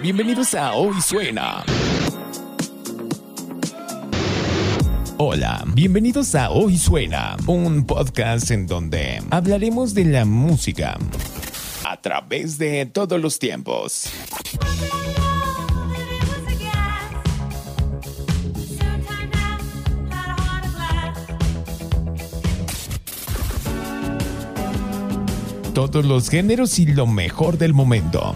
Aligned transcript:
bienvenidos 0.00 0.54
a 0.54 0.74
Hoy 0.74 1.00
Suena. 1.00 1.64
Hola, 5.16 5.64
bienvenidos 5.68 6.34
a 6.34 6.50
Hoy 6.50 6.76
Suena, 6.76 7.36
un 7.46 7.86
podcast 7.86 8.50
en 8.50 8.66
donde 8.66 9.22
hablaremos 9.30 9.94
de 9.94 10.04
la 10.04 10.24
música 10.26 10.98
a 11.84 12.00
través 12.02 12.58
de 12.58 12.84
todos 12.86 13.20
los 13.20 13.38
tiempos. 13.38 14.10
Todos 25.72 26.04
los 26.04 26.28
géneros 26.28 26.78
y 26.78 26.86
lo 26.86 27.06
mejor 27.06 27.58
del 27.58 27.72
momento. 27.72 28.34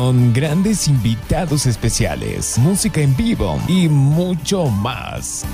Con 0.00 0.32
grandes 0.32 0.88
invitados 0.88 1.66
especiales, 1.66 2.56
música 2.56 3.02
en 3.02 3.14
vivo 3.14 3.60
y 3.68 3.86
mucho 3.86 4.64
más. 4.64 5.44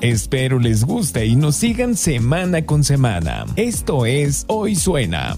Espero 0.00 0.58
les 0.58 0.84
guste 0.84 1.24
y 1.26 1.36
nos 1.36 1.54
sigan 1.54 1.96
semana 1.96 2.66
con 2.66 2.82
semana. 2.82 3.46
Esto 3.54 4.06
es 4.06 4.44
Hoy 4.48 4.74
Suena. 4.74 5.36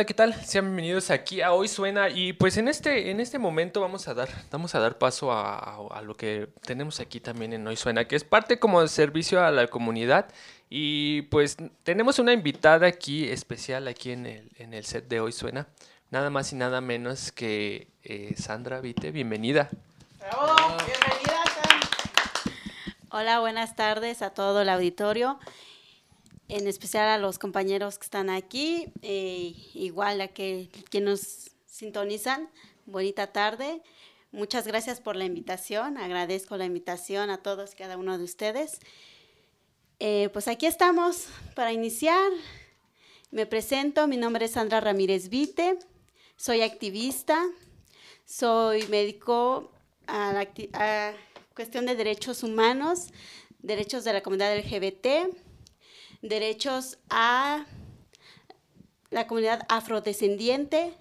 Hola, 0.00 0.06
¿qué 0.06 0.14
tal? 0.14 0.34
Sean 0.46 0.64
bienvenidos 0.64 1.10
aquí 1.10 1.42
a 1.42 1.52
Hoy 1.52 1.68
Suena 1.68 2.08
y 2.08 2.32
pues 2.32 2.56
en 2.56 2.68
este, 2.68 3.10
en 3.10 3.20
este 3.20 3.38
momento 3.38 3.82
vamos 3.82 4.08
a 4.08 4.14
dar, 4.14 4.30
vamos 4.50 4.74
a 4.74 4.80
dar 4.80 4.96
paso 4.96 5.30
a, 5.30 5.76
a 5.90 6.00
lo 6.00 6.16
que 6.16 6.48
tenemos 6.62 7.00
aquí 7.00 7.20
también 7.20 7.52
en 7.52 7.66
Hoy 7.66 7.76
Suena, 7.76 8.08
que 8.08 8.16
es 8.16 8.24
parte 8.24 8.58
como 8.58 8.80
de 8.80 8.88
servicio 8.88 9.44
a 9.44 9.50
la 9.50 9.66
comunidad 9.66 10.32
y 10.70 11.20
pues 11.24 11.58
tenemos 11.82 12.18
una 12.18 12.32
invitada 12.32 12.86
aquí 12.86 13.28
especial 13.28 13.88
aquí 13.88 14.12
en 14.12 14.24
el, 14.24 14.50
en 14.56 14.72
el 14.72 14.86
set 14.86 15.06
de 15.06 15.20
Hoy 15.20 15.32
Suena, 15.32 15.68
nada 16.10 16.30
más 16.30 16.50
y 16.54 16.56
nada 16.56 16.80
menos 16.80 17.30
que 17.30 17.88
eh, 18.02 18.32
Sandra 18.38 18.80
Vite, 18.80 19.10
bienvenida. 19.10 19.68
Bravo, 20.18 20.46
bienvenida. 20.78 21.42
Sam. 21.44 21.80
Hola, 23.10 23.40
buenas 23.40 23.76
tardes 23.76 24.22
a 24.22 24.30
todo 24.30 24.62
el 24.62 24.70
auditorio, 24.70 25.38
en 26.50 26.66
especial 26.66 27.08
a 27.08 27.18
los 27.18 27.38
compañeros 27.38 27.98
que 27.98 28.04
están 28.04 28.28
aquí, 28.28 28.92
eh, 29.02 29.54
igual 29.74 30.20
a 30.20 30.28
que, 30.28 30.68
que 30.90 31.00
nos 31.00 31.50
sintonizan. 31.66 32.48
Bonita 32.86 33.28
tarde. 33.28 33.82
Muchas 34.32 34.66
gracias 34.66 35.00
por 35.00 35.16
la 35.16 35.24
invitación. 35.24 35.96
Agradezco 35.96 36.56
la 36.56 36.64
invitación 36.64 37.30
a 37.30 37.38
todos 37.38 37.72
y 37.72 37.76
cada 37.76 37.96
uno 37.96 38.18
de 38.18 38.24
ustedes. 38.24 38.80
Eh, 40.00 40.28
pues 40.32 40.48
aquí 40.48 40.66
estamos 40.66 41.26
para 41.54 41.72
iniciar. 41.72 42.30
Me 43.30 43.46
presento, 43.46 44.08
mi 44.08 44.16
nombre 44.16 44.46
es 44.46 44.52
Sandra 44.52 44.80
Ramírez 44.80 45.28
Vite, 45.28 45.78
soy 46.36 46.62
activista, 46.62 47.40
soy 48.26 48.86
médico 48.88 49.70
a 50.08 50.32
la 50.32 50.48
a 50.72 51.12
cuestión 51.54 51.86
de 51.86 51.94
derechos 51.94 52.42
humanos, 52.42 53.08
derechos 53.60 54.02
de 54.02 54.14
la 54.14 54.22
comunidad 54.22 54.56
LGBT, 54.58 55.32
derechos 56.22 56.98
a 57.08 57.66
la 59.10 59.26
comunidad 59.26 59.66
afrodescendiente, 59.68 60.94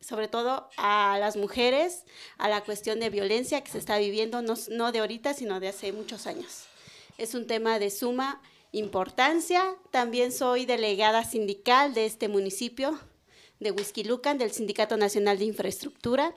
sobre 0.00 0.28
todo 0.28 0.68
a 0.76 1.16
las 1.18 1.36
mujeres, 1.36 2.04
a 2.36 2.48
la 2.48 2.62
cuestión 2.62 3.00
de 3.00 3.10
violencia 3.10 3.62
que 3.62 3.70
se 3.70 3.78
está 3.78 3.98
viviendo, 3.98 4.42
no, 4.42 4.92
de 4.92 4.98
ahorita, 4.98 5.34
sino 5.34 5.60
de 5.60 5.68
hace 5.68 5.92
muchos 5.92 6.26
años. 6.26 6.64
Es 7.16 7.34
un 7.34 7.46
tema 7.46 7.78
de 7.78 7.90
suma 7.90 8.40
importancia. 8.72 9.74
También 9.90 10.32
soy 10.32 10.66
delegada 10.66 11.24
sindical 11.24 11.94
de 11.94 12.06
este 12.06 12.28
municipio 12.28 12.98
de 13.60 13.72
Huizquilucan, 13.72 14.38
del 14.38 14.52
Sindicato 14.52 14.96
Nacional 14.96 15.38
de 15.38 15.46
Infraestructura, 15.46 16.34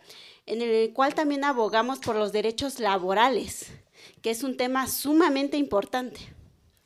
en 0.47 0.61
el 0.61 0.91
cual 0.93 1.13
también 1.13 1.43
abogamos 1.43 1.99
por 1.99 2.15
los 2.15 2.31
derechos 2.31 2.79
laborales, 2.79 3.67
que 4.23 4.31
es 4.31 4.43
un 4.43 4.57
tema 4.57 4.87
sumamente 4.87 5.57
importante. 5.57 6.19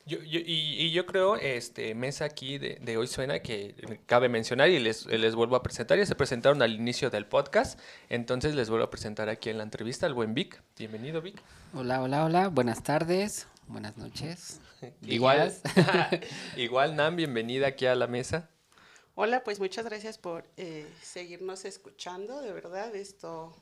Yo, 0.06 0.18
yo- 0.22 0.38
y, 0.38 0.76
y 0.78 0.92
yo 0.92 1.04
creo, 1.04 1.34
este, 1.36 1.94
mesa 1.96 2.24
aquí 2.26 2.58
de, 2.58 2.78
de 2.80 2.96
Hoy 2.96 3.08
Suena, 3.08 3.40
que 3.40 3.74
cabe 4.06 4.28
mencionar 4.28 4.70
y 4.70 4.78
les, 4.78 5.06
les 5.06 5.34
vuelvo 5.34 5.56
a 5.56 5.62
presentar, 5.64 5.98
ya 5.98 6.06
se 6.06 6.14
presentaron 6.14 6.62
al 6.62 6.72
inicio 6.74 7.10
del 7.10 7.26
podcast, 7.26 7.78
entonces 8.08 8.54
les 8.54 8.70
vuelvo 8.70 8.84
a 8.84 8.90
presentar 8.90 9.28
aquí 9.28 9.50
en 9.50 9.58
la 9.58 9.64
entrevista 9.64 10.06
al 10.06 10.14
buen 10.14 10.32
Vic. 10.32 10.62
Bienvenido, 10.78 11.20
Vic. 11.22 11.42
Hola, 11.74 12.02
hola, 12.02 12.24
hola. 12.24 12.48
Buenas 12.48 12.84
tardes, 12.84 13.48
buenas 13.66 13.96
noches. 13.96 14.60
Igual, 15.02 15.52
igual, 16.56 16.94
Nan, 16.96 17.16
bienvenida 17.16 17.66
aquí 17.66 17.86
a 17.86 17.94
la 17.96 18.06
mesa. 18.06 18.48
Hola, 19.16 19.42
pues 19.42 19.58
muchas 19.58 19.86
gracias 19.86 20.18
por 20.18 20.44
eh, 20.58 20.86
seguirnos 21.02 21.64
escuchando, 21.64 22.42
de 22.42 22.52
verdad, 22.52 22.94
esto 22.94 23.56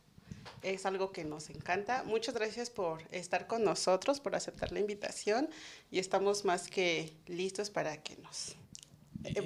es 0.63 0.87
algo 0.87 1.13
que 1.13 1.25
nos 1.25 1.51
encanta. 1.51 2.03
Muchas 2.05 2.35
gracias 2.35 2.71
por 2.71 3.03
estar 3.11 3.47
con 3.47 3.65
nosotros, 3.65 4.21
por 4.21 4.35
aceptar 4.35 4.73
la 4.73 4.81
invitación 4.81 5.49
y 5.91 5.99
estamos 5.99 6.45
más 6.45 6.69
que 6.69 7.13
listos 7.27 7.71
para 7.71 8.03
que 8.03 8.17
nos 8.17 8.57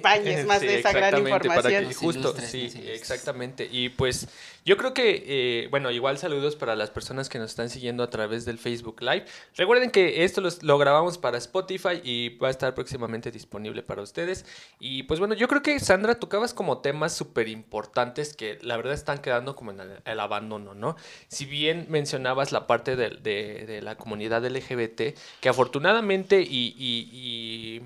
bañes 0.01 0.45
más 0.47 0.59
Sí, 0.59 0.67
de 0.67 0.79
esa 0.79 0.91
gran 0.91 1.17
información. 1.17 1.87
que- 1.87 1.93
justo, 1.93 2.19
ilustres, 2.19 2.49
sí, 2.49 2.71
exactamente. 2.87 3.67
Y 3.71 3.89
pues 3.89 4.27
yo 4.65 4.77
creo 4.77 4.93
que, 4.93 5.23
eh, 5.25 5.67
bueno, 5.71 5.89
igual 5.91 6.17
saludos 6.17 6.55
para 6.55 6.75
las 6.75 6.89
personas 6.89 7.29
que 7.29 7.39
nos 7.39 7.49
están 7.51 7.69
siguiendo 7.69 8.03
a 8.03 8.09
través 8.09 8.45
del 8.45 8.57
Facebook 8.57 9.01
Live. 9.01 9.25
Recuerden 9.55 9.89
que 9.91 10.23
esto 10.23 10.41
los- 10.41 10.61
lo 10.63 10.77
grabamos 10.77 11.17
para 11.17 11.37
Spotify 11.37 12.01
y 12.03 12.37
va 12.37 12.49
a 12.49 12.51
estar 12.51 12.73
próximamente 12.75 13.31
disponible 13.31 13.81
para 13.83 14.01
ustedes. 14.01 14.45
Y 14.79 15.03
pues 15.03 15.19
bueno, 15.19 15.33
yo 15.33 15.47
creo 15.47 15.61
que 15.63 15.79
Sandra 15.79 16.15
tocabas 16.15 16.53
como 16.53 16.79
temas 16.79 17.15
súper 17.15 17.47
importantes 17.47 18.33
que 18.35 18.59
la 18.61 18.77
verdad 18.77 18.93
están 18.93 19.19
quedando 19.19 19.55
como 19.55 19.71
en 19.71 19.79
el, 19.79 19.91
el 20.05 20.19
abandono, 20.19 20.75
¿no? 20.75 20.95
Si 21.29 21.45
bien 21.45 21.87
mencionabas 21.89 22.51
la 22.51 22.67
parte 22.67 22.95
de, 22.95 23.09
de- 23.11 23.65
de 23.65 23.81
la 23.81 23.95
comunidad 23.95 24.43
LGBT, 24.45 25.15
que 25.41 25.49
afortunadamente 25.49 26.41
y- 26.41 26.75
y- 26.77 27.09
y 27.13 27.81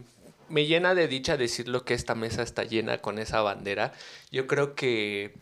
me 0.54 0.68
llena 0.68 0.94
de 0.94 1.08
dicha 1.08 1.36
decirlo 1.36 1.84
que 1.84 1.96
esta 1.96 2.14
mesa 2.14 2.44
está 2.44 2.64
llena 2.64 3.00
con 3.00 3.18
esa 3.18 3.42
bandera. 3.42 3.92
Yo 4.32 4.46
creo 4.46 4.76
que 4.76 5.34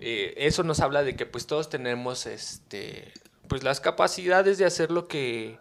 eh, 0.00 0.34
eso 0.36 0.64
nos 0.64 0.80
habla 0.80 1.02
de 1.02 1.16
que 1.16 1.24
pues 1.24 1.46
todos 1.46 1.70
tenemos 1.70 2.26
este 2.26 3.10
pues 3.48 3.62
las 3.62 3.80
capacidades 3.80 4.58
de 4.58 4.66
hacer 4.66 4.90
lo 4.90 5.08
que 5.08 5.58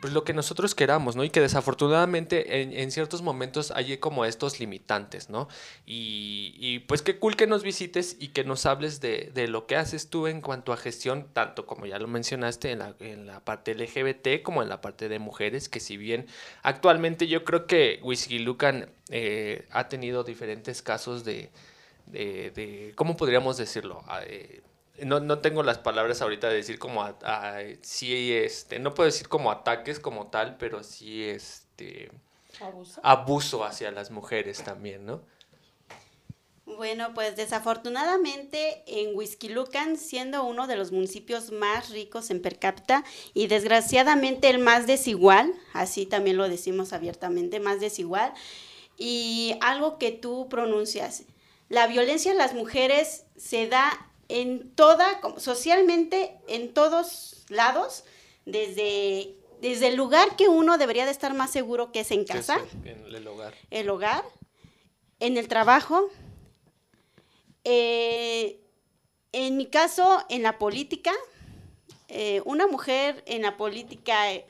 pues 0.00 0.12
lo 0.14 0.24
que 0.24 0.32
nosotros 0.32 0.74
queramos, 0.74 1.14
¿no? 1.14 1.24
Y 1.24 1.30
que 1.30 1.40
desafortunadamente 1.40 2.62
en, 2.62 2.72
en 2.72 2.90
ciertos 2.90 3.20
momentos 3.22 3.70
hay 3.70 3.98
como 3.98 4.24
estos 4.24 4.58
limitantes, 4.58 5.28
¿no? 5.28 5.46
Y, 5.86 6.54
y, 6.58 6.78
pues 6.80 7.02
qué 7.02 7.18
cool 7.18 7.36
que 7.36 7.46
nos 7.46 7.62
visites 7.62 8.16
y 8.18 8.28
que 8.28 8.42
nos 8.44 8.64
hables 8.66 9.00
de, 9.00 9.30
de 9.34 9.46
lo 9.48 9.66
que 9.66 9.76
haces 9.76 10.08
tú 10.08 10.26
en 10.26 10.40
cuanto 10.40 10.72
a 10.72 10.76
gestión, 10.76 11.28
tanto 11.32 11.66
como 11.66 11.86
ya 11.86 11.98
lo 11.98 12.08
mencionaste 12.08 12.70
en 12.72 12.78
la, 12.78 12.94
en 13.00 13.26
la 13.26 13.40
parte 13.44 13.72
LGBT 13.72 14.42
como 14.42 14.62
en 14.62 14.68
la 14.68 14.80
parte 14.80 15.08
de 15.08 15.18
mujeres, 15.18 15.68
que 15.68 15.80
si 15.80 15.96
bien 15.96 16.26
actualmente 16.62 17.26
yo 17.28 17.44
creo 17.44 17.66
que 17.66 18.00
Whisky 18.02 18.38
Lucan 18.38 18.90
eh, 19.10 19.66
ha 19.70 19.88
tenido 19.88 20.24
diferentes 20.24 20.82
casos 20.82 21.24
de, 21.24 21.50
de, 22.06 22.50
de- 22.52 22.92
¿cómo 22.96 23.16
podríamos 23.16 23.56
decirlo? 23.58 24.02
Ah, 24.06 24.22
eh, 24.26 24.62
no, 25.04 25.20
no 25.20 25.38
tengo 25.40 25.62
las 25.62 25.78
palabras 25.78 26.22
ahorita 26.22 26.48
de 26.48 26.56
decir 26.56 26.78
como, 26.78 27.02
a- 27.02 27.16
a- 27.22 27.60
sí, 27.82 28.32
este, 28.32 28.78
no 28.78 28.94
puedo 28.94 29.06
decir 29.06 29.28
como 29.28 29.50
ataques 29.50 30.00
como 30.00 30.28
tal, 30.28 30.56
pero 30.56 30.82
sí, 30.82 31.24
este, 31.24 32.10
abuso 33.02 33.64
hacia 33.64 33.90
las 33.90 34.10
mujeres 34.10 34.62
también, 34.62 35.06
¿no? 35.06 35.22
Bueno, 36.66 37.12
pues 37.14 37.34
desafortunadamente 37.36 38.84
en 38.86 39.16
Huizquilucan, 39.16 39.96
siendo 39.96 40.44
uno 40.44 40.66
de 40.68 40.76
los 40.76 40.92
municipios 40.92 41.50
más 41.50 41.90
ricos 41.90 42.30
en 42.30 42.40
per 42.40 42.58
cápita 42.58 43.04
y 43.34 43.48
desgraciadamente 43.48 44.48
el 44.50 44.60
más 44.60 44.86
desigual, 44.86 45.52
así 45.72 46.06
también 46.06 46.36
lo 46.36 46.48
decimos 46.48 46.92
abiertamente, 46.92 47.58
más 47.58 47.80
desigual, 47.80 48.32
y 48.96 49.56
algo 49.60 49.98
que 49.98 50.12
tú 50.12 50.48
pronuncias, 50.48 51.24
la 51.68 51.86
violencia 51.88 52.30
en 52.30 52.38
las 52.38 52.54
mujeres 52.54 53.24
se 53.36 53.66
da 53.66 54.09
en 54.30 54.74
toda, 54.74 55.20
socialmente, 55.38 56.38
en 56.46 56.72
todos 56.72 57.44
lados, 57.48 58.04
desde, 58.46 59.34
desde 59.60 59.88
el 59.88 59.96
lugar 59.96 60.36
que 60.36 60.48
uno 60.48 60.78
debería 60.78 61.04
de 61.04 61.10
estar 61.10 61.34
más 61.34 61.50
seguro 61.50 61.92
que 61.92 62.00
es 62.00 62.10
en 62.12 62.20
es 62.20 62.28
casa 62.28 62.58
En 62.84 63.14
el 63.14 63.26
hogar. 63.26 63.54
el 63.70 63.90
hogar, 63.90 64.24
en 65.18 65.36
el 65.36 65.48
trabajo, 65.48 66.10
eh, 67.64 68.60
en 69.32 69.56
mi 69.56 69.66
caso, 69.66 70.24
en 70.28 70.42
la 70.42 70.58
política. 70.58 71.12
Eh, 72.08 72.42
una 72.44 72.66
mujer 72.66 73.22
en 73.26 73.42
la 73.42 73.56
política, 73.56 74.32
eh, 74.32 74.46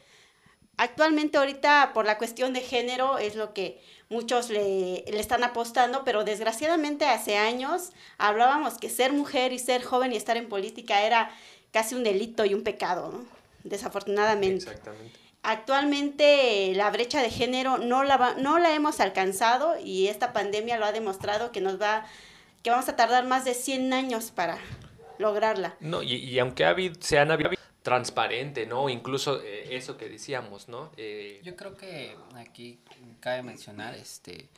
actualmente 0.77 1.37
ahorita 1.37 1.93
por 1.93 2.07
la 2.07 2.17
cuestión 2.17 2.53
de 2.55 2.61
género 2.61 3.19
es 3.19 3.35
lo 3.35 3.53
que 3.53 3.83
muchos 4.11 4.51
le, 4.51 5.05
le, 5.11 5.21
están 5.21 5.43
apostando, 5.45 6.03
pero 6.05 6.25
desgraciadamente 6.25 7.07
hace 7.07 7.39
años 7.39 7.93
hablábamos 8.19 8.77
que 8.77 8.91
ser 8.91 9.13
mujer 9.13 9.53
y 9.53 9.59
ser 9.59 9.83
joven 9.83 10.13
y 10.13 10.17
estar 10.17 10.37
en 10.37 10.49
política 10.49 11.03
era 11.03 11.31
casi 11.73 11.95
un 11.95 12.05
delito 12.05 12.45
y 12.45 12.53
un 12.53 12.63
pecado, 12.63 13.11
¿no? 13.13 13.41
desafortunadamente. 13.65 14.65
Exactamente. 14.65 15.19
Actualmente 15.43 16.73
la 16.75 16.91
brecha 16.91 17.23
de 17.23 17.31
género 17.31 17.79
no 17.79 18.05
la, 18.05 18.19
va, 18.19 18.35
no 18.35 18.59
la 18.59 18.75
hemos 18.75 19.01
alcanzado 19.01 19.79
y 19.83 20.09
esta 20.09 20.33
pandemia 20.33 20.77
lo 20.77 20.85
ha 20.85 20.93
demostrado 20.93 21.51
que 21.51 21.63
nos 21.63 21.81
va, 21.81 22.05
que 22.63 22.71
vamos 22.71 22.89
a 22.89 22.97
tardar 22.97 23.25
más 23.27 23.45
de 23.45 23.55
100 23.55 23.93
años 23.93 24.33
para 24.33 24.59
lograrla. 25.19 25.77
No, 25.81 26.03
y, 26.03 26.15
y 26.17 26.39
aunque 26.39 26.65
ha 26.65 26.71
habido, 26.71 26.95
se 27.01 27.19
han 27.19 27.31
habido 27.31 27.51
transparente, 27.91 28.67
¿no? 28.67 28.89
Incluso 28.89 29.43
eh, 29.43 29.75
eso 29.77 29.97
que 29.97 30.09
decíamos, 30.09 30.69
¿no? 30.69 30.93
Eh... 30.97 31.41
Yo 31.43 31.57
creo 31.57 31.77
que 31.77 32.17
aquí 32.37 32.79
cabe 33.19 33.43
mencionar, 33.43 33.97
este, 33.97 34.49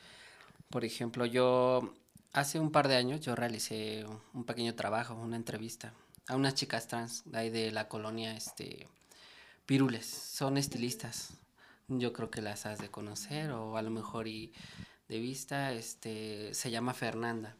por 0.69 0.85
ejemplo, 0.85 1.25
yo 1.25 1.95
hace 2.31 2.59
un 2.59 2.71
par 2.71 2.87
de 2.87 2.95
años 2.95 3.21
yo 3.21 3.33
realicé 3.35 4.05
un 4.35 4.43
pequeño 4.43 4.75
trabajo, 4.75 5.15
una 5.15 5.35
entrevista 5.35 5.95
a 6.27 6.35
unas 6.35 6.53
chicas 6.53 6.87
trans 6.87 7.23
de 7.25 7.39
ahí 7.39 7.49
de 7.49 7.71
la 7.71 7.87
colonia, 7.87 8.35
este, 8.35 8.87
Pirules, 9.65 10.05
son 10.05 10.57
estilistas. 10.57 11.33
Yo 11.87 12.13
creo 12.13 12.29
que 12.29 12.43
las 12.43 12.67
has 12.67 12.77
de 12.77 12.91
conocer 12.91 13.49
o 13.49 13.77
a 13.77 13.81
lo 13.81 13.89
mejor 13.89 14.27
y 14.27 14.53
de 15.09 15.17
vista, 15.17 15.73
este, 15.73 16.53
se 16.53 16.69
llama 16.69 16.93
Fernanda. 16.93 17.57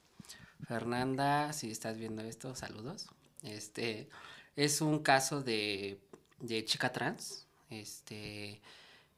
Fernanda, 0.67 1.51
si 1.51 1.71
estás 1.71 1.97
viendo 1.97 2.21
esto, 2.21 2.53
saludos. 2.53 3.07
Este, 3.41 4.07
es 4.55 4.81
un 4.81 4.99
caso 4.99 5.41
de, 5.41 5.99
de 6.39 6.65
chica 6.65 6.91
trans, 6.91 7.47
este, 7.69 8.61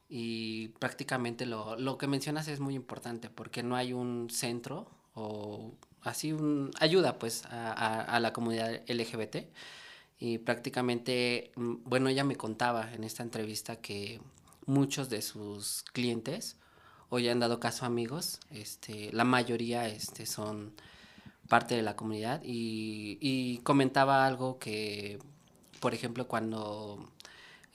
y 0.08 0.68
prácticamente 0.78 1.46
lo, 1.46 1.76
lo, 1.76 1.98
que 1.98 2.06
mencionas 2.06 2.48
es 2.48 2.60
muy 2.60 2.74
importante 2.74 3.28
porque 3.28 3.62
no 3.62 3.76
hay 3.76 3.92
un 3.92 4.30
centro 4.30 4.88
o 5.14 5.74
así 6.02 6.32
un 6.32 6.70
ayuda 6.78 7.18
pues 7.18 7.44
a, 7.46 7.72
a, 8.02 8.20
la 8.20 8.32
comunidad 8.32 8.82
LGBT 8.88 9.48
y 10.18 10.38
prácticamente, 10.38 11.52
bueno, 11.56 12.08
ella 12.08 12.24
me 12.24 12.36
contaba 12.36 12.92
en 12.94 13.04
esta 13.04 13.22
entrevista 13.22 13.76
que 13.76 14.20
muchos 14.64 15.10
de 15.10 15.22
sus 15.22 15.82
clientes, 15.92 16.56
o 17.08 17.18
ya 17.18 17.32
han 17.32 17.40
dado 17.40 17.60
caso 17.60 17.84
amigos, 17.84 18.40
este, 18.50 19.12
la 19.12 19.24
mayoría 19.24 19.88
este, 19.88 20.26
son 20.26 20.72
parte 21.48 21.74
de 21.76 21.82
la 21.82 21.96
comunidad 21.96 22.40
y, 22.44 23.18
y 23.20 23.58
comentaba 23.58 24.26
algo 24.26 24.58
que, 24.58 25.18
por 25.80 25.94
ejemplo, 25.94 26.26
cuando 26.26 27.10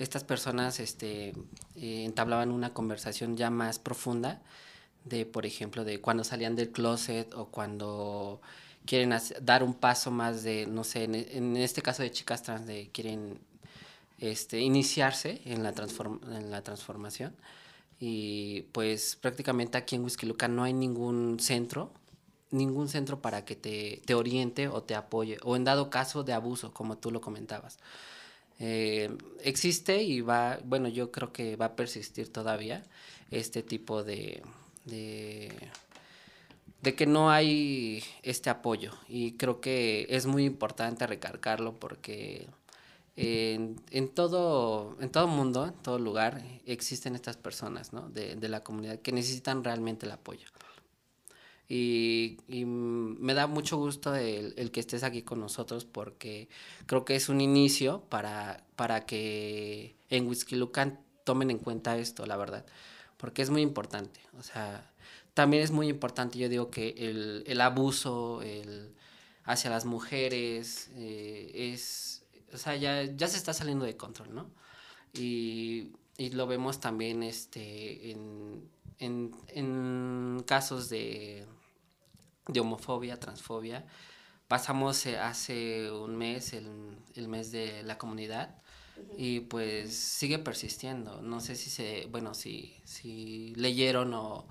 estas 0.02 0.24
personas 0.24 0.80
este, 0.80 1.30
eh, 1.76 2.04
entablaban 2.06 2.52
una 2.52 2.74
conversación 2.74 3.38
ya 3.38 3.50
más 3.50 3.80
profunda, 3.80 4.42
de, 5.06 5.26
por 5.26 5.46
ejemplo, 5.46 5.84
de 5.84 6.02
cuando 6.02 6.24
salían 6.24 6.56
del 6.56 6.72
closet 6.72 7.34
o 7.34 7.48
cuando 7.48 8.42
quieren 8.86 9.16
dar 9.42 9.64
un 9.64 9.74
paso 9.74 10.12
más 10.12 10.44
de, 10.44 10.66
no 10.66 10.84
sé, 10.84 11.04
en, 11.04 11.16
en, 11.16 11.58
este 11.58 11.82
caso 11.82 12.04
de 12.04 12.12
chicas 12.12 12.44
trans, 12.44 12.66
de 12.66 12.90
quieren 12.92 13.40
este, 14.20 14.60
iniciarse 14.60 15.42
en 15.46 15.64
la, 15.64 15.74
transform, 15.74 16.20
en 16.32 16.52
la 16.52 16.64
transformación. 16.64 17.36
Y 18.00 18.64
pues 18.72 19.18
prácticamente 19.22 19.78
aquí 19.78 19.96
en 19.96 20.04
Whisky 20.04 20.26
Luca 20.26 20.48
no 20.48 20.64
hay 20.64 20.74
ningún 20.74 21.40
centro, 21.40 21.92
ningún 22.52 22.90
centro 22.90 23.22
para 23.22 23.46
que 23.46 23.56
te, 23.56 24.02
te, 24.06 24.14
oriente 24.14 24.68
o 24.68 24.84
te 24.84 24.96
apoye, 24.96 25.38
o 25.44 25.56
en 25.56 25.64
dado 25.64 25.90
caso 25.90 26.24
de 26.24 26.34
abuso, 26.34 26.74
como 26.74 26.98
tú 26.98 27.12
lo 27.12 27.22
comentabas. 27.22 27.80
Eh, 28.60 29.10
existe 29.44 30.04
y 30.04 30.22
va, 30.22 30.60
bueno, 30.64 30.88
yo 30.88 31.12
creo 31.12 31.34
que 31.34 31.56
va 31.56 31.66
a 31.68 31.76
persistir 31.76 32.32
todavía 32.32 32.84
este 33.32 33.64
tipo 33.64 34.04
de, 34.04 34.44
de 34.86 35.52
de 36.82 36.96
que 36.96 37.06
no 37.06 37.30
hay 37.30 38.04
este 38.24 38.50
apoyo 38.50 38.94
y 39.08 39.34
creo 39.34 39.62
que 39.62 40.08
es 40.10 40.26
muy 40.26 40.46
importante 40.46 41.06
recargarlo 41.08 41.74
porque 41.76 42.48
en, 43.16 43.80
en 43.92 44.10
todo 44.10 44.98
en 45.00 45.10
todo 45.10 45.28
mundo 45.28 45.66
en 45.68 45.74
todo 45.74 46.00
lugar 46.00 46.42
existen 46.66 47.16
estas 47.16 47.38
personas 47.38 47.94
¿no? 47.94 48.10
de, 48.10 48.36
de 48.36 48.50
la 48.50 48.64
comunidad 48.64 49.00
que 49.00 49.12
necesitan 49.12 49.64
realmente 49.64 50.06
el 50.06 50.12
apoyo 50.12 50.48
y, 51.74 52.38
y 52.48 52.66
me 52.66 53.34
da 53.34 53.48
mucho 53.48 53.78
gusto 53.78 54.16
el, 54.16 54.54
el, 54.58 54.72
que 54.72 54.80
estés 54.80 55.04
aquí 55.04 55.22
con 55.22 55.40
nosotros 55.40 55.86
porque 55.86 56.50
creo 56.86 57.06
que 57.06 57.16
es 57.16 57.30
un 57.30 57.40
inicio 57.40 58.02
para, 58.10 58.66
para 58.76 59.06
que 59.06 59.96
en 60.10 60.28
Whisky 60.28 60.56
Lucan 60.56 61.00
tomen 61.24 61.50
en 61.52 61.60
cuenta 61.60 61.98
esto 61.98 62.26
la 62.26 62.36
verdad 62.36 62.66
porque 63.18 63.42
es 63.42 63.50
muy 63.50 63.62
importante 63.62 64.20
o 64.38 64.44
sea 64.44 64.92
también 65.34 65.64
es 65.64 65.72
muy 65.72 65.88
importante, 65.88 66.38
yo 66.38 66.50
digo 66.50 66.70
que 66.70 66.90
el, 66.98 67.44
el 67.48 67.62
abuso 67.62 68.42
el, 68.42 68.94
hacia 69.46 69.70
las 69.70 69.86
mujeres 69.86 70.90
eh, 70.96 71.52
es, 71.74 72.24
o 72.54 72.58
sea, 72.58 72.76
ya, 72.76 73.04
ya 73.04 73.28
se 73.28 73.38
está 73.38 73.54
saliendo 73.54 73.86
de 73.86 73.96
control, 73.96 74.36
¿no? 74.36 74.50
Y, 75.14 75.94
y 76.18 76.32
lo 76.32 76.48
vemos 76.48 76.80
también 76.80 77.24
este, 77.24 78.12
en, 78.12 78.70
en, 79.00 79.32
en 79.48 80.44
casos 80.46 80.90
de, 80.90 81.46
de 82.48 82.60
homofobia, 82.60 83.20
transfobia. 83.20 83.86
Pasamos 84.48 85.06
eh, 85.06 85.18
hace 85.18 85.92
un 85.92 86.16
mes, 86.18 86.54
el, 86.54 86.68
el 87.16 87.28
mes 87.28 87.52
de 87.52 87.84
la 87.84 87.98
comunidad, 87.98 88.56
y 89.18 89.42
pues 89.42 89.96
sigue 89.96 90.40
persistiendo. 90.40 91.22
No 91.22 91.40
sé 91.40 91.56
si 91.56 91.70
se, 91.70 92.08
bueno, 92.12 92.34
si, 92.34 92.76
si 92.84 93.54
leyeron 93.56 94.14
o, 94.14 94.48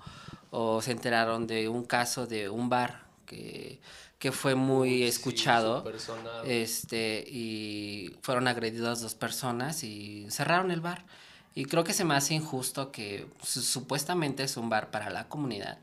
o 0.49 0.81
se 0.81 0.91
enteraron 0.91 1.47
de 1.47 1.69
un 1.69 1.85
caso 1.85 2.27
de 2.27 2.49
un 2.49 2.69
bar 2.69 3.05
que, 3.25 3.79
que 4.19 4.31
fue 4.31 4.55
muy 4.55 5.03
escuchado 5.03 5.83
sí, 5.97 6.09
este 6.45 7.23
y 7.27 8.15
fueron 8.21 8.47
agredidas 8.47 9.01
dos 9.01 9.15
personas 9.15 9.83
y 9.83 10.27
cerraron 10.29 10.71
el 10.71 10.81
bar 10.81 11.05
y 11.55 11.65
creo 11.65 11.83
que 11.83 11.93
se 11.93 12.03
me 12.03 12.15
hace 12.15 12.33
injusto 12.33 12.91
que 12.91 13.27
supuestamente 13.41 14.43
es 14.43 14.57
un 14.57 14.69
bar 14.69 14.91
para 14.91 15.09
la 15.09 15.27
comunidad 15.27 15.79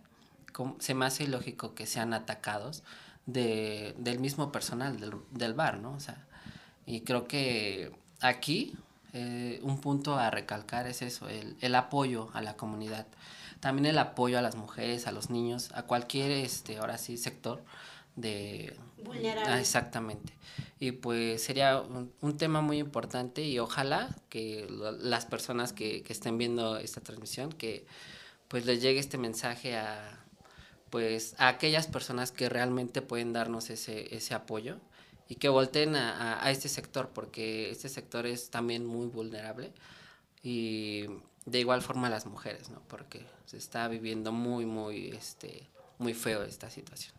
se 0.78 0.94
me 0.94 1.06
hace 1.06 1.24
ilógico 1.24 1.74
que 1.74 1.86
sean 1.86 2.14
atacados 2.14 2.82
de, 3.26 3.94
del 3.98 4.18
mismo 4.18 4.52
personal 4.52 5.00
del, 5.00 5.12
del 5.30 5.54
bar 5.54 5.78
no 5.78 5.92
o 5.92 6.00
sea 6.00 6.26
y 6.86 7.02
creo 7.02 7.28
que 7.28 7.92
aquí 8.20 8.74
eh, 9.12 9.60
un 9.62 9.80
punto 9.80 10.18
a 10.18 10.30
recalcar 10.30 10.86
es 10.86 11.02
eso 11.02 11.28
el, 11.28 11.56
el 11.60 11.74
apoyo 11.74 12.30
a 12.34 12.42
la 12.42 12.56
comunidad 12.56 13.06
también 13.60 13.86
el 13.86 13.98
apoyo 13.98 14.38
a 14.38 14.42
las 14.42 14.56
mujeres, 14.56 15.06
a 15.06 15.12
los 15.12 15.30
niños, 15.30 15.70
a 15.74 15.82
cualquier, 15.82 16.30
este, 16.30 16.78
ahora 16.78 16.98
sí, 16.98 17.16
sector 17.16 17.62
de... 18.16 18.76
Vulnerable. 19.04 19.52
Ah, 19.52 19.60
exactamente. 19.60 20.32
Y 20.80 20.92
pues 20.92 21.42
sería 21.42 21.80
un, 21.80 22.12
un, 22.20 22.36
tema 22.36 22.60
muy 22.60 22.78
importante 22.78 23.42
y 23.42 23.58
ojalá 23.58 24.14
que 24.28 24.66
lo, 24.70 24.92
las 24.92 25.26
personas 25.26 25.72
que, 25.72 26.02
que, 26.02 26.12
estén 26.12 26.38
viendo 26.38 26.78
esta 26.78 27.00
transmisión, 27.00 27.52
que 27.52 27.84
pues 28.46 28.64
les 28.64 28.80
llegue 28.80 29.00
este 29.00 29.18
mensaje 29.18 29.76
a 29.76 30.17
pues 30.90 31.34
a 31.38 31.48
aquellas 31.48 31.86
personas 31.86 32.32
que 32.32 32.48
realmente 32.48 33.02
pueden 33.02 33.32
darnos 33.32 33.70
ese, 33.70 34.14
ese 34.14 34.34
apoyo 34.34 34.78
y 35.28 35.36
que 35.36 35.48
volteen 35.48 35.96
a, 35.96 36.44
a, 36.44 36.50
este 36.50 36.68
sector 36.68 37.10
porque 37.10 37.70
este 37.70 37.88
sector 37.88 38.26
es 38.26 38.50
también 38.50 38.86
muy 38.86 39.06
vulnerable 39.06 39.72
y 40.42 41.06
de 41.44 41.60
igual 41.60 41.82
forma 41.82 42.08
las 42.10 42.26
mujeres, 42.26 42.70
¿no? 42.70 42.82
Porque 42.88 43.24
se 43.46 43.56
está 43.56 43.88
viviendo 43.88 44.32
muy, 44.32 44.66
muy, 44.66 45.08
este, 45.08 45.68
muy 45.98 46.14
feo 46.14 46.42
esta 46.42 46.70
situación. 46.70 47.14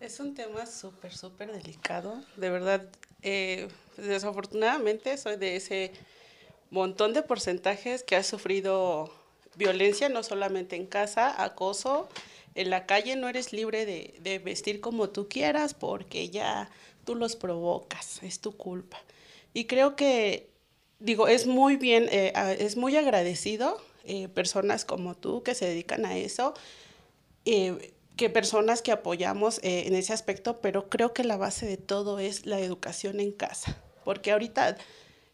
Es 0.00 0.18
un 0.18 0.34
tema 0.34 0.66
súper, 0.66 1.14
súper 1.14 1.52
delicado. 1.52 2.22
De 2.36 2.50
verdad, 2.50 2.88
eh, 3.22 3.68
desafortunadamente 3.96 5.16
soy 5.16 5.36
de 5.36 5.56
ese 5.56 5.92
montón 6.70 7.12
de 7.12 7.22
porcentajes 7.22 8.02
que 8.02 8.16
ha 8.16 8.24
sufrido 8.24 9.12
violencia, 9.56 10.08
no 10.08 10.22
solamente 10.22 10.76
en 10.76 10.86
casa, 10.86 11.42
acoso. 11.42 12.08
En 12.54 12.70
la 12.70 12.86
calle 12.86 13.16
no 13.16 13.28
eres 13.28 13.52
libre 13.52 13.86
de, 13.86 14.14
de 14.20 14.38
vestir 14.38 14.80
como 14.80 15.10
tú 15.10 15.28
quieras 15.28 15.74
porque 15.74 16.28
ya 16.28 16.70
tú 17.04 17.14
los 17.14 17.36
provocas, 17.36 18.22
es 18.22 18.40
tu 18.40 18.56
culpa. 18.56 18.98
Y 19.54 19.64
creo 19.64 19.96
que 19.96 20.52
digo, 21.02 21.28
es 21.28 21.46
muy 21.46 21.76
bien, 21.76 22.08
eh, 22.10 22.32
es 22.58 22.76
muy 22.76 22.96
agradecido 22.96 23.80
eh, 24.04 24.28
personas 24.28 24.84
como 24.84 25.14
tú 25.14 25.42
que 25.42 25.54
se 25.54 25.66
dedican 25.66 26.06
a 26.06 26.16
eso, 26.16 26.54
eh, 27.44 27.92
que 28.16 28.30
personas 28.30 28.82
que 28.82 28.92
apoyamos 28.92 29.58
en 29.62 29.94
ese 29.94 30.12
aspecto, 30.12 30.60
pero 30.60 30.88
creo 30.88 31.12
que 31.12 31.24
la 31.24 31.36
base 31.36 31.66
de 31.66 31.76
todo 31.76 32.18
es 32.18 32.46
la 32.46 32.60
educación 32.60 33.20
en 33.20 33.32
casa, 33.32 33.80
porque 34.04 34.32
ahorita 34.32 34.76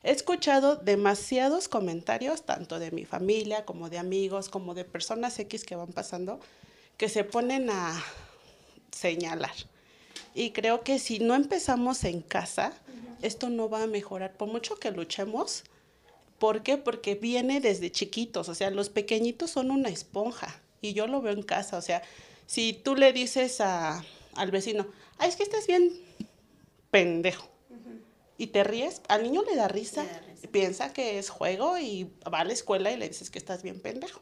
he 0.04 0.12
escuchado 0.12 0.76
demasiados 0.76 1.68
comentarios, 1.68 2.42
tanto 2.42 2.78
de 2.78 2.92
mi 2.92 3.04
familia 3.04 3.64
como 3.64 3.90
de 3.90 3.98
amigos, 3.98 4.48
como 4.48 4.74
de 4.74 4.84
personas 4.84 5.38
X 5.38 5.64
que 5.64 5.74
van 5.74 5.92
pasando, 5.92 6.38
que 6.98 7.08
se 7.08 7.24
ponen 7.24 7.70
a 7.70 8.04
señalar. 8.92 9.54
Y 10.34 10.50
creo 10.50 10.82
que 10.82 10.98
si 10.98 11.18
no 11.18 11.34
empezamos 11.34 12.04
en 12.04 12.20
casa, 12.20 12.74
esto 13.22 13.48
no 13.48 13.70
va 13.70 13.84
a 13.84 13.86
mejorar. 13.86 14.34
Por 14.34 14.48
mucho 14.48 14.76
que 14.76 14.90
luchemos, 14.90 15.64
¿Por 16.38 16.62
qué? 16.62 16.76
Porque 16.76 17.16
viene 17.16 17.60
desde 17.60 17.90
chiquitos, 17.90 18.48
o 18.48 18.54
sea, 18.54 18.70
los 18.70 18.90
pequeñitos 18.90 19.50
son 19.50 19.70
una 19.70 19.88
esponja 19.88 20.60
y 20.80 20.92
yo 20.92 21.08
lo 21.08 21.20
veo 21.20 21.32
en 21.32 21.42
casa, 21.42 21.76
o 21.76 21.82
sea, 21.82 22.02
si 22.46 22.72
tú 22.72 22.94
le 22.94 23.12
dices 23.12 23.60
a, 23.60 24.04
al 24.34 24.50
vecino, 24.52 24.86
ay, 25.18 25.28
es 25.28 25.36
que 25.36 25.42
estás 25.42 25.66
bien 25.66 25.90
pendejo, 26.92 27.48
y 28.36 28.48
te 28.48 28.62
ríes, 28.62 29.02
al 29.08 29.24
niño 29.24 29.42
le 29.42 29.56
da, 29.56 29.66
risa, 29.66 30.06
piensa 30.52 30.92
que 30.92 31.18
es 31.18 31.28
juego 31.28 31.76
y 31.76 32.08
va 32.32 32.40
a 32.40 32.44
la 32.44 32.52
escuela 32.52 32.92
y 32.92 32.96
le 32.96 33.08
dices 33.08 33.30
que 33.30 33.38
estás 33.40 33.64
bien 33.64 33.80
pendejo. 33.80 34.20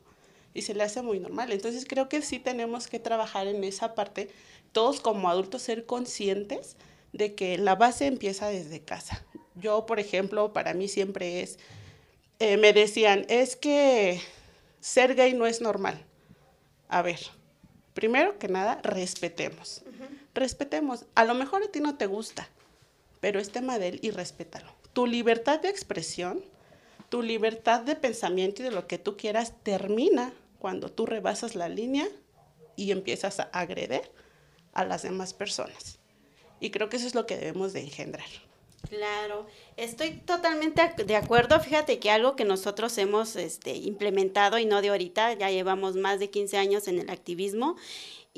Y 0.57 0.63
se 0.63 0.75
le 0.75 0.83
hace 0.83 1.03
muy 1.03 1.21
normal. 1.21 1.53
Entonces 1.53 1.85
creo 1.87 2.09
que 2.09 2.23
sí 2.23 2.39
tenemos 2.39 2.87
que 2.89 2.99
trabajar 2.99 3.47
en 3.47 3.63
esa 3.63 3.95
parte, 3.95 4.31
todos 4.73 5.01
como 5.01 5.29
adultos 5.29 5.63
ser 5.63 5.85
conscientes 5.85 6.77
de 7.13 7.35
que 7.35 7.59
la 7.59 7.75
base 7.75 8.07
empieza 8.07 8.49
desde 8.49 8.81
casa. 8.81 9.25
Yo, 9.55 9.87
por 9.87 10.01
ejemplo, 10.01 10.53
para 10.53 10.75
mí 10.75 10.89
siempre 10.89 11.43
es, 11.43 11.59
eh, 12.39 12.57
me 12.57 12.73
decían, 12.73 13.25
es 13.29 13.57
que 13.57 14.21
ser 14.81 15.15
gay 15.15 15.35
no 15.35 15.47
es 15.47 15.61
normal. 15.61 16.05
A 16.89 17.03
ver, 17.03 17.21
primero 17.95 18.39
que 18.39 18.49
nada, 18.49 18.81
respetemos. 18.83 19.83
Respetemos. 20.35 21.07
A 21.15 21.25
lo 21.25 21.35
mejor 21.35 21.63
a 21.63 21.69
ti 21.69 21.81
no 21.81 21.97
te 21.97 22.07
gusta, 22.07 22.49
pero 23.21 23.41
es 23.41 23.51
tema 23.51 23.79
de 23.79 23.89
él 23.89 23.99
y 24.03 24.11
respétalo. 24.11 24.71
Tu 24.93 25.07
libertad 25.07 25.61
de 25.61 25.71
expresión, 25.71 26.43
tu 27.09 27.23
libertad 27.23 27.81
de 27.81 27.97
pensamiento 27.97 28.63
y 28.63 28.67
de 28.67 28.71
lo 28.71 28.87
que 28.87 28.99
tú 28.99 29.17
quieras 29.17 29.55
termina 29.63 30.33
cuando 30.59 30.91
tú 30.91 31.07
rebasas 31.07 31.55
la 31.55 31.69
línea 31.69 32.09
y 32.77 32.91
empiezas 32.91 33.41
a 33.41 33.45
agredir 33.45 34.03
a 34.73 34.85
las 34.85 35.03
demás 35.03 35.33
personas. 35.33 35.99
Y 36.61 36.71
creo 36.71 36.89
que 36.89 36.97
eso 36.97 37.07
es 37.07 37.15
lo 37.15 37.27
que 37.27 37.37
debemos 37.37 37.73
de 37.73 37.81
engendrar. 37.81 38.27
Claro, 38.89 39.47
estoy 39.77 40.13
totalmente 40.19 40.83
de 41.05 41.17
acuerdo. 41.17 41.59
Fíjate 41.59 41.99
que 41.99 42.11
algo 42.11 42.37
que 42.37 42.45
nosotros 42.45 42.97
hemos 42.99 43.35
este, 43.37 43.75
implementado 43.75 44.59
y 44.59 44.67
no 44.67 44.81
de 44.81 44.91
ahorita, 44.91 45.33
ya 45.35 45.51
llevamos 45.51 45.97
más 45.97 46.21
de 46.21 46.31
15 46.31 46.57
años 46.57 46.87
en 46.87 47.01
el 47.01 47.11
activismo 47.11 47.77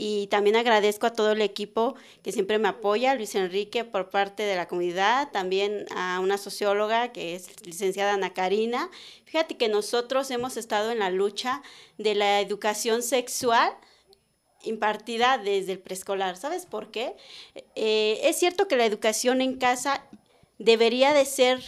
y 0.01 0.29
también 0.29 0.55
agradezco 0.55 1.09
a 1.09 1.13
todo 1.13 1.33
el 1.33 1.43
equipo 1.43 1.97
que 2.23 2.31
siempre 2.31 2.61
me 2.61 2.69
apoya, 2.69 3.17
Luis 3.17 3.35
Enrique 3.35 3.83
por 3.83 4.11
parte 4.11 4.45
de 4.45 4.55
la 4.55 4.69
comunidad, 4.69 5.33
también 5.33 5.87
a 5.91 6.21
una 6.21 6.39
socióloga 6.39 7.11
que 7.11 7.35
es 7.35 7.49
licenciada 7.67 8.13
Ana 8.13 8.33
Karina. 8.33 8.93
Fíjate 9.25 9.57
que 9.57 9.69
nosotros 9.69 10.31
hemos 10.31 10.57
estado 10.57 10.93
en 10.93 11.01
la 11.01 11.11
lucha 11.11 11.63
de 11.99 12.15
la 12.15 12.41
educación 12.41 13.03
sexual 13.03 13.73
impartida 14.63 15.37
desde 15.37 15.73
el 15.73 15.81
preescolar. 15.81 16.37
¿Sabes 16.37 16.65
por 16.65 16.93
qué? 16.93 17.17
Eh, 17.75 18.21
es 18.23 18.39
cierto 18.39 18.69
que 18.69 18.77
la 18.77 18.87
educación 18.87 19.41
en 19.41 19.57
casa 19.57 20.05
debería 20.59 21.13
de 21.13 21.25
ser 21.25 21.61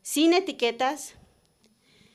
sin 0.00 0.32
etiquetas, 0.32 1.14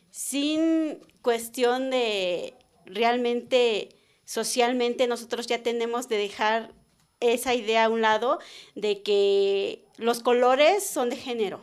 sin 0.09 0.99
cuestión 1.21 1.89
de 1.89 2.53
realmente 2.85 3.96
socialmente 4.27 5.07
nosotros 5.07 5.47
ya 5.47 5.63
tenemos 5.63 6.09
de 6.09 6.17
dejar 6.17 6.73
esa 7.21 7.55
idea 7.55 7.85
a 7.85 7.89
un 7.89 8.01
lado 8.01 8.39
de 8.75 9.01
que 9.01 9.85
los 9.95 10.19
colores 10.19 10.85
son 10.85 11.09
de 11.09 11.15
género 11.15 11.61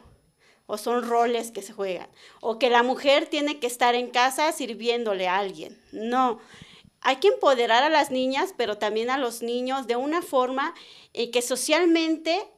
o 0.67 0.79
son 0.79 1.07
roles 1.07 1.51
que 1.51 1.61
se 1.61 1.75
juegan 1.75 2.09
o 2.41 2.59
que 2.59 2.71
la 2.71 2.83
mujer 2.83 3.27
tiene 3.27 3.61
que 3.61 3.67
estar 3.67 3.95
en 3.95 4.09
casa 4.09 4.51
sirviéndole 4.51 5.29
a 5.29 5.37
alguien. 5.37 5.79
No, 5.93 6.41
hay 7.03 7.17
que 7.17 7.29
empoderar 7.29 7.83
a 7.83 7.91
las 7.91 8.11
niñas, 8.11 8.55
pero 8.57 8.79
también 8.79 9.11
a 9.11 9.19
los 9.19 9.43
niños 9.43 9.87
de 9.87 9.97
una 9.97 10.23
forma 10.23 10.75
en 11.13 11.31
que 11.31 11.43
socialmente 11.43 12.49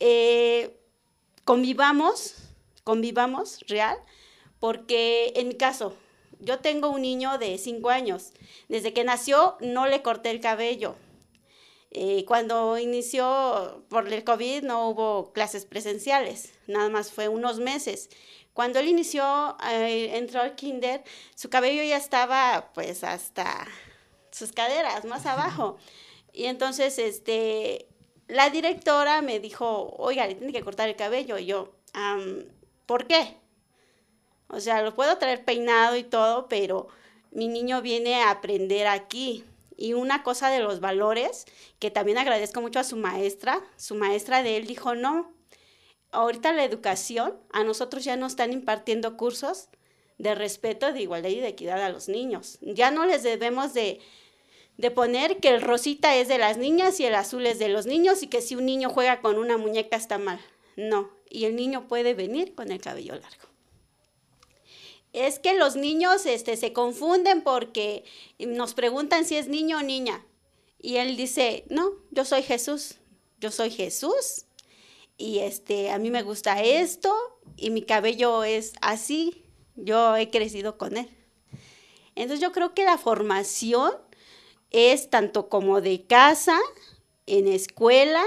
eh, 0.00 0.76
convivamos, 1.44 2.34
convivamos 2.82 3.60
real, 3.68 3.96
porque 4.58 5.32
en 5.36 5.46
mi 5.46 5.54
caso, 5.54 5.94
yo 6.40 6.58
tengo 6.58 6.90
un 6.90 7.02
niño 7.02 7.38
de 7.38 7.58
5 7.58 7.90
años. 7.90 8.32
Desde 8.68 8.92
que 8.92 9.04
nació 9.04 9.56
no 9.60 9.86
le 9.86 10.02
corté 10.02 10.30
el 10.30 10.40
cabello. 10.40 10.96
Eh, 11.90 12.24
cuando 12.26 12.78
inició 12.78 13.84
por 13.88 14.12
el 14.12 14.22
COVID 14.22 14.62
no 14.62 14.90
hubo 14.90 15.32
clases 15.32 15.64
presenciales, 15.64 16.52
nada 16.66 16.90
más 16.90 17.12
fue 17.12 17.28
unos 17.28 17.60
meses. 17.60 18.10
Cuando 18.52 18.78
él 18.78 18.88
inició, 18.88 19.56
eh, 19.70 20.16
entró 20.16 20.40
al 20.40 20.54
kinder, 20.54 21.02
su 21.34 21.48
cabello 21.48 21.82
ya 21.82 21.96
estaba 21.96 22.70
pues 22.74 23.04
hasta 23.04 23.66
sus 24.32 24.52
caderas, 24.52 25.04
más 25.04 25.26
abajo. 25.26 25.78
Y 26.32 26.44
entonces, 26.44 26.98
este, 26.98 27.88
la 28.26 28.50
directora 28.50 29.22
me 29.22 29.40
dijo, 29.40 29.94
oiga, 29.98 30.26
le 30.26 30.34
tiene 30.34 30.52
que 30.52 30.62
cortar 30.62 30.88
el 30.88 30.96
cabello. 30.96 31.38
Y 31.38 31.46
yo, 31.46 31.72
¿por 32.86 33.06
qué? 33.06 33.36
O 34.48 34.60
sea, 34.60 34.82
lo 34.82 34.94
puedo 34.94 35.18
traer 35.18 35.44
peinado 35.44 35.96
y 35.96 36.04
todo, 36.04 36.48
pero 36.48 36.88
mi 37.30 37.48
niño 37.48 37.82
viene 37.82 38.16
a 38.16 38.30
aprender 38.30 38.86
aquí. 38.86 39.44
Y 39.76 39.92
una 39.92 40.22
cosa 40.22 40.50
de 40.50 40.60
los 40.60 40.80
valores, 40.80 41.44
que 41.78 41.90
también 41.90 42.18
agradezco 42.18 42.60
mucho 42.60 42.80
a 42.80 42.84
su 42.84 42.96
maestra, 42.96 43.60
su 43.76 43.94
maestra 43.94 44.42
de 44.42 44.56
él 44.56 44.66
dijo, 44.66 44.94
no, 44.94 45.32
ahorita 46.10 46.52
la 46.52 46.64
educación, 46.64 47.36
a 47.52 47.62
nosotros 47.62 48.04
ya 48.04 48.16
nos 48.16 48.32
están 48.32 48.52
impartiendo 48.52 49.16
cursos 49.16 49.68
de 50.16 50.34
respeto, 50.34 50.92
de 50.92 51.02
igualdad 51.02 51.30
y 51.30 51.40
de 51.40 51.48
equidad 51.48 51.80
a 51.82 51.90
los 51.90 52.08
niños. 52.08 52.58
Ya 52.60 52.90
no 52.90 53.06
les 53.06 53.22
debemos 53.22 53.72
de, 53.72 54.00
de 54.78 54.90
poner 54.90 55.36
que 55.36 55.50
el 55.50 55.60
rosita 55.60 56.16
es 56.16 56.26
de 56.26 56.38
las 56.38 56.56
niñas 56.56 56.98
y 56.98 57.04
el 57.04 57.14
azul 57.14 57.46
es 57.46 57.60
de 57.60 57.68
los 57.68 57.86
niños 57.86 58.22
y 58.22 58.26
que 58.26 58.40
si 58.40 58.56
un 58.56 58.66
niño 58.66 58.90
juega 58.90 59.20
con 59.20 59.38
una 59.38 59.58
muñeca 59.58 59.96
está 59.96 60.18
mal. 60.18 60.40
No, 60.76 61.10
y 61.30 61.44
el 61.44 61.54
niño 61.54 61.86
puede 61.86 62.14
venir 62.14 62.54
con 62.54 62.72
el 62.72 62.80
cabello 62.80 63.14
largo 63.14 63.47
es 65.26 65.38
que 65.38 65.54
los 65.54 65.76
niños 65.76 66.26
este, 66.26 66.56
se 66.56 66.72
confunden 66.72 67.42
porque 67.42 68.04
nos 68.38 68.74
preguntan 68.74 69.24
si 69.24 69.36
es 69.36 69.48
niño 69.48 69.78
o 69.78 69.82
niña. 69.82 70.24
Y 70.80 70.96
él 70.96 71.16
dice, 71.16 71.64
no, 71.68 71.90
yo 72.10 72.24
soy 72.24 72.42
Jesús, 72.42 72.96
yo 73.38 73.50
soy 73.50 73.70
Jesús. 73.70 74.46
Y 75.16 75.40
este, 75.40 75.90
a 75.90 75.98
mí 75.98 76.10
me 76.10 76.22
gusta 76.22 76.62
esto 76.62 77.12
y 77.56 77.70
mi 77.70 77.82
cabello 77.82 78.44
es 78.44 78.72
así, 78.80 79.44
yo 79.74 80.16
he 80.16 80.30
crecido 80.30 80.78
con 80.78 80.96
él. 80.96 81.10
Entonces 82.14 82.40
yo 82.40 82.52
creo 82.52 82.74
que 82.74 82.84
la 82.84 82.98
formación 82.98 83.92
es 84.70 85.10
tanto 85.10 85.48
como 85.48 85.80
de 85.80 86.04
casa, 86.04 86.58
en 87.26 87.48
escuela 87.48 88.24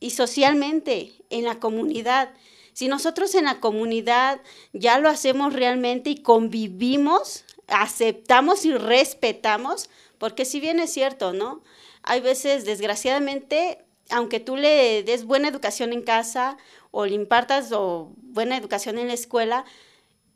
y 0.00 0.10
socialmente, 0.10 1.12
en 1.30 1.44
la 1.44 1.58
comunidad. 1.58 2.32
Si 2.78 2.86
nosotros 2.86 3.34
en 3.34 3.46
la 3.46 3.58
comunidad 3.58 4.40
ya 4.72 5.00
lo 5.00 5.08
hacemos 5.08 5.52
realmente 5.52 6.10
y 6.10 6.22
convivimos, 6.22 7.44
aceptamos 7.66 8.64
y 8.64 8.72
respetamos, 8.72 9.90
porque 10.18 10.44
si 10.44 10.60
bien 10.60 10.78
es 10.78 10.92
cierto, 10.92 11.32
¿no? 11.32 11.60
Hay 12.04 12.20
veces, 12.20 12.64
desgraciadamente, 12.64 13.84
aunque 14.10 14.38
tú 14.38 14.56
le 14.56 15.02
des 15.02 15.24
buena 15.24 15.48
educación 15.48 15.92
en 15.92 16.02
casa 16.02 16.56
o 16.92 17.04
le 17.04 17.14
impartas 17.16 17.72
o 17.72 18.12
buena 18.18 18.56
educación 18.56 18.96
en 18.98 19.08
la 19.08 19.14
escuela, 19.14 19.64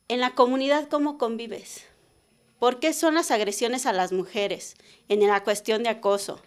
en 0.09 0.19
la 0.19 0.31
comunidad, 0.31 0.89
¿cómo 0.89 1.19
convives? 1.19 1.85
¿Por 2.59 2.81
qué 2.81 2.93
son 2.93 3.15
las 3.15 3.31
agresiones 3.31 3.87
a 3.87 3.93
las 3.93 4.11
mujeres 4.11 4.75
en 5.09 5.25
la 5.25 5.45
cuestión 5.45 5.85
de 5.85 5.91
acoso? 5.91 6.43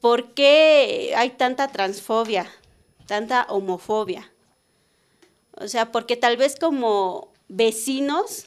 ¿Por 0.00 0.32
qué 0.34 1.12
hay 1.16 1.30
tanta 1.30 1.72
transfobia, 1.72 2.48
tanta 3.08 3.46
homofobia? 3.48 4.30
O 5.56 5.68
sea, 5.68 5.90
porque 5.90 6.16
tal 6.16 6.36
vez 6.36 6.56
como 6.56 7.32
vecinos 7.48 8.46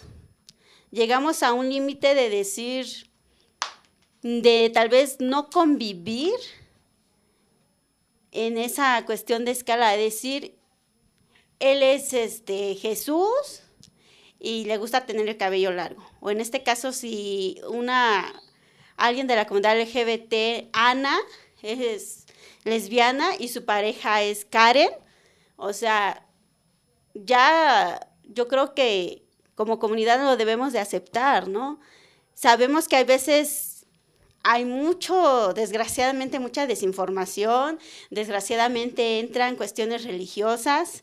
llegamos 0.91 1.43
a 1.43 1.53
un 1.53 1.69
límite 1.69 2.15
de 2.15 2.29
decir, 2.29 3.09
de 4.21 4.69
tal 4.73 4.89
vez 4.89 5.17
no 5.19 5.49
convivir 5.49 6.33
en 8.31 8.57
esa 8.57 9.05
cuestión 9.05 9.45
de 9.45 9.51
escala, 9.51 9.91
de 9.91 10.03
decir, 10.03 10.55
él 11.59 11.83
es 11.83 12.13
este 12.13 12.75
Jesús 12.75 13.63
y 14.39 14.65
le 14.65 14.77
gusta 14.77 15.05
tener 15.05 15.27
el 15.27 15.37
cabello 15.37 15.71
largo. 15.71 16.05
O 16.19 16.29
en 16.31 16.39
este 16.39 16.63
caso, 16.63 16.93
si 16.93 17.59
una 17.67 18.41
alguien 18.97 19.27
de 19.27 19.35
la 19.35 19.47
comunidad 19.47 19.79
LGBT, 19.79 20.69
Ana, 20.73 21.17
es 21.61 22.25
lesbiana 22.63 23.31
y 23.37 23.47
su 23.47 23.65
pareja 23.65 24.21
es 24.21 24.45
Karen, 24.45 24.91
o 25.55 25.73
sea, 25.73 26.25
ya 27.25 27.99
yo 28.23 28.47
creo 28.47 28.73
que 28.73 29.23
como 29.55 29.79
comunidad 29.79 30.23
lo 30.23 30.37
debemos 30.37 30.73
de 30.73 30.79
aceptar, 30.79 31.47
¿no? 31.47 31.79
Sabemos 32.33 32.87
que 32.87 32.95
hay 32.95 33.03
veces 33.03 33.85
hay 34.43 34.63
mucho, 34.63 35.53
desgraciadamente, 35.53 36.39
mucha 36.39 36.65
desinformación, 36.65 37.77
desgraciadamente 38.09 39.19
entran 39.19 39.57
cuestiones 39.57 40.05
religiosas, 40.05 41.01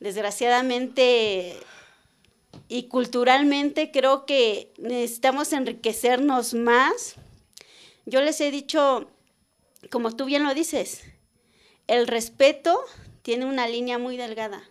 desgraciadamente 0.00 1.54
y 2.68 2.84
culturalmente 2.84 3.90
creo 3.90 4.24
que 4.24 4.72
necesitamos 4.78 5.52
enriquecernos 5.52 6.54
más. 6.54 7.16
Yo 8.06 8.22
les 8.22 8.40
he 8.40 8.50
dicho, 8.50 9.10
como 9.90 10.16
tú 10.16 10.24
bien 10.24 10.44
lo 10.44 10.54
dices, 10.54 11.02
el 11.88 12.06
respeto 12.06 12.80
tiene 13.22 13.44
una 13.44 13.68
línea 13.68 13.98
muy 13.98 14.16
delgada 14.16 14.62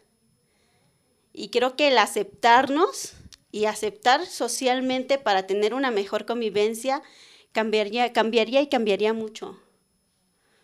Y 1.40 1.50
creo 1.50 1.76
que 1.76 1.90
el 1.90 2.00
aceptarnos 2.00 3.14
y 3.52 3.66
aceptar 3.66 4.26
socialmente 4.26 5.20
para 5.20 5.46
tener 5.46 5.76
una 5.76 5.92
mejor 5.92 6.26
convivencia 6.26 7.04
cambiaría, 7.52 8.12
cambiaría 8.12 8.60
y 8.62 8.70
cambiaría 8.70 9.14
mucho. 9.14 9.50
O 9.50 9.60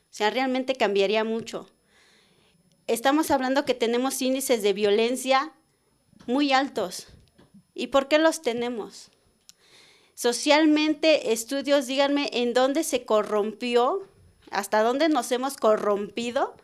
sea, 0.09 0.31
realmente 0.31 0.73
cambiaría 0.73 1.23
mucho. 1.23 1.69
Estamos 2.87 3.29
hablando 3.29 3.65
que 3.65 3.75
tenemos 3.75 4.19
índices 4.19 4.63
de 4.63 4.73
violencia 4.73 5.53
muy 6.25 6.53
altos. 6.53 7.05
¿Y 7.75 7.87
por 7.87 8.07
qué 8.07 8.17
los 8.17 8.41
tenemos? 8.41 9.11
Socialmente, 10.15 11.33
estudios, 11.33 11.85
díganme 11.85 12.31
en 12.33 12.55
dónde 12.55 12.83
se 12.83 13.05
corrompió, 13.05 14.09
hasta 14.49 14.81
dónde 14.81 15.07
nos 15.07 15.31
hemos 15.31 15.55
corrompido, 15.55 16.55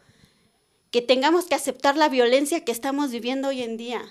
que 0.91 1.01
tengamos 1.01 1.45
que 1.45 1.55
aceptar 1.55 1.97
la 1.97 2.09
violencia 2.09 2.63
que 2.65 2.71
estamos 2.71 3.11
viviendo 3.11 3.49
hoy 3.49 3.61
en 3.61 3.77
día. 3.77 4.01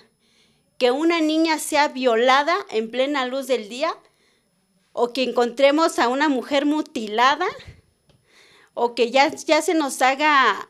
Que 0.77 0.91
una 0.91 1.19
niña 1.19 1.59
sea 1.59 1.89
violada 1.89 2.55
en 2.69 2.89
plena 2.89 3.25
luz 3.25 3.47
del 3.47 3.67
día, 3.67 3.93
o 4.93 5.13
que 5.13 5.23
encontremos 5.23 5.99
a 5.99 6.07
una 6.07 6.29
mujer 6.29 6.65
mutilada, 6.65 7.47
o 8.73 8.95
que 8.95 9.11
ya, 9.11 9.29
ya 9.29 9.61
se 9.61 9.73
nos 9.73 10.01
haga 10.01 10.69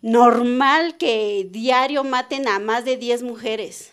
normal 0.00 0.96
que 0.96 1.46
diario 1.50 2.04
maten 2.04 2.48
a 2.48 2.58
más 2.58 2.84
de 2.84 2.96
10 2.96 3.22
mujeres. 3.22 3.92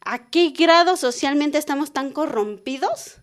¿A 0.00 0.30
qué 0.30 0.50
grado 0.50 0.96
socialmente 0.96 1.58
estamos 1.58 1.92
tan 1.92 2.12
corrompidos 2.12 3.16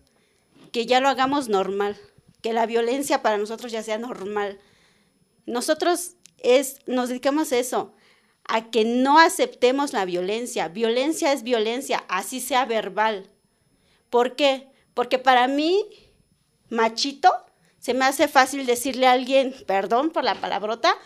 que 0.72 0.86
ya 0.86 1.00
lo 1.00 1.08
hagamos 1.08 1.48
normal? 1.48 1.96
Que 2.42 2.52
la 2.52 2.66
violencia 2.66 3.22
para 3.22 3.38
nosotros 3.38 3.72
ya 3.72 3.82
sea 3.82 3.98
normal. 3.98 4.60
Nosotros 5.46 6.15
es, 6.46 6.78
nos 6.86 7.08
dedicamos 7.08 7.52
a 7.52 7.58
eso, 7.58 7.94
a 8.48 8.70
que 8.70 8.84
no 8.84 9.18
aceptemos 9.18 9.92
la 9.92 10.04
violencia. 10.04 10.68
Violencia 10.68 11.32
es 11.32 11.42
violencia, 11.42 12.04
así 12.08 12.40
sea 12.40 12.64
verbal. 12.64 13.28
¿Por 14.10 14.36
qué? 14.36 14.68
Porque 14.94 15.18
para 15.18 15.48
mí, 15.48 15.84
machito, 16.68 17.32
se 17.78 17.94
me 17.94 18.04
hace 18.04 18.28
fácil 18.28 18.64
decirle 18.66 19.06
a 19.06 19.12
alguien, 19.12 19.54
perdón 19.66 20.10
por 20.10 20.24
la 20.24 20.40
palabrota, 20.40 20.96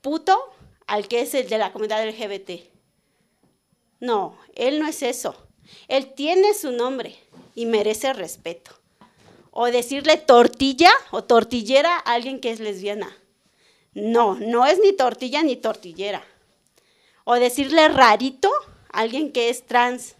puto 0.00 0.38
al 0.86 1.08
que 1.08 1.20
es 1.20 1.34
el 1.34 1.48
de 1.48 1.58
la 1.58 1.72
comunidad 1.72 2.06
LGBT. 2.06 2.50
No, 4.00 4.36
él 4.56 4.80
no 4.80 4.88
es 4.88 5.02
eso. 5.02 5.36
Él 5.86 6.12
tiene 6.14 6.54
su 6.54 6.72
nombre 6.72 7.16
y 7.54 7.66
merece 7.66 8.12
respeto. 8.12 8.72
O 9.52 9.66
decirle 9.66 10.16
tortilla 10.16 10.90
o 11.12 11.22
tortillera 11.24 11.96
a 11.96 12.14
alguien 12.14 12.40
que 12.40 12.50
es 12.50 12.58
lesbiana. 12.58 13.16
No, 13.94 14.36
no 14.36 14.66
es 14.66 14.78
ni 14.80 14.92
tortilla 14.92 15.42
ni 15.42 15.56
tortillera. 15.56 16.24
O 17.24 17.34
decirle 17.34 17.88
rarito 17.88 18.50
a 18.90 19.00
alguien 19.00 19.32
que 19.32 19.50
es 19.50 19.64
trans. 19.66 20.14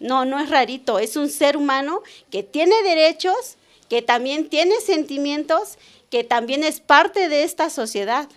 No, 0.00 0.24
no 0.24 0.40
es 0.40 0.50
rarito, 0.50 0.98
es 0.98 1.16
un 1.16 1.30
ser 1.30 1.56
humano 1.56 2.02
que 2.30 2.42
tiene 2.42 2.82
derechos, 2.82 3.56
que 3.88 4.02
también 4.02 4.48
tiene 4.48 4.80
sentimientos, 4.80 5.78
que 6.10 6.24
también 6.24 6.64
es 6.64 6.80
parte 6.80 7.28
de 7.28 7.44
esta 7.44 7.70
sociedad. 7.70 8.28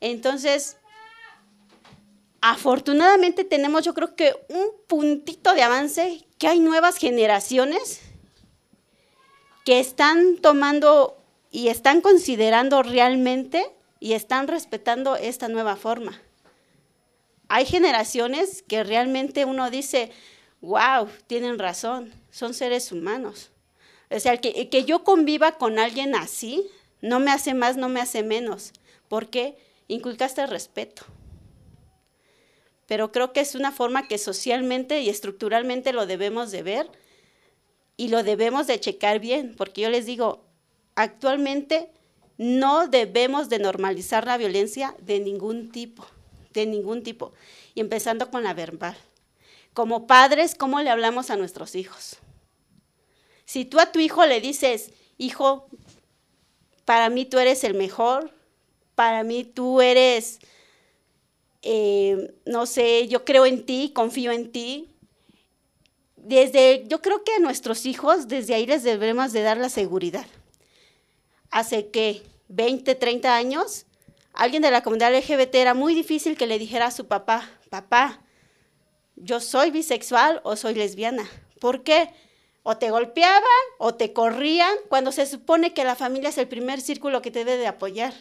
Entonces, 0.00 0.76
afortunadamente 2.40 3.44
tenemos 3.44 3.84
yo 3.84 3.94
creo 3.94 4.16
que 4.16 4.34
un 4.48 4.66
puntito 4.86 5.54
de 5.54 5.62
avance, 5.62 6.26
que 6.38 6.48
hay 6.48 6.58
nuevas 6.58 6.96
generaciones 6.96 8.00
que 9.64 9.80
están 9.80 10.36
tomando 10.38 11.16
y 11.54 11.68
están 11.68 12.00
considerando 12.00 12.82
realmente 12.82 13.64
y 14.00 14.14
están 14.14 14.48
respetando 14.48 15.14
esta 15.14 15.46
nueva 15.46 15.76
forma. 15.76 16.20
Hay 17.46 17.64
generaciones 17.64 18.64
que 18.66 18.82
realmente 18.82 19.44
uno 19.44 19.70
dice, 19.70 20.10
wow, 20.60 21.08
tienen 21.28 21.60
razón, 21.60 22.12
son 22.32 22.54
seres 22.54 22.90
humanos. 22.90 23.52
O 24.10 24.18
sea, 24.18 24.36
que, 24.38 24.68
que 24.68 24.84
yo 24.84 25.04
conviva 25.04 25.52
con 25.52 25.78
alguien 25.78 26.16
así 26.16 26.66
no 27.00 27.20
me 27.20 27.30
hace 27.30 27.54
más, 27.54 27.76
no 27.76 27.88
me 27.88 28.00
hace 28.00 28.24
menos. 28.24 28.72
¿Por 29.06 29.30
qué? 29.30 29.56
Inculcaste 29.86 30.44
respeto 30.48 31.04
pero 32.86 33.12
creo 33.12 33.32
que 33.32 33.40
es 33.40 33.54
una 33.54 33.72
forma 33.72 34.08
que 34.08 34.18
socialmente 34.18 35.00
y 35.00 35.08
estructuralmente 35.08 35.94
lo 35.94 36.04
debemos 36.04 36.50
de 36.50 36.62
ver 36.62 36.90
y 37.96 38.08
lo 38.08 38.22
debemos 38.22 38.66
de 38.66 38.78
checar 38.78 39.20
bien, 39.20 39.54
porque 39.56 39.80
yo 39.80 39.88
les 39.88 40.04
digo, 40.04 40.44
actualmente 40.94 41.90
no 42.36 42.88
debemos 42.88 43.48
de 43.48 43.58
normalizar 43.58 44.26
la 44.26 44.36
violencia 44.36 44.96
de 45.00 45.20
ningún 45.20 45.70
tipo, 45.70 46.06
de 46.52 46.66
ningún 46.66 47.02
tipo, 47.02 47.32
y 47.74 47.80
empezando 47.80 48.30
con 48.30 48.42
la 48.42 48.54
verbal. 48.54 48.96
Como 49.72 50.06
padres, 50.06 50.54
¿cómo 50.54 50.80
le 50.80 50.90
hablamos 50.90 51.30
a 51.30 51.36
nuestros 51.36 51.74
hijos? 51.74 52.18
Si 53.44 53.64
tú 53.64 53.80
a 53.80 53.92
tu 53.92 53.98
hijo 53.98 54.24
le 54.26 54.40
dices, 54.40 54.92
hijo, 55.18 55.66
para 56.84 57.08
mí 57.10 57.24
tú 57.24 57.38
eres 57.38 57.64
el 57.64 57.74
mejor, 57.74 58.32
para 58.94 59.24
mí 59.24 59.44
tú 59.44 59.80
eres 59.80 60.38
eh, 61.66 62.34
no 62.44 62.66
sé, 62.66 63.08
yo 63.08 63.24
creo 63.24 63.46
en 63.46 63.64
ti, 63.64 63.90
confío 63.94 64.32
en 64.32 64.52
ti. 64.52 64.90
Desde, 66.16 66.84
yo 66.88 67.00
creo 67.00 67.24
que 67.24 67.32
a 67.32 67.38
nuestros 67.38 67.86
hijos, 67.86 68.28
desde 68.28 68.54
ahí 68.54 68.66
les 68.66 68.82
debemos 68.82 69.32
de 69.32 69.40
dar 69.40 69.56
la 69.56 69.70
seguridad. 69.70 70.26
Hace 71.54 71.88
que 71.90 72.20
20, 72.48 72.96
30 72.96 73.32
años, 73.32 73.86
alguien 74.32 74.60
de 74.60 74.72
la 74.72 74.82
comunidad 74.82 75.16
LGBT 75.16 75.54
era 75.54 75.72
muy 75.72 75.94
difícil 75.94 76.36
que 76.36 76.48
le 76.48 76.58
dijera 76.58 76.86
a 76.86 76.90
su 76.90 77.06
papá, 77.06 77.48
papá, 77.70 78.20
yo 79.14 79.38
soy 79.38 79.70
bisexual 79.70 80.40
o 80.42 80.56
soy 80.56 80.74
lesbiana. 80.74 81.30
¿Por 81.60 81.84
qué? 81.84 82.10
O 82.64 82.76
te 82.76 82.90
golpeaban 82.90 83.44
o 83.78 83.94
te 83.94 84.12
corrían 84.12 84.74
cuando 84.88 85.12
se 85.12 85.26
supone 85.26 85.72
que 85.72 85.84
la 85.84 85.94
familia 85.94 86.30
es 86.30 86.38
el 86.38 86.48
primer 86.48 86.80
círculo 86.80 87.22
que 87.22 87.30
te 87.30 87.44
debe 87.44 87.56
de 87.56 87.68
apoyar. 87.68 88.14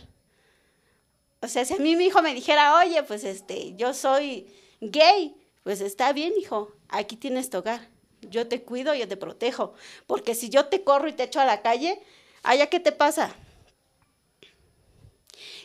O 1.41 1.47
sea, 1.47 1.65
si 1.65 1.73
a 1.73 1.77
mí 1.77 1.95
mi 1.95 2.05
hijo 2.05 2.21
me 2.21 2.35
dijera, 2.35 2.77
oye, 2.77 3.01
pues 3.01 3.23
este, 3.23 3.73
yo 3.75 3.95
soy 3.95 4.45
gay, 4.79 5.35
pues 5.63 5.81
está 5.81 6.13
bien, 6.13 6.33
hijo, 6.37 6.71
aquí 6.87 7.17
tienes 7.17 7.49
tu 7.49 7.57
hogar. 7.57 7.89
Yo 8.21 8.47
te 8.47 8.61
cuido, 8.61 8.93
yo 8.93 9.07
te 9.07 9.17
protejo. 9.17 9.73
Porque 10.05 10.35
si 10.35 10.49
yo 10.49 10.67
te 10.67 10.83
corro 10.83 11.07
y 11.07 11.13
te 11.13 11.23
echo 11.23 11.41
a 11.41 11.45
la 11.45 11.63
calle, 11.63 11.99
¿allá 12.43 12.67
qué 12.67 12.79
te 12.79 12.91
pasa? 12.91 13.33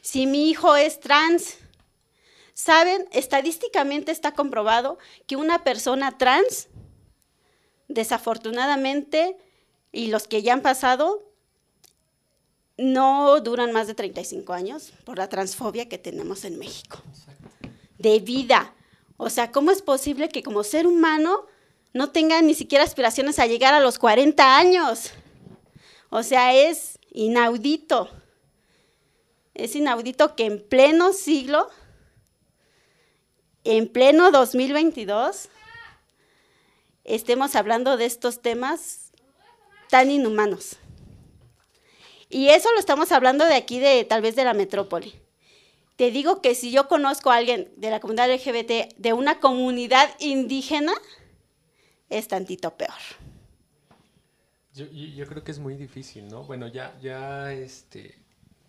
Si 0.00 0.26
mi 0.26 0.48
hijo 0.48 0.76
es 0.76 1.00
trans, 1.00 1.58
¿saben? 2.54 3.06
Estadísticamente 3.12 4.10
está 4.10 4.32
comprobado 4.32 4.98
que 5.26 5.36
una 5.36 5.64
persona 5.64 6.16
trans, 6.16 6.68
desafortunadamente, 7.88 9.36
y 9.92 10.06
los 10.08 10.28
que 10.28 10.42
ya 10.42 10.54
han 10.54 10.62
pasado, 10.62 11.28
no 12.76 13.40
duran 13.40 13.72
más 13.72 13.88
de 13.88 13.94
35 13.94 14.52
años 14.52 14.92
por 15.04 15.18
la 15.18 15.28
transfobia 15.28 15.88
que 15.88 15.98
tenemos 15.98 16.44
en 16.44 16.58
México. 16.58 17.02
De 17.98 18.20
vida. 18.20 18.72
O 19.16 19.30
sea, 19.30 19.50
¿cómo 19.50 19.72
es 19.72 19.82
posible 19.82 20.28
que 20.28 20.44
como 20.44 20.62
ser 20.62 20.86
humano 20.86 21.46
no 21.92 22.12
tenga 22.12 22.40
ni 22.40 22.54
siquiera 22.54 22.84
aspiraciones 22.84 23.40
a 23.40 23.46
llegar 23.46 23.74
a 23.74 23.80
los 23.80 23.98
40 23.98 24.56
años? 24.56 25.10
O 26.10 26.22
sea, 26.22 26.54
es 26.54 26.98
inaudito. 27.10 28.08
Es 29.54 29.74
inaudito 29.74 30.36
que 30.36 30.46
en 30.46 30.66
pleno 30.66 31.12
siglo, 31.12 31.68
en 33.64 33.88
pleno 33.88 34.30
2022, 34.30 35.48
estemos 37.04 37.56
hablando 37.56 37.96
de 37.96 38.06
estos 38.06 38.40
temas 38.40 39.12
tan 39.90 40.10
inhumanos. 40.10 40.76
Y 42.30 42.48
eso 42.48 42.70
lo 42.72 42.78
estamos 42.78 43.10
hablando 43.10 43.44
de 43.44 43.54
aquí, 43.54 43.78
de 43.78 44.04
tal 44.04 44.20
vez 44.20 44.36
de 44.36 44.44
la 44.44 44.54
metrópoli. 44.54 45.14
Te 45.96 46.10
digo 46.10 46.40
que 46.40 46.54
si 46.54 46.70
yo 46.70 46.86
conozco 46.86 47.30
a 47.30 47.36
alguien 47.36 47.72
de 47.76 47.90
la 47.90 48.00
comunidad 48.00 48.32
LGBT 48.32 48.94
de 48.96 49.12
una 49.12 49.40
comunidad 49.40 50.08
indígena, 50.20 50.92
es 52.08 52.28
tantito 52.28 52.76
peor. 52.76 53.17
Yo, 54.78 54.86
yo, 54.86 55.26
creo 55.26 55.42
que 55.42 55.50
es 55.50 55.58
muy 55.58 55.74
difícil, 55.74 56.28
¿no? 56.28 56.44
Bueno, 56.44 56.68
ya, 56.68 56.96
ya, 57.02 57.52
este, 57.52 58.14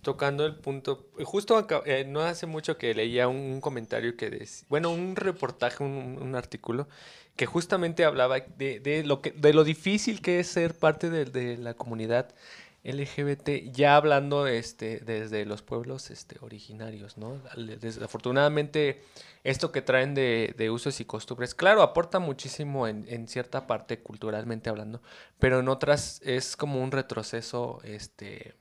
tocando 0.01 0.43
el 0.45 0.55
punto, 0.55 1.05
justo 1.23 1.67
eh, 1.85 2.03
no 2.07 2.21
hace 2.21 2.47
mucho 2.47 2.77
que 2.79 2.95
leía 2.95 3.27
un, 3.27 3.61
comentario 3.61 4.17
que 4.17 4.31
decía, 4.31 4.65
bueno, 4.69 4.91
un 4.91 5.15
reportaje, 5.15 5.83
un, 5.83 6.35
artículo 6.35 6.87
que 7.35 7.45
justamente 7.45 8.05
hablaba 8.05 8.39
de, 8.39 8.79
de, 8.79 9.03
lo 9.03 9.21
que, 9.21 9.31
de 9.31 9.53
lo 9.53 9.63
difícil 9.63 10.21
que 10.21 10.39
es 10.39 10.47
ser 10.47 10.73
parte 10.73 11.09
de 11.09 11.57
la 11.57 11.75
comunidad 11.75 12.33
LGBT, 12.83 13.71
ya 13.71 13.95
hablando 13.95 14.47
este, 14.47 14.99
desde 14.99 15.45
los 15.45 15.61
pueblos 15.61 16.11
este, 16.11 16.37
originarios, 16.41 17.17
¿no? 17.17 17.41
Desafortunadamente, 17.55 19.01
esto 19.43 19.71
que 19.71 19.81
traen 19.81 20.15
de, 20.15 20.69
usos 20.71 20.99
y 21.01 21.05
costumbres, 21.05 21.53
claro, 21.55 21.81
aporta 21.81 22.19
muchísimo 22.19 22.87
en, 22.87 23.27
cierta 23.27 23.67
parte 23.67 23.99
culturalmente 23.99 24.69
hablando, 24.69 25.01
pero 25.39 25.59
en 25.59 25.67
otras 25.67 26.21
es 26.23 26.55
como 26.55 26.81
un 26.81 26.91
retroceso 26.91 27.79
este, 27.83 28.55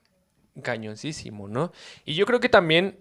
cañoncísimo, 0.63 1.47
¿no? 1.47 1.73
Y 2.05 2.15
yo 2.15 2.27
creo 2.27 2.41
que 2.41 2.49
también, 2.49 2.99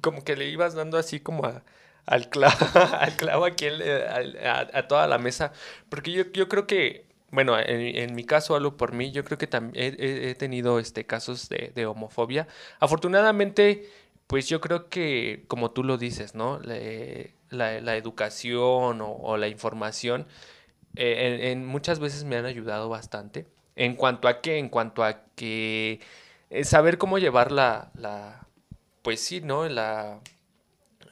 como 0.00 0.24
que 0.24 0.36
le 0.36 0.48
ibas 0.48 0.74
dando 0.74 0.98
así 0.98 1.20
como 1.20 1.44
a, 1.46 1.62
al, 2.06 2.28
clavo, 2.28 2.56
al 2.98 3.16
clavo 3.16 3.44
aquí 3.44 3.66
a, 3.68 4.88
toda 4.88 5.06
la 5.06 5.18
mesa, 5.18 5.52
porque 5.88 6.10
yo, 6.10 6.24
yo 6.32 6.48
creo 6.48 6.66
que, 6.66 7.07
bueno, 7.30 7.58
en, 7.58 8.14
mi 8.14 8.24
caso, 8.24 8.54
hablo 8.54 8.76
por 8.76 8.92
mí, 8.92 9.10
yo 9.12 9.24
creo 9.24 9.36
que 9.36 9.46
también 9.46 9.96
he, 9.98 10.34
tenido 10.34 10.78
este, 10.78 11.04
casos 11.04 11.48
de, 11.48 11.86
homofobia. 11.86 12.48
Afortunadamente, 12.80 13.88
pues 14.26 14.48
yo 14.48 14.60
creo 14.60 14.88
que, 14.88 15.44
como 15.48 15.70
tú 15.70 15.84
lo 15.84 15.98
dices, 15.98 16.34
¿no? 16.34 16.60
La, 17.50 17.96
educación 17.96 19.00
o, 19.02 19.36
la 19.36 19.48
información 19.48 20.26
eh, 20.96 21.50
en, 21.52 21.66
muchas 21.66 21.98
veces 22.00 22.24
me 22.24 22.36
han 22.36 22.46
ayudado 22.46 22.88
bastante. 22.88 23.46
¿En 23.76 23.94
cuanto 23.94 24.26
a 24.28 24.40
qué? 24.40 24.58
En 24.58 24.68
cuanto 24.70 25.04
a 25.04 25.22
que 25.36 26.00
eh, 26.50 26.64
saber 26.64 26.98
cómo 26.98 27.18
llevar 27.18 27.52
la, 27.52 27.92
la, 27.94 28.46
pues 29.02 29.20
sí, 29.20 29.40
¿no? 29.42 29.68
La, 29.68 30.20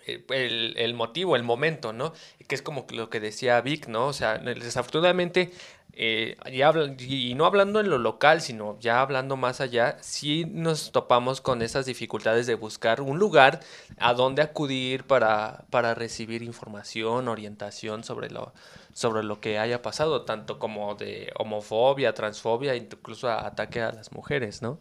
el, 0.06 0.74
el, 0.76 0.94
motivo, 0.94 1.36
el 1.36 1.42
momento, 1.42 1.92
¿no? 1.92 2.12
Que 2.48 2.54
es 2.54 2.62
como 2.62 2.86
lo 2.90 3.10
que 3.10 3.20
decía 3.20 3.60
Vic, 3.60 3.88
¿no? 3.88 4.06
O 4.06 4.12
sea, 4.12 4.38
desafortunadamente, 4.38 5.52
eh, 5.98 6.36
ya 6.52 6.74
y 6.98 7.34
no 7.34 7.46
hablando 7.46 7.80
en 7.80 7.88
lo 7.88 7.96
local, 7.96 8.42
sino 8.42 8.78
ya 8.80 9.00
hablando 9.00 9.38
más 9.38 9.62
allá, 9.62 9.96
sí 10.02 10.44
nos 10.44 10.92
topamos 10.92 11.40
con 11.40 11.62
esas 11.62 11.86
dificultades 11.86 12.46
de 12.46 12.54
buscar 12.54 13.00
un 13.00 13.18
lugar 13.18 13.60
a 13.96 14.12
donde 14.12 14.42
acudir 14.42 15.04
para, 15.04 15.64
para 15.70 15.94
recibir 15.94 16.42
información, 16.42 17.28
orientación 17.28 18.04
sobre 18.04 18.28
lo, 18.28 18.52
sobre 18.92 19.22
lo 19.22 19.40
que 19.40 19.58
haya 19.58 19.80
pasado, 19.80 20.26
tanto 20.26 20.58
como 20.58 20.96
de 20.96 21.32
homofobia, 21.38 22.12
transfobia, 22.12 22.76
incluso 22.76 23.30
ataque 23.30 23.80
a 23.80 23.90
las 23.90 24.12
mujeres, 24.12 24.60
¿no? 24.60 24.78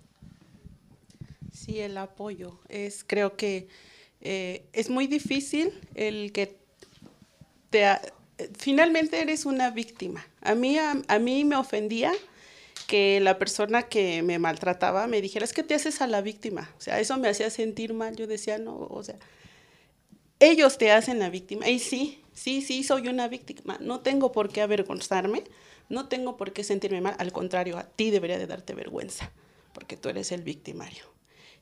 Sí, 1.54 1.80
el 1.80 1.98
apoyo. 1.98 2.60
Es, 2.68 3.06
creo 3.06 3.38
que 3.38 3.70
eh, 4.20 4.66
es 4.74 4.90
muy 4.90 5.08
difícil 5.08 5.72
el 5.96 6.34
que 6.34 6.58
te, 7.70 7.86
finalmente 8.58 9.22
eres 9.22 9.46
una 9.46 9.70
víctima. 9.70 10.26
A 10.46 10.56
mí, 10.56 10.78
a, 10.78 11.20
mí 11.20 11.44
me 11.44 11.56
ofendía 11.56 12.14
que 12.88 13.20
la 13.20 13.40
persona 13.40 13.84
que 13.84 14.22
me 14.22 14.40
maltrataba 14.40 15.08
me 15.08 15.22
dijera, 15.22 15.44
es 15.44 15.54
que 15.54 15.64
te 15.64 15.74
haces 15.74 16.02
a 16.02 16.08
la 16.08 16.22
víctima. 16.22 16.72
O 16.78 16.82
sea, 16.82 17.00
eso 17.00 17.18
me 17.18 17.28
hacía 17.28 17.50
sentir 17.50 17.94
mal. 17.94 18.16
Yo 18.16 18.28
decía, 18.28 18.58
no, 18.58 18.88
o 18.90 19.04
sea, 19.04 19.18
ellos 20.40 20.78
te 20.78 20.92
hacen 20.92 21.20
la 21.20 21.30
víctima. 21.30 21.68
Y 21.68 21.80
sí, 21.80 22.22
sí, 22.34 22.62
sí, 22.62 22.84
soy 22.84 23.08
una 23.08 23.28
víctima. 23.28 23.78
No 23.82 24.02
tengo 24.02 24.32
por 24.32 24.50
qué 24.50 24.62
avergonzarme, 24.62 25.44
no 25.90 26.08
tengo 26.08 26.38
por 26.38 26.54
qué 26.54 26.64
sentirme 26.64 27.02
mal. 27.02 27.16
Al 27.18 27.32
contrario, 27.32 27.78
a 27.78 27.84
ti 27.84 28.12
debería 28.12 28.38
de 28.38 28.48
darte 28.48 28.74
vergüenza, 28.74 29.32
porque 29.74 29.98
tú 29.98 30.10
eres 30.10 30.32
el 30.32 30.44
victimario. 30.44 31.04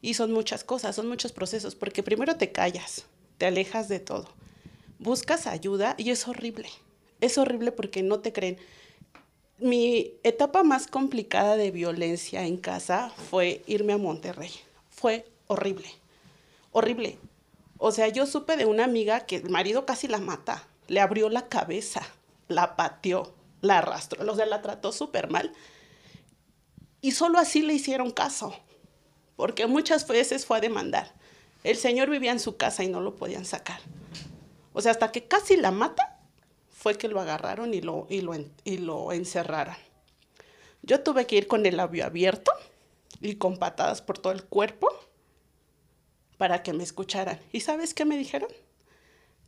Y 0.02 0.16
son 0.16 0.34
muchas 0.34 0.64
cosas, 0.64 0.96
son 0.96 1.08
muchos 1.08 1.32
procesos, 1.32 1.76
porque 1.76 2.04
primero 2.04 2.36
te 2.36 2.52
callas, 2.52 3.06
te 3.38 3.46
alejas 3.46 3.88
de 3.88 4.02
todo, 4.02 4.28
buscas 5.00 5.48
ayuda 5.48 5.96
y 5.98 6.10
es 6.10 6.28
horrible. 6.28 6.70
Es 7.24 7.38
horrible 7.38 7.72
porque 7.72 8.04
no 8.04 8.20
te 8.20 8.34
creen. 8.34 8.58
Mi 9.58 10.16
etapa 10.24 10.64
más 10.64 10.88
complicada 10.88 11.56
de 11.56 11.72
violencia 11.72 12.46
en 12.46 12.58
casa 12.58 13.14
fue 13.30 13.64
irme 13.66 13.94
a 13.94 13.98
Monterrey. 13.98 14.52
Fue 14.90 15.26
horrible, 15.48 15.88
horrible. 16.74 17.18
O 17.78 17.94
sea, 17.94 18.10
yo 18.10 18.26
supe 18.26 18.58
de 18.58 18.66
una 18.66 18.84
amiga 18.84 19.22
que 19.22 19.38
el 19.38 19.50
marido 19.50 19.86
casi 19.86 20.10
la 20.10 20.20
mata, 20.20 20.68
le 20.90 21.00
abrió 21.00 21.30
la 21.30 21.48
cabeza, 21.48 22.02
la 22.50 22.76
pateó, 22.76 23.34
la 23.62 23.78
arrastró, 23.78 24.30
o 24.30 24.36
sea, 24.36 24.46
la 24.46 24.62
trató 24.62 24.92
súper 24.92 25.30
mal. 25.30 25.54
Y 27.00 27.12
solo 27.12 27.40
así 27.40 27.62
le 27.62 27.74
hicieron 27.74 28.12
caso 28.12 28.54
porque 29.38 29.66
muchas 29.66 30.06
veces 30.08 30.46
fue 30.46 30.58
a 30.58 30.62
demandar. 30.62 31.14
El 31.64 31.78
señor 31.78 32.10
vivía 32.10 32.34
en 32.34 32.42
su 32.42 32.58
casa 32.58 32.84
y 32.84 32.90
no 32.90 33.00
lo 33.00 33.16
podían 33.16 33.46
sacar. 33.46 33.80
O 34.74 34.82
sea, 34.82 34.92
hasta 34.92 35.14
que 35.14 35.24
casi 35.24 35.56
la 35.56 35.72
mata, 35.72 36.13
fue 36.84 36.98
que 36.98 37.08
lo 37.08 37.22
agarraron 37.22 37.74
y 37.74 37.80
lo, 37.80 38.08
y 38.10 38.20
lo, 38.20 38.36
y 38.66 38.78
lo 38.78 39.14
encerraron. 39.14 39.78
Yo 40.82 41.00
tuve 41.00 41.26
que 41.26 41.38
ir 41.38 41.48
con 41.48 41.66
el 41.66 41.78
labio 41.78 42.06
abierto 42.06 42.52
y 43.22 43.36
con 43.36 43.56
patadas 43.56 44.02
por 44.02 44.18
todo 44.20 44.34
el 44.34 44.44
cuerpo 44.44 44.90
para 46.38 46.62
que 46.62 46.74
me 46.74 46.84
escucharan. 46.84 47.40
¿Y 47.54 47.62
sabes 47.62 47.94
qué 47.94 48.04
me 48.04 48.18
dijeron? 48.18 48.50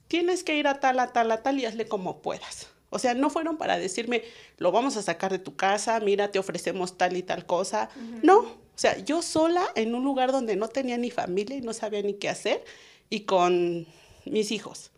Tienes 0.07 0.45
que 0.45 0.55
ir 0.55 0.65
a 0.65 0.79
tal, 0.79 0.97
a 0.97 1.11
tal, 1.11 1.29
a 1.29 1.43
tal 1.43 1.59
y 1.59 1.65
hazle 1.65 1.89
como 1.89 2.21
puedas. 2.21 2.69
O 2.89 2.99
sea, 2.99 3.13
no 3.15 3.29
fueron 3.29 3.57
para 3.57 3.77
decirme, 3.77 4.23
lo 4.57 4.71
vamos 4.71 4.95
a 4.95 5.01
sacar 5.01 5.33
de 5.33 5.39
tu 5.39 5.57
casa, 5.57 5.99
mira, 5.99 6.31
te 6.31 6.39
ofrecemos 6.39 6.97
tal 6.97 7.17
y 7.17 7.23
tal 7.23 7.45
cosa. 7.45 7.89
No, 8.23 8.37
o 8.37 8.77
sea, 8.77 8.97
yo 8.99 9.21
sola 9.21 9.65
en 9.75 9.93
un 9.93 10.05
lugar 10.05 10.31
donde 10.31 10.55
no 10.55 10.69
tenía 10.69 10.97
ni 10.97 11.11
familia 11.11 11.57
y 11.57 11.61
no 11.61 11.73
sabía 11.73 12.01
ni 12.01 12.13
qué 12.13 12.29
hacer 12.29 12.63
y 13.09 13.25
con 13.25 13.87
mis 14.23 14.51
hijos. 14.53 14.91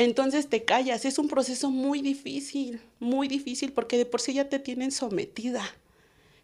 Entonces 0.00 0.48
te 0.48 0.64
callas, 0.64 1.04
es 1.04 1.18
un 1.18 1.28
proceso 1.28 1.70
muy 1.70 2.00
difícil, 2.00 2.80
muy 3.00 3.28
difícil 3.28 3.70
porque 3.70 3.98
de 3.98 4.06
por 4.06 4.22
sí 4.22 4.32
ya 4.32 4.48
te 4.48 4.58
tienen 4.58 4.92
sometida. 4.92 5.62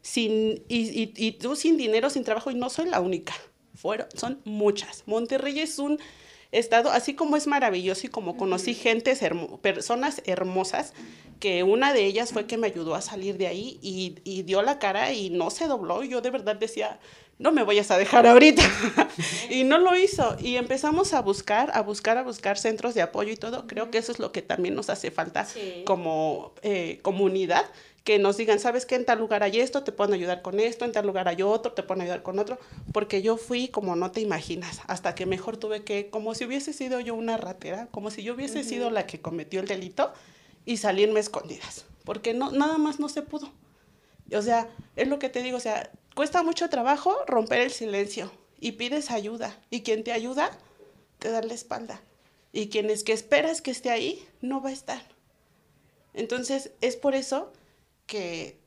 Sin, 0.03 0.63
y, 0.69 1.11
y 1.17 1.33
tú 1.33 1.57
sin 1.57 1.79
dinero, 1.79 2.11
sin 2.11 2.23
trabajo, 2.23 2.51
y 2.51 2.55
no 2.55 2.69
soy 2.69 2.91
la 2.91 3.01
única. 3.01 3.33
Fueron, 3.75 4.09
son 4.15 4.43
muchas. 4.45 5.05
Monterrey 5.07 5.59
es 5.61 5.79
un 5.79 5.99
estado, 6.53 6.91
así 6.91 7.15
como 7.15 7.39
es 7.39 7.47
maravilloso 7.47 8.07
y 8.07 8.11
como 8.11 8.37
conocí 8.37 8.75
gentes, 8.75 9.21
personas 9.63 10.21
hermosas, 10.27 10.93
que 11.41 11.63
una 11.63 11.95
de 11.95 12.05
ellas 12.05 12.35
fue 12.35 12.47
que 12.47 12.59
me 12.59 12.67
ayudó 12.67 12.95
a 12.95 13.01
salir 13.01 13.39
de 13.39 13.47
ahí 13.47 13.79
y, 13.81 14.17
y 14.25 14.43
dio 14.43 14.61
la 14.61 14.79
cara 14.79 15.15
y 15.15 15.31
no 15.31 15.49
se 15.49 15.67
dobló. 15.67 16.05
Yo 16.05 16.21
de 16.21 16.29
verdad 16.29 16.57
decía, 16.57 17.01
no 17.39 17.53
me 17.53 17.65
vayas 17.65 17.91
a 17.91 17.99
dejar 17.99 18.27
ahorita. 18.27 18.63
y 19.51 19.65
no 19.65 19.79
lo 19.79 19.97
hizo. 19.97 20.37
Y 20.41 20.57
empezamos 20.57 21.13
a 21.13 21.21
buscar, 21.21 21.71
a 21.75 21.83
buscar, 21.83 22.19
a 22.19 22.23
buscar 22.23 22.59
centros 22.59 22.95
de 22.95 23.03
apoyo 23.03 23.33
y 23.33 23.37
todo. 23.37 23.67
Creo 23.67 23.91
que 23.91 23.99
eso 23.99 24.13
es 24.13 24.19
lo 24.19 24.33
que 24.33 24.43
también 24.43 24.75
nos 24.75 24.89
hace 24.89 25.11
falta 25.11 25.47
como 25.85 26.55
eh, 26.63 26.99
comunidad, 27.03 27.65
que 28.05 28.19
nos 28.21 28.37
digan, 28.37 28.61
¿sabes 28.61 28.87
qué? 28.87 28.95
En 28.95 29.05
tal 29.05 29.19
lugar 29.19 29.43
hay 29.43 29.59
esto, 29.59 29.83
te 29.83 29.91
pueden 29.91 30.15
ayudar 30.15 30.41
con 30.41 30.61
esto, 30.61 30.85
en 30.85 30.93
tal 30.93 31.07
lugar 31.07 31.27
hay 31.27 31.43
otro, 31.43 31.73
te 31.73 31.83
pueden 31.83 32.03
ayudar 32.03 32.23
con 32.23 32.39
otro, 32.39 32.57
porque 32.93 33.21
yo 33.21 33.37
fui 33.37 33.67
como 33.67 33.97
no 33.97 34.13
te 34.13 34.21
imaginas, 34.21 34.81
hasta 34.87 35.17
que 35.17 35.27
mejor 35.27 35.57
tuve 35.57 35.83
que, 35.83 36.09
como 36.09 36.37
si 36.37 36.45
hubiese 36.45 36.73
sido 36.73 37.01
yo 37.01 37.17
una 37.17 37.37
ratera, 37.37 37.89
como 37.91 38.13
si 38.13 38.23
yo 38.23 38.35
hubiese 38.35 38.63
sido 38.63 38.91
la 38.91 39.09
que 39.09 39.21
cometió 39.21 39.59
el 39.59 39.67
delito 39.67 40.13
y 40.65 40.77
salirme 40.77 41.19
escondidas, 41.19 41.85
porque 42.05 42.33
no, 42.33 42.53
nada 42.53 42.79
más 42.79 43.01
no 43.01 43.09
se 43.09 43.23
pudo. 43.23 43.51
O 44.33 44.43
sea, 44.43 44.69
es 44.95 45.09
lo 45.09 45.19
que 45.19 45.29
te 45.29 45.43
digo, 45.43 45.57
o 45.57 45.61
sea, 45.61 45.91
cuesta 46.17 46.43
mucho 46.43 46.71
trabajo 46.71 47.15
romper 47.27 47.61
el 47.61 47.71
silencio 47.71 48.33
y 48.59 48.73
pides 48.73 49.11
ayuda, 49.11 49.61
y 49.69 49.83
quien 49.83 50.03
te 50.03 50.13
ayuda 50.13 50.51
te 51.19 51.31
da 51.31 51.43
la 51.43 51.53
espalda, 51.53 52.01
y 52.53 52.71
quien 52.71 52.89
es 52.89 53.05
que 53.05 53.13
esperas 53.13 53.61
que 53.61 53.71
esté 53.71 53.91
ahí 53.91 54.27
no 54.41 54.63
va 54.63 54.71
a 54.71 54.73
estar. 54.73 55.03
Entonces, 56.15 56.73
es 56.81 56.97
por 56.97 57.15
eso 57.15 57.53
que 58.07 58.59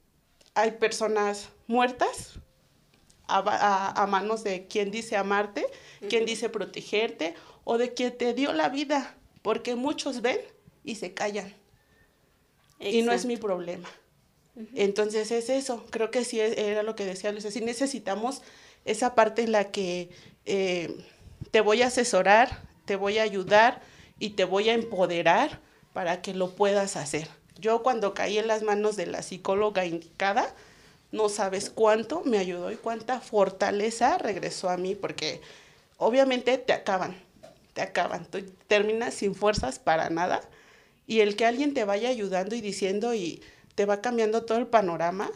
hay 0.54 0.72
personas 0.74 1.50
muertas 1.66 2.36
a, 3.28 4.06
manos 4.08 4.44
de 4.44 4.68
quien 4.68 4.92
dice 4.92 5.18
amarte, 5.18 5.66
quien 6.08 6.26
dice 6.26 6.50
protegerte 6.50 7.34
o 7.64 7.80
de 7.80 7.96
quien 7.96 8.16
te 8.16 8.36
dio 8.36 8.54
la 8.54 8.70
vida, 8.70 9.18
porque 9.42 9.74
muchos 9.74 10.22
ven 10.22 10.40
y 10.84 10.96
se 10.96 11.16
callan. 11.16 11.56
Y 12.80 13.02
no 13.02 13.12
es 13.12 13.26
mi 13.26 13.38
problema. 13.38 13.90
Entonces 14.76 15.32
es 15.32 15.50
eso, 15.50 15.86
creo 15.90 16.12
que 16.12 16.26
sí 16.26 16.40
era 16.40 16.84
lo 16.84 16.96
que 16.96 17.06
decía 17.06 17.32
Luis, 17.32 17.46
sí 17.50 17.62
necesitamos 17.62 18.42
esa 18.86 19.16
parte 19.16 19.44
en 19.44 19.54
la 19.54 19.72
que 19.72 20.10
eh, 20.46 21.04
te 21.52 21.62
voy 21.62 21.82
a 21.82 21.88
asesorar, 21.88 22.64
te 22.86 22.96
voy 22.96 23.20
a 23.20 23.24
ayudar 23.24 23.82
y 24.20 24.32
te 24.32 24.44
voy 24.44 24.70
a 24.70 24.74
empoderar 24.74 25.62
para 25.94 26.22
que 26.22 26.34
lo 26.34 26.56
puedas 26.56 26.98
hacer. 26.98 27.28
Yo 27.58 27.84
cuando 27.84 28.14
caí 28.14 28.38
en 28.38 28.48
las 28.48 28.64
manos 28.64 28.96
de 28.96 29.06
la 29.06 29.22
psicóloga 29.22 29.86
indicada, 29.86 30.54
no 31.12 31.30
sabes 31.30 31.70
cuánto 31.70 32.22
me 32.24 32.38
ayudó 32.38 32.72
y 32.72 32.76
cuánta 32.76 33.20
fortaleza 33.20 34.18
regresó 34.18 34.70
a 34.70 34.78
mí, 34.78 34.96
porque 34.96 35.42
obviamente 35.98 36.58
te 36.58 36.74
acaban, 36.74 37.16
te 37.74 37.82
acaban, 37.82 38.26
tú 38.26 38.40
terminas 38.68 39.14
sin 39.14 39.36
fuerzas 39.36 39.80
para 39.80 40.10
nada 40.10 40.42
y 41.08 41.22
el 41.22 41.36
que 41.36 41.46
alguien 41.46 41.74
te 41.74 41.86
vaya 41.86 42.10
ayudando 42.10 42.56
y 42.56 42.62
diciendo 42.62 43.14
y 43.14 43.42
te 43.80 43.86
va 43.86 44.02
cambiando 44.02 44.44
todo 44.44 44.58
el 44.58 44.68
panorama 44.68 45.32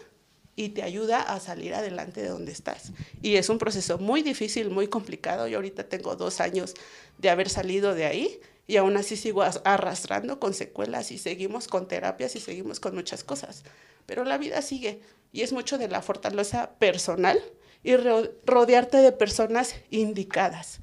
y 0.58 0.68
te 0.72 0.84
ayuda 0.84 1.22
a 1.22 1.40
salir 1.40 1.74
adelante 1.74 2.22
de 2.22 2.28
donde 2.28 2.52
estás. 2.52 2.92
Y 3.22 3.38
es 3.38 3.48
un 3.48 3.58
proceso 3.58 4.00
muy 4.00 4.22
difícil, 4.22 4.70
muy 4.70 4.90
complicado. 4.90 5.48
Yo 5.48 5.60
ahorita 5.60 5.88
tengo 5.88 6.18
dos 6.18 6.42
años 6.42 6.74
de 7.20 7.30
haber 7.30 7.48
salido 7.48 7.96
de 7.96 8.04
ahí 8.04 8.42
y 8.68 8.76
aún 8.76 8.98
así 8.98 9.16
sigo 9.16 9.44
arrastrando 9.44 10.42
con 10.42 10.54
secuelas 10.54 11.12
y 11.12 11.20
seguimos 11.20 11.70
con 11.70 11.88
terapias 11.88 12.36
y 12.36 12.42
seguimos 12.42 12.82
con 12.82 12.96
muchas 12.96 13.24
cosas. 13.24 13.64
Pero 14.08 14.26
la 14.26 14.38
vida 14.38 14.62
sigue 14.62 15.00
y 15.32 15.44
es 15.44 15.54
mucho 15.54 15.78
de 15.78 15.88
la 15.88 16.02
fortaleza 16.02 16.72
personal 16.80 17.40
y 17.82 17.96
rodearte 17.96 18.98
de 18.98 19.14
personas 19.14 19.74
indicadas. 19.90 20.82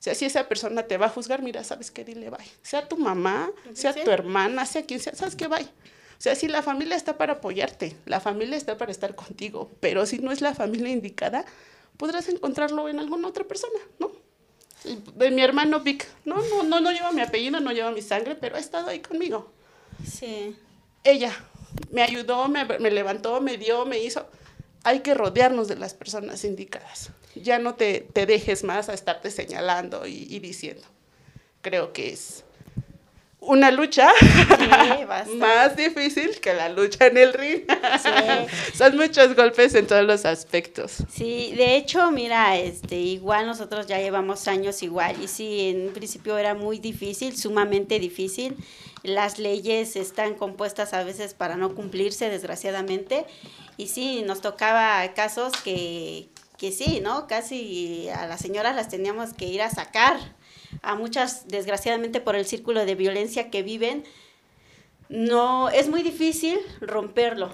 O 0.00 0.02
sea, 0.02 0.14
si 0.14 0.24
esa 0.24 0.48
persona 0.48 0.84
te 0.84 0.96
va 0.96 1.06
a 1.06 1.10
juzgar, 1.10 1.42
mira, 1.42 1.62
sabes 1.62 1.90
qué, 1.90 2.06
dile 2.06 2.30
bye. 2.30 2.50
Sea 2.62 2.88
tu 2.88 2.96
mamá, 2.96 3.50
sea 3.74 3.92
tu 3.92 4.10
hermana, 4.10 4.64
sea 4.64 4.86
quien 4.86 4.98
sea, 4.98 5.14
sabes 5.14 5.36
qué, 5.36 5.46
bye. 5.46 5.68
O 6.22 6.24
sea, 6.24 6.36
si 6.36 6.46
la 6.46 6.62
familia 6.62 6.94
está 6.94 7.18
para 7.18 7.32
apoyarte, 7.32 7.96
la 8.06 8.20
familia 8.20 8.56
está 8.56 8.78
para 8.78 8.92
estar 8.92 9.16
contigo, 9.16 9.72
pero 9.80 10.06
si 10.06 10.20
no 10.20 10.30
es 10.30 10.40
la 10.40 10.54
familia 10.54 10.92
indicada, 10.92 11.44
podrás 11.96 12.28
encontrarlo 12.28 12.88
en 12.88 13.00
alguna 13.00 13.26
otra 13.26 13.42
persona, 13.42 13.80
¿no? 13.98 14.12
De 15.16 15.32
mi 15.32 15.42
hermano 15.42 15.80
Vic. 15.80 16.06
No, 16.24 16.36
no, 16.36 16.62
no, 16.62 16.80
no 16.80 16.92
lleva 16.92 17.10
mi 17.10 17.22
apellido, 17.22 17.58
no 17.58 17.72
lleva 17.72 17.90
mi 17.90 18.02
sangre, 18.02 18.36
pero 18.36 18.54
ha 18.54 18.60
estado 18.60 18.86
ahí 18.86 19.00
conmigo. 19.00 19.50
Sí. 20.08 20.56
Ella 21.02 21.34
me 21.90 22.02
ayudó, 22.02 22.48
me, 22.48 22.66
me 22.66 22.92
levantó, 22.92 23.40
me 23.40 23.58
dio, 23.58 23.84
me 23.84 23.98
hizo. 23.98 24.24
Hay 24.84 25.00
que 25.00 25.14
rodearnos 25.14 25.66
de 25.66 25.74
las 25.74 25.92
personas 25.92 26.44
indicadas. 26.44 27.10
Ya 27.34 27.58
no 27.58 27.74
te, 27.74 27.98
te 28.12 28.26
dejes 28.26 28.62
más 28.62 28.88
a 28.88 28.94
estarte 28.94 29.32
señalando 29.32 30.06
y, 30.06 30.28
y 30.30 30.38
diciendo. 30.38 30.84
Creo 31.62 31.92
que 31.92 32.12
es 32.12 32.44
una 33.42 33.72
lucha 33.72 34.08
más 35.36 35.76
difícil 35.76 36.38
que 36.40 36.54
la 36.54 36.68
lucha 36.68 37.08
en 37.08 37.18
el 37.18 37.32
ring. 37.32 37.62
Son 38.74 38.96
muchos 38.96 39.34
golpes 39.34 39.74
en 39.74 39.86
todos 39.86 40.04
los 40.04 40.24
aspectos. 40.24 40.98
Sí, 41.12 41.52
de 41.56 41.76
hecho, 41.76 42.10
mira, 42.12 42.56
este, 42.56 42.96
igual 42.96 43.46
nosotros 43.46 43.86
ya 43.86 43.98
llevamos 43.98 44.46
años 44.46 44.82
igual 44.82 45.20
y 45.20 45.26
sí, 45.26 45.70
en 45.70 45.88
un 45.88 45.92
principio 45.92 46.38
era 46.38 46.54
muy 46.54 46.78
difícil, 46.78 47.36
sumamente 47.36 47.98
difícil. 47.98 48.56
Las 49.02 49.40
leyes 49.40 49.96
están 49.96 50.34
compuestas 50.34 50.94
a 50.94 51.02
veces 51.02 51.34
para 51.34 51.56
no 51.56 51.74
cumplirse, 51.74 52.30
desgraciadamente, 52.30 53.26
y 53.76 53.88
sí, 53.88 54.22
nos 54.24 54.40
tocaba 54.40 55.12
casos 55.14 55.52
que, 55.64 56.28
que 56.56 56.70
sí, 56.70 57.00
¿no? 57.00 57.26
Casi 57.26 58.08
a 58.10 58.26
las 58.28 58.40
señoras 58.40 58.76
las 58.76 58.88
teníamos 58.88 59.32
que 59.32 59.46
ir 59.46 59.62
a 59.62 59.70
sacar, 59.70 60.16
a 60.80 60.94
muchas, 60.94 61.48
desgraciadamente, 61.48 62.20
por 62.20 62.36
el 62.36 62.46
círculo 62.46 62.84
de 62.86 62.94
violencia 62.94 63.50
que 63.50 63.62
viven, 63.62 64.04
no, 65.08 65.68
es 65.68 65.88
muy 65.88 66.02
difícil 66.02 66.58
romperlo 66.80 67.50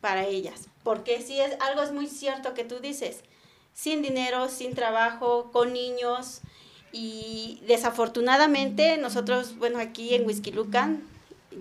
para 0.00 0.26
ellas, 0.26 0.68
porque 0.84 1.20
sí 1.20 1.40
es 1.40 1.56
algo 1.60 1.82
es 1.82 1.92
muy 1.92 2.06
cierto 2.06 2.54
que 2.54 2.64
tú 2.64 2.78
dices, 2.78 3.22
sin 3.74 4.02
dinero, 4.02 4.48
sin 4.48 4.74
trabajo, 4.74 5.50
con 5.52 5.72
niños 5.72 6.40
y 6.92 7.60
desafortunadamente 7.66 8.96
nosotros, 8.96 9.56
bueno, 9.58 9.78
aquí 9.78 10.14
en 10.14 10.26
Whisky 10.26 10.52
Lucan, 10.52 11.02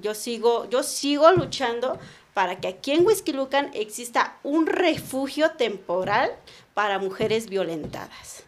yo 0.01 0.13
sigo, 0.13 0.69
yo 0.69 0.83
sigo 0.83 1.31
luchando 1.31 1.99
para 2.33 2.59
que 2.59 2.67
aquí 2.67 2.91
en 2.91 3.05
Whisky 3.05 3.33
Lucan 3.33 3.71
exista 3.73 4.37
un 4.43 4.67
refugio 4.67 5.51
temporal 5.51 6.31
para 6.73 6.99
mujeres 6.99 7.49
violentadas. 7.49 8.43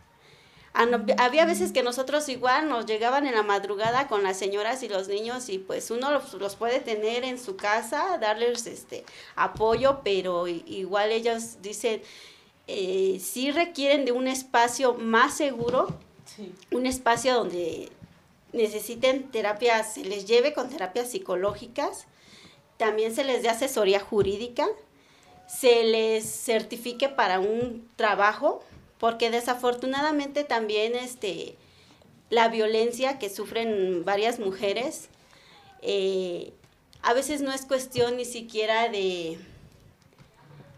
Ah, 0.73 0.87
Había 1.17 1.45
veces 1.45 1.71
que 1.71 1.83
nosotros 1.83 2.29
igual 2.29 2.69
nos 2.69 2.85
llegaban 2.85 3.25
en 3.25 3.35
la 3.35 3.43
madrugada 3.43 4.07
con 4.07 4.23
las 4.23 4.37
señoras 4.37 4.83
y 4.83 4.89
los 4.89 5.07
niños 5.09 5.49
y 5.49 5.57
pues 5.57 5.91
uno 5.91 6.11
los, 6.11 6.33
los 6.33 6.55
puede 6.55 6.79
tener 6.79 7.23
en 7.25 7.37
su 7.37 7.57
casa, 7.57 8.17
darles 8.19 8.65
este 8.67 9.03
apoyo, 9.35 9.99
pero 10.03 10.47
igual 10.47 11.11
ellos 11.11 11.61
dicen, 11.61 12.01
eh, 12.67 13.19
sí 13.21 13.51
requieren 13.51 14.05
de 14.05 14.13
un 14.13 14.27
espacio 14.27 14.93
más 14.93 15.35
seguro, 15.35 15.93
un 16.71 16.85
espacio 16.85 17.33
donde 17.33 17.89
necesiten 18.53 19.29
terapias, 19.29 19.95
se 19.95 20.05
les 20.05 20.25
lleve 20.25 20.53
con 20.53 20.69
terapias 20.69 21.11
psicológicas, 21.11 22.05
también 22.77 23.13
se 23.13 23.25
les 23.25 23.43
dé 23.43 23.49
asesoría 23.49 23.99
jurídica, 23.99 24.67
se 25.47 25.83
les 25.83 26.23
certifique 26.23 27.09
para 27.09 27.41
un 27.41 27.89
trabajo, 27.97 28.63
porque 29.01 29.31
desafortunadamente 29.31 30.43
también 30.43 30.93
este, 30.93 31.55
la 32.29 32.49
violencia 32.49 33.17
que 33.17 33.31
sufren 33.31 34.05
varias 34.05 34.37
mujeres, 34.37 35.09
eh, 35.81 36.53
a 37.01 37.13
veces 37.13 37.41
no 37.41 37.51
es 37.51 37.65
cuestión 37.65 38.15
ni 38.15 38.25
siquiera 38.25 38.89
de, 38.89 39.39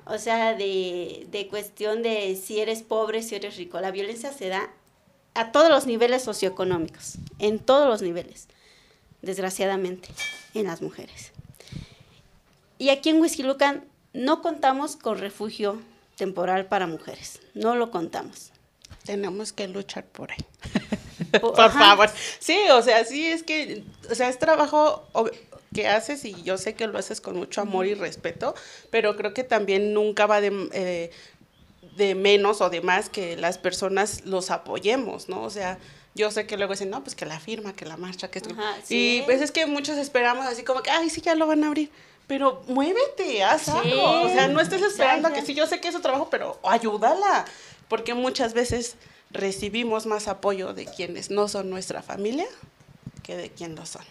o 0.06 0.18
sea, 0.20 0.56
de, 0.56 1.28
de 1.32 1.50
cuestión 1.50 2.02
de 2.02 2.38
si 2.42 2.62
eres 2.62 2.82
pobre, 2.82 3.24
si 3.24 3.36
eres 3.36 3.58
rico. 3.58 3.82
La 3.82 3.92
violencia 3.92 4.32
se 4.32 4.48
da 4.48 4.72
a 5.34 5.52
todos 5.52 5.70
los 5.70 5.86
niveles 5.86 6.24
socioeconómicos, 6.24 7.16
en 7.40 7.60
todos 7.60 7.90
los 7.90 8.02
niveles, 8.02 8.48
desgraciadamente, 9.22 10.08
en 10.54 10.68
las 10.68 10.82
mujeres. 10.82 11.34
Y 12.78 12.88
aquí 12.88 13.10
en 13.10 13.20
Whisky 13.20 13.44
Lucan 13.44 13.84
no 14.14 14.42
contamos 14.42 14.96
con 14.96 15.18
refugio 15.18 15.82
temporal 16.16 16.66
para 16.68 16.88
mujeres, 16.88 17.40
no 17.54 17.76
lo 17.76 17.92
contamos. 17.92 18.52
Tenemos 19.06 19.52
que 19.52 19.68
luchar 19.68 20.06
por 20.06 20.32
él. 20.32 20.46
Po- 21.42 21.54
Por 21.54 21.72
favor. 21.72 22.10
Sí, 22.40 22.58
o 22.72 22.82
sea, 22.82 23.04
sí 23.04 23.26
es 23.26 23.44
que, 23.44 23.84
o 24.10 24.16
sea, 24.16 24.30
es 24.30 24.40
trabajo 24.40 25.04
que 25.74 25.88
haces 25.88 26.24
y 26.26 26.42
yo 26.44 26.58
sé 26.58 26.76
que 26.76 26.88
lo 26.88 26.98
haces 27.00 27.20
con 27.20 27.36
mucho 27.36 27.60
amor 27.62 27.86
y 27.88 27.96
respeto, 27.96 28.54
pero 28.92 29.16
creo 29.18 29.34
que 29.34 29.44
también 29.44 29.94
nunca 29.94 30.26
va 30.28 30.40
de, 30.40 30.70
eh, 30.74 31.12
de 31.98 32.16
menos 32.16 32.62
o 32.62 32.70
de 32.70 32.82
más 32.82 33.10
que 33.10 33.36
las 33.36 33.58
personas 33.58 34.24
los 34.26 34.52
apoyemos, 34.52 35.28
¿no? 35.30 35.42
O 35.44 35.50
sea, 35.50 35.80
yo 36.16 36.30
sé 36.32 36.46
que 36.46 36.58
luego 36.58 36.74
dicen, 36.74 36.90
no, 36.92 37.04
pues 37.04 37.16
que 37.16 37.26
la 37.26 37.40
firma, 37.40 37.74
que 37.74 37.86
la 37.86 37.98
marcha, 37.98 38.30
que 38.30 38.40
esto. 38.40 38.54
Ajá, 38.54 38.76
sí. 38.84 39.18
Y 39.18 39.22
pues 39.24 39.42
es 39.42 39.52
que 39.52 39.66
muchos 39.66 39.98
esperamos 39.98 40.46
así 40.46 40.64
como 40.64 40.82
que, 40.84 40.92
ay, 40.92 41.10
sí, 41.10 41.22
ya 41.22 41.36
lo 41.36 41.48
van 41.48 41.64
a 41.64 41.68
abrir. 41.68 41.90
Pero 42.28 42.64
muévete, 42.68 43.44
haz 43.44 43.64
Sí. 43.64 43.72
algo. 43.72 44.22
O 44.24 44.30
sea, 44.30 44.48
no 44.48 44.60
estés 44.62 44.82
esperando 44.82 45.28
a 45.28 45.34
que 45.34 45.42
sí, 45.42 45.54
yo 45.54 45.68
sé 45.68 45.80
que 45.82 45.90
es 45.90 45.94
su 45.94 46.02
trabajo, 46.02 46.30
pero 46.30 46.60
ayúdala. 46.64 47.46
Porque 47.90 48.14
muchas 48.14 48.54
veces 48.54 48.96
recibimos 49.30 50.06
más 50.06 50.28
apoyo 50.28 50.74
de 50.74 50.86
quienes 50.86 51.30
no 51.32 51.48
son 51.48 51.70
nuestra 51.70 52.02
familia 52.02 52.46
que 53.24 53.36
de 53.36 53.50
quien 53.50 53.76
lo 53.76 53.86
son. 53.86 54.04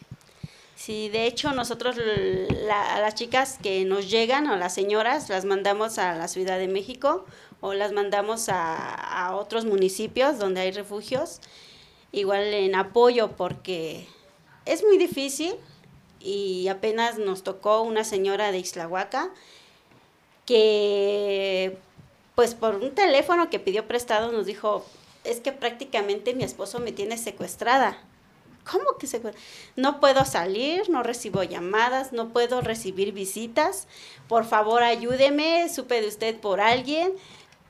Sí, 0.76 1.08
de 1.10 1.26
hecho 1.26 1.52
nosotros 1.52 1.96
la- 1.96 2.96
a 2.96 3.00
las 3.00 3.14
chicas 3.14 3.58
que 3.62 3.84
nos 3.84 4.10
llegan 4.10 4.48
o 4.50 4.56
las 4.56 4.74
señoras 4.74 5.28
las 5.28 5.44
mandamos 5.44 5.98
a 5.98 6.14
la 6.14 6.26
Ciudad 6.28 6.58
de 6.58 6.66
México 6.66 7.24
o 7.60 7.72
las 7.72 7.92
mandamos 7.92 8.48
a, 8.48 8.94
a 8.94 9.36
otros 9.36 9.64
municipios 9.64 10.38
donde 10.38 10.60
hay 10.62 10.72
refugios, 10.72 11.40
igual 12.10 12.42
en 12.52 12.74
apoyo 12.74 13.30
porque 13.36 14.08
es 14.64 14.82
muy 14.82 14.98
difícil 14.98 15.54
y 16.24 16.68
apenas 16.68 17.18
nos 17.18 17.42
tocó 17.42 17.82
una 17.82 18.04
señora 18.04 18.52
de 18.52 18.58
Ixlahuaca 18.58 19.30
que 20.46 21.78
pues 22.34 22.54
por 22.54 22.76
un 22.76 22.94
teléfono 22.94 23.50
que 23.50 23.58
pidió 23.58 23.86
prestado 23.86 24.32
nos 24.32 24.46
dijo, 24.46 24.84
es 25.24 25.40
que 25.40 25.52
prácticamente 25.52 26.34
mi 26.34 26.44
esposo 26.44 26.78
me 26.80 26.92
tiene 26.92 27.18
secuestrada. 27.18 27.98
¿Cómo 28.70 28.96
que 28.98 29.06
secuestrada? 29.06 29.46
No 29.76 30.00
puedo 30.00 30.24
salir, 30.24 30.88
no 30.88 31.02
recibo 31.02 31.42
llamadas, 31.42 32.12
no 32.12 32.30
puedo 32.30 32.60
recibir 32.60 33.12
visitas. 33.12 33.86
Por 34.28 34.44
favor, 34.44 34.82
ayúdeme, 34.82 35.68
supe 35.68 36.00
de 36.00 36.08
usted 36.08 36.36
por 36.40 36.60
alguien. 36.60 37.12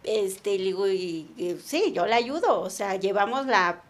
Este, 0.04 0.58
le 0.58 0.64
digo, 0.64 0.88
y, 0.88 1.58
sí, 1.64 1.92
yo 1.92 2.06
le 2.06 2.14
ayudo. 2.14 2.60
O 2.60 2.70
sea, 2.70 2.96
llevamos 2.96 3.46
la 3.46 3.82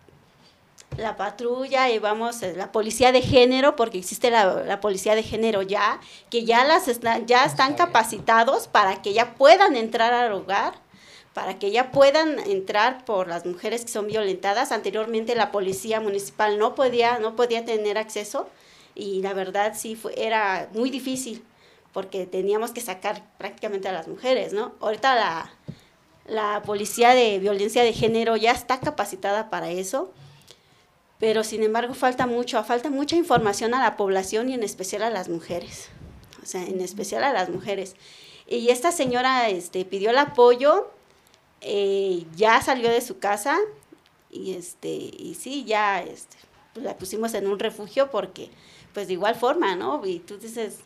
la 0.97 1.17
patrulla, 1.17 1.89
llevamos 1.89 2.43
eh, 2.43 2.55
la 2.57 2.73
policía 2.73 3.13
de 3.13 3.23
género, 3.23 3.77
porque 3.77 3.99
existe 3.99 4.31
la, 4.31 4.63
la 4.63 4.81
policía 4.81 5.15
de 5.15 5.23
género 5.23 5.63
ya, 5.63 6.01
que 6.31 6.45
ya 6.45 6.65
las 6.65 6.89
están, 6.89 7.27
ya 7.27 7.45
están 7.45 7.75
capacitados 7.75 8.69
para 8.69 9.03
que 9.03 9.13
ya 9.13 9.35
puedan 9.35 9.77
entrar 9.77 10.13
al 10.13 10.33
hogar, 10.33 10.75
para 11.35 11.59
que 11.59 11.71
ya 11.71 11.91
puedan 11.91 12.39
entrar 12.41 13.05
por 13.05 13.29
las 13.29 13.47
mujeres 13.47 13.85
que 13.85 13.91
son 13.91 14.07
violentadas. 14.07 14.73
Anteriormente 14.73 15.35
la 15.35 15.51
policía 15.51 16.01
municipal 16.01 16.59
no 16.59 16.75
podía, 16.75 17.19
no 17.19 17.37
podía 17.37 17.65
tener 17.65 17.99
acceso 17.99 18.49
y 18.95 19.23
la 19.23 19.33
verdad 19.33 19.73
sí 19.75 19.97
fue, 19.97 20.13
era 20.17 20.69
muy 20.75 20.91
difícil 20.91 21.43
porque 21.93 22.27
teníamos 22.27 22.73
que 22.73 22.81
sacar 22.81 23.23
prácticamente 23.39 23.89
a 23.89 23.93
las 23.93 24.09
mujeres, 24.09 24.53
¿no? 24.53 24.73
Ahorita 24.81 25.15
la, 25.15 25.53
la 26.27 26.63
policía 26.63 27.15
de 27.15 27.39
violencia 27.39 27.83
de 27.83 27.93
género 27.93 28.37
ya 28.37 28.53
está 28.53 28.81
capacitada 28.81 29.51
para 29.51 29.71
eso 29.71 30.13
pero 31.23 31.45
sin 31.45 31.63
embargo 31.63 31.95
falta 31.95 32.27
mucho, 32.27 32.65
falta 32.65 32.91
mucha 32.91 33.15
información 33.15 33.75
a 33.75 33.81
la 33.81 33.97
población 33.97 34.49
y 34.49 34.55
en 34.55 34.65
especial 34.65 35.05
a 35.05 35.09
las 35.11 35.29
mujeres, 35.29 35.89
o 36.43 36.47
sea, 36.47 36.65
en 36.65 36.81
especial 36.81 37.23
a 37.23 37.33
las 37.33 37.49
mujeres. 37.49 37.95
Y 38.49 38.71
esta 38.71 38.91
señora 38.91 39.49
este, 39.49 39.85
pidió 39.85 40.11
el 40.11 40.19
apoyo, 40.19 40.91
eh, 41.61 42.25
ya 42.35 42.61
salió 42.61 42.91
de 42.91 43.01
su 43.01 43.21
casa 43.21 43.57
y, 44.33 44.55
este, 44.55 44.89
y 44.89 45.37
sí, 45.39 45.63
ya 45.65 46.03
este, 46.03 46.37
pues, 46.75 46.85
la 46.85 46.97
pusimos 46.99 47.35
en 47.35 47.47
un 47.47 47.61
refugio 47.61 48.11
porque, 48.11 48.51
pues 48.93 49.07
de 49.07 49.13
igual 49.13 49.37
forma, 49.37 49.77
¿no? 49.77 50.05
Y 50.05 50.19
tú 50.19 50.39
dices, 50.39 50.79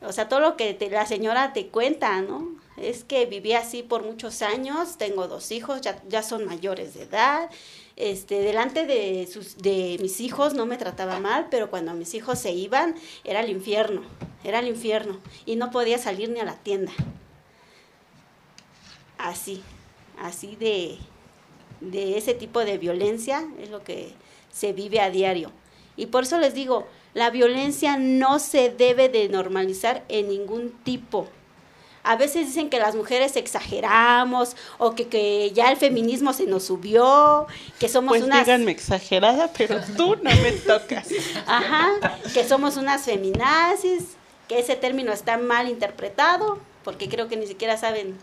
o 0.00 0.10
sea, 0.10 0.26
todo 0.30 0.40
lo 0.40 0.56
que 0.56 0.72
te- 0.72 0.88
la 0.88 1.04
señora 1.04 1.52
te 1.52 1.66
cuenta, 1.66 2.22
¿no? 2.22 2.48
Es 2.78 3.04
que 3.04 3.26
viví 3.26 3.52
así 3.52 3.82
por 3.82 4.04
muchos 4.04 4.40
años, 4.40 4.96
tengo 4.96 5.28
dos 5.28 5.52
hijos, 5.52 5.82
ya, 5.82 6.02
ya 6.08 6.22
son 6.22 6.46
mayores 6.46 6.94
de 6.94 7.02
edad, 7.02 7.50
este, 7.96 8.40
delante 8.40 8.86
de, 8.86 9.26
sus, 9.26 9.56
de 9.58 9.96
mis 10.00 10.20
hijos 10.20 10.52
no 10.54 10.66
me 10.66 10.76
trataba 10.76 11.18
mal, 11.18 11.48
pero 11.50 11.70
cuando 11.70 11.94
mis 11.94 12.14
hijos 12.14 12.38
se 12.38 12.52
iban 12.52 12.94
era 13.24 13.40
el 13.40 13.50
infierno, 13.50 14.02
era 14.44 14.58
el 14.58 14.68
infierno, 14.68 15.18
y 15.46 15.56
no 15.56 15.70
podía 15.70 15.98
salir 15.98 16.28
ni 16.28 16.40
a 16.40 16.44
la 16.44 16.56
tienda. 16.56 16.92
Así, 19.18 19.62
así 20.18 20.56
de, 20.56 20.98
de 21.80 22.18
ese 22.18 22.34
tipo 22.34 22.64
de 22.64 22.76
violencia 22.76 23.48
es 23.60 23.70
lo 23.70 23.82
que 23.82 24.12
se 24.52 24.72
vive 24.72 25.00
a 25.00 25.10
diario. 25.10 25.50
Y 25.96 26.06
por 26.06 26.24
eso 26.24 26.38
les 26.38 26.52
digo, 26.52 26.86
la 27.14 27.30
violencia 27.30 27.96
no 27.96 28.38
se 28.38 28.68
debe 28.68 29.08
de 29.08 29.30
normalizar 29.30 30.04
en 30.08 30.28
ningún 30.28 30.70
tipo. 30.84 31.28
A 32.06 32.16
veces 32.16 32.46
dicen 32.46 32.70
que 32.70 32.78
las 32.78 32.94
mujeres 32.94 33.36
exageramos 33.36 34.56
o 34.78 34.94
que, 34.94 35.08
que 35.08 35.50
ya 35.52 35.70
el 35.70 35.76
feminismo 35.76 36.32
se 36.32 36.46
nos 36.46 36.64
subió, 36.64 37.46
que 37.80 37.88
somos 37.88 38.10
Pues 38.10 38.22
unas... 38.22 38.46
díganme 38.46 38.70
exagerada, 38.70 39.50
pero 39.56 39.80
tú 39.96 40.16
no 40.22 40.30
me 40.36 40.52
tocas. 40.52 41.08
Ajá, 41.46 41.90
que 42.32 42.46
somos 42.46 42.76
unas 42.76 43.02
feminazis, 43.02 44.04
que 44.48 44.60
ese 44.60 44.76
término 44.76 45.12
está 45.12 45.36
mal 45.36 45.68
interpretado, 45.68 46.58
porque 46.84 47.08
creo 47.08 47.26
que 47.28 47.36
ni 47.36 47.46
siquiera 47.46 47.76
saben 47.76 48.16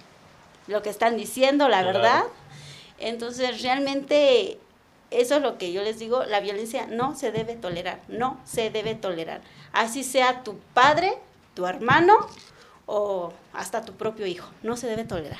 lo 0.67 0.81
que 0.81 0.89
están 0.89 1.17
diciendo, 1.17 1.67
la 1.67 1.81
Claro. 1.81 1.99
verdad. 1.99 2.23
Entonces, 2.99 3.61
realmente, 3.61 4.57
eso 5.11 5.35
es 5.35 5.41
lo 5.41 5.57
que 5.57 5.73
yo 5.73 5.81
les 5.83 5.99
digo, 5.99 6.23
la 6.23 6.39
violencia 6.39 6.87
no 6.87 7.15
se 7.15 7.31
debe 7.31 7.55
tolerar, 7.55 7.99
no 8.07 8.39
se 8.45 8.69
debe 8.69 8.95
tolerar. 8.95 9.41
Así 9.73 10.03
sea 10.03 10.43
tu 10.43 10.57
padre, 10.73 11.17
tu 11.53 11.65
hermano 11.65 12.15
o 12.85 13.33
hasta 13.53 13.85
tu 13.85 13.93
propio 13.93 14.25
hijo, 14.25 14.49
no 14.61 14.77
se 14.77 14.87
debe 14.87 15.05
tolerar. 15.05 15.39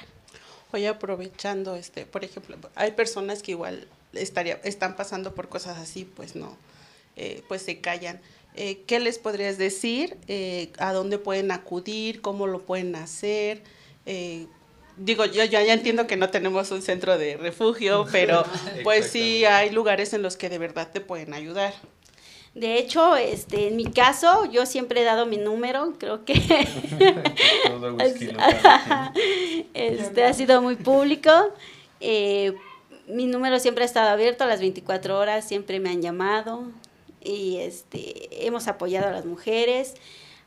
Oye, 0.71 0.87
aprovechando, 0.87 1.75
este, 1.75 2.05
por 2.05 2.23
ejemplo, 2.23 2.57
hay 2.75 2.91
personas 2.91 3.43
que 3.43 3.51
igual 3.51 3.87
estaría, 4.13 4.59
están 4.63 4.95
pasando 4.95 5.35
por 5.35 5.49
cosas 5.49 5.77
así, 5.77 6.05
pues 6.05 6.35
no, 6.35 6.57
eh, 7.15 7.43
pues 7.47 7.61
se 7.61 7.79
callan. 7.79 8.19
Eh, 8.55 8.81
¿Qué 8.85 8.99
les 8.99 9.17
podrías 9.17 9.57
decir? 9.57 10.17
Eh, 10.27 10.71
¿A 10.77 10.93
dónde 10.93 11.17
pueden 11.17 11.51
acudir? 11.51 12.21
¿Cómo 12.21 12.47
lo 12.47 12.61
pueden 12.61 12.95
hacer? 12.95 13.63
Eh, 14.05 14.45
digo, 14.97 15.25
yo 15.25 15.43
ya, 15.43 15.63
ya 15.63 15.73
entiendo 15.73 16.05
que 16.05 16.17
no 16.17 16.29
tenemos 16.29 16.69
un 16.71 16.81
centro 16.81 17.17
de 17.17 17.37
refugio, 17.37 18.05
pero 18.11 18.43
pues 18.83 19.07
sí 19.07 19.45
hay 19.45 19.71
lugares 19.71 20.13
en 20.13 20.21
los 20.21 20.37
que 20.37 20.49
de 20.49 20.59
verdad 20.59 20.89
te 20.91 21.01
pueden 21.01 21.33
ayudar. 21.33 21.73
De 22.55 22.77
hecho, 22.77 23.15
este, 23.15 23.67
en 23.67 23.75
mi 23.75 23.85
caso, 23.85 24.45
yo 24.45 24.67
siempre 24.67 25.01
he 25.01 25.03
dado 25.03 25.25
mi 25.25 25.37
número, 25.37 25.93
creo 25.97 26.23
que 26.23 26.33
este, 29.73 30.23
ha 30.23 30.33
sido 30.33 30.61
muy 30.61 30.75
público. 30.75 31.31
Eh, 31.99 32.53
mi 33.07 33.25
número 33.25 33.57
siempre 33.59 33.83
ha 33.83 33.87
estado 33.87 34.09
abierto 34.09 34.43
a 34.43 34.47
las 34.47 34.59
24 34.59 35.17
horas, 35.17 35.47
siempre 35.47 35.79
me 35.79 35.89
han 35.89 36.03
llamado 36.03 36.67
y 37.23 37.57
este, 37.57 38.45
hemos 38.45 38.67
apoyado 38.67 39.07
a 39.07 39.11
las 39.11 39.25
mujeres. 39.25 39.95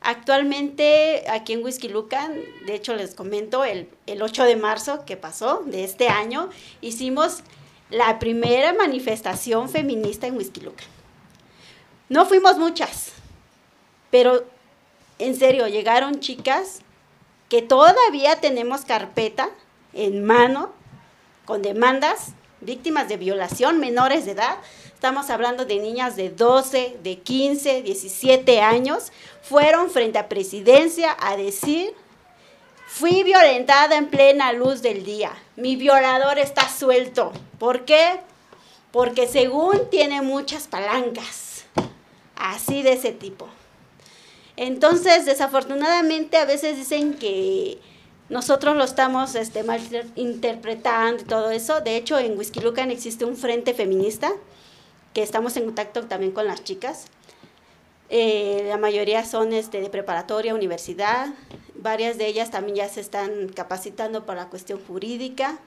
Actualmente 0.01 1.25
aquí 1.29 1.55
en 1.55 1.65
Whisky 1.65 1.89
Lucan, 1.89 2.35
de 2.67 2.75
hecho 2.77 2.95
les 2.95 3.15
comento, 3.15 3.65
el, 3.65 3.89
el 4.07 4.23
8 4.23 4.45
de 4.45 4.55
marzo 4.55 5.05
que 5.05 5.17
pasó 5.17 5.65
de 5.67 5.83
este 5.83 6.09
año, 6.09 6.51
hicimos 6.81 7.43
la 7.91 8.21
primera 8.21 8.73
manifestación 8.75 9.69
feminista 9.69 10.29
en 10.29 10.37
Whisky 10.37 10.61
Lucan. 10.61 10.96
No 12.09 12.25
fuimos 12.27 12.57
muchas, 12.59 13.13
pero 14.11 14.45
en 15.19 15.35
serio, 15.35 15.67
llegaron 15.67 16.21
chicas 16.21 16.81
que 17.49 17.63
todavía 17.63 18.41
tenemos 18.41 18.83
carpeta 18.83 19.49
en 19.95 20.25
mano 20.25 20.73
con 21.47 21.63
demandas, 21.63 22.33
víctimas 22.61 23.09
de 23.09 23.17
violación, 23.17 23.79
menores 23.79 24.27
de 24.27 24.33
edad. 24.33 24.59
Estamos 24.93 25.31
hablando 25.31 25.65
de 25.65 25.79
niñas 25.79 26.17
de 26.17 26.31
12, 26.31 26.99
de 27.03 27.19
15, 27.19 27.83
17 27.83 28.61
años. 28.61 29.11
Fueron 29.43 29.91
frente 29.91 30.19
a 30.19 30.29
presidencia 30.29 31.17
a 31.19 31.37
decir, 31.37 31.95
fui 32.87 33.23
violentada 33.23 33.97
en 33.97 34.09
plena 34.09 34.53
luz 34.53 34.83
del 34.83 35.05
día. 35.05 35.33
Mi 35.57 35.77
violador 35.77 36.39
está 36.39 36.69
suelto. 36.69 37.33
¿Por 37.59 37.85
qué? 37.85 38.21
Porque 38.91 39.27
según 39.27 39.89
tiene 39.89 40.21
muchas 40.21 40.67
palancas. 40.67 41.46
Así 42.37 42.83
de 42.83 42.93
ese 42.93 43.13
tipo. 43.13 43.49
Entonces, 44.57 45.27
desafortunadamente, 45.27 46.37
a 46.37 46.45
veces 46.45 46.77
dicen 46.77 47.15
que 47.15 47.79
nosotros 48.29 48.77
lo 48.77 48.85
estamos 48.85 49.35
este, 49.35 49.63
mal 49.63 49.81
inter- 49.83 50.07
interpretando 50.17 51.23
y 51.23 51.27
todo 51.27 51.51
eso. 51.51 51.81
De 51.81 51.97
hecho, 51.97 52.19
en 52.19 52.39
Whisky 52.39 52.61
Lucan 52.61 52.91
existe 52.91 53.25
un 53.25 53.37
frente 53.37 53.75
feminista 53.75 54.33
que 55.13 55.23
estamos 55.23 55.57
en 55.57 55.65
contacto 55.65 56.07
también 56.07 56.33
con 56.33 56.47
las 56.47 56.63
chicas. 56.65 57.07
Eh, 58.09 58.67
la 58.69 58.77
mayoría 58.79 59.25
son 59.25 59.53
este, 59.53 59.81
de 59.81 59.91
preparatoria, 59.91 60.55
universidad. 60.55 61.29
Varias 61.75 62.19
de 62.19 62.27
ellas 62.27 62.51
también 62.51 62.77
ya 62.77 62.89
se 62.89 63.01
están 63.01 63.49
capacitando 63.49 64.27
para 64.27 64.45
la 64.45 64.49
cuestión 64.49 64.81
jurídica, 64.87 65.59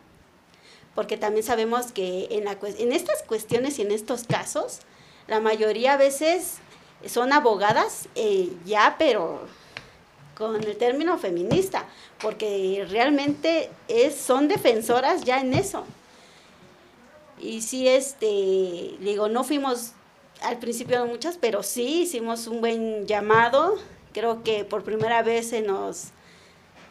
porque 0.96 1.18
también 1.18 1.46
sabemos 1.46 1.92
que 1.92 2.28
en 2.32 2.92
estas 2.92 3.24
cuestiones 3.24 3.80
y 3.80 3.84
en 3.84 3.92
estos 3.92 4.24
casos, 4.24 4.80
la 5.30 5.40
mayoría 5.40 5.94
a 5.94 5.98
veces 5.98 6.58
son 7.08 7.32
abogadas 7.32 8.10
eh, 8.16 8.52
ya, 8.66 8.96
pero 8.98 9.42
con 10.36 10.56
el 10.56 10.78
término 10.78 11.18
feminista, 11.18 11.86
porque 12.22 12.86
realmente 12.90 13.70
es, 13.88 14.16
son 14.16 14.48
defensoras 14.48 15.24
ya 15.24 15.40
en 15.40 15.54
eso. 15.54 15.86
Y 17.40 17.62
sí, 17.62 17.88
este, 17.88 18.96
digo, 19.00 19.30
no 19.30 19.44
fuimos 19.44 19.94
al 20.42 20.58
principio 20.58 21.06
muchas, 21.06 21.38
pero 21.38 21.64
sí 21.64 22.02
hicimos 22.02 22.48
un 22.48 22.62
buen 22.62 23.06
llamado. 23.06 23.78
Creo 24.14 24.44
que 24.44 24.66
por 24.66 24.84
primera 24.84 25.22
vez 25.22 25.50
se 25.50 25.62
nos 25.62 26.08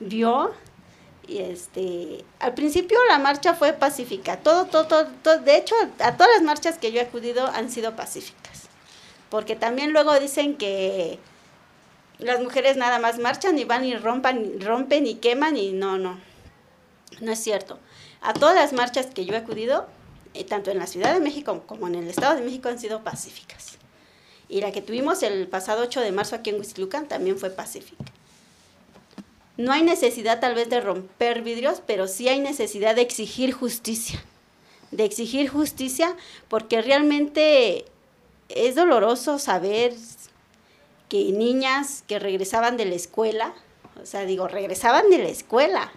vio. 0.00 0.52
Y 1.28 1.38
este, 1.40 2.24
al 2.40 2.54
principio 2.54 2.98
la 3.08 3.18
marcha 3.18 3.52
fue 3.54 3.74
pacífica. 3.74 4.38
Todo, 4.38 4.64
todo, 4.64 4.86
todo, 4.86 5.06
todo- 5.22 5.38
de 5.40 5.56
hecho, 5.58 5.74
a 5.98 6.16
todas 6.16 6.32
las 6.34 6.42
marchas 6.42 6.78
que 6.78 6.90
yo 6.90 7.00
he 7.00 7.04
acudido 7.04 7.46
han 7.48 7.70
sido 7.70 7.94
pacíficas. 7.94 8.62
Porque 9.28 9.54
también 9.54 9.92
luego 9.92 10.18
dicen 10.18 10.56
que 10.56 11.18
las 12.18 12.40
mujeres 12.40 12.78
nada 12.78 12.98
más 12.98 13.18
marchan 13.18 13.58
y 13.58 13.64
van 13.64 13.84
y 13.84 13.94
rompan, 13.94 14.58
rompen 14.60 15.06
y 15.06 15.16
queman 15.16 15.56
y 15.58 15.72
no, 15.72 15.98
no. 15.98 16.18
No 17.20 17.32
es 17.32 17.38
cierto. 17.38 17.78
A 18.22 18.32
todas 18.32 18.54
las 18.54 18.72
marchas 18.72 19.06
que 19.06 19.26
yo 19.26 19.34
he 19.34 19.36
acudido, 19.36 19.86
eh, 20.34 20.44
tanto 20.44 20.70
en 20.70 20.78
la 20.78 20.86
Ciudad 20.86 21.12
de 21.12 21.20
México 21.20 21.62
como 21.66 21.88
en 21.88 21.94
el 21.96 22.08
Estado 22.08 22.36
de 22.36 22.42
México, 22.42 22.70
han 22.70 22.78
sido 22.78 23.04
pacíficas. 23.04 23.76
Y 24.48 24.62
la 24.62 24.72
que 24.72 24.80
tuvimos 24.80 25.22
el 25.22 25.46
pasado 25.46 25.82
8 25.82 26.00
de 26.00 26.10
marzo 26.10 26.36
aquí 26.36 26.48
en 26.50 26.56
Huixtlucan 26.56 27.06
también 27.06 27.36
fue 27.38 27.50
pacífica. 27.50 28.04
No 29.58 29.72
hay 29.72 29.82
necesidad 29.82 30.38
tal 30.38 30.54
vez 30.54 30.70
de 30.70 30.80
romper 30.80 31.42
vidrios, 31.42 31.82
pero 31.84 32.06
sí 32.06 32.28
hay 32.28 32.38
necesidad 32.38 32.94
de 32.94 33.02
exigir 33.02 33.52
justicia. 33.52 34.22
De 34.92 35.04
exigir 35.04 35.48
justicia 35.48 36.16
porque 36.46 36.80
realmente 36.80 37.84
es 38.48 38.76
doloroso 38.76 39.40
saber 39.40 39.94
que 41.08 41.32
niñas 41.32 42.04
que 42.06 42.20
regresaban 42.20 42.76
de 42.76 42.84
la 42.84 42.94
escuela, 42.94 43.52
o 44.00 44.06
sea, 44.06 44.24
digo, 44.24 44.46
regresaban 44.46 45.10
de 45.10 45.18
la 45.18 45.28
escuela, 45.28 45.90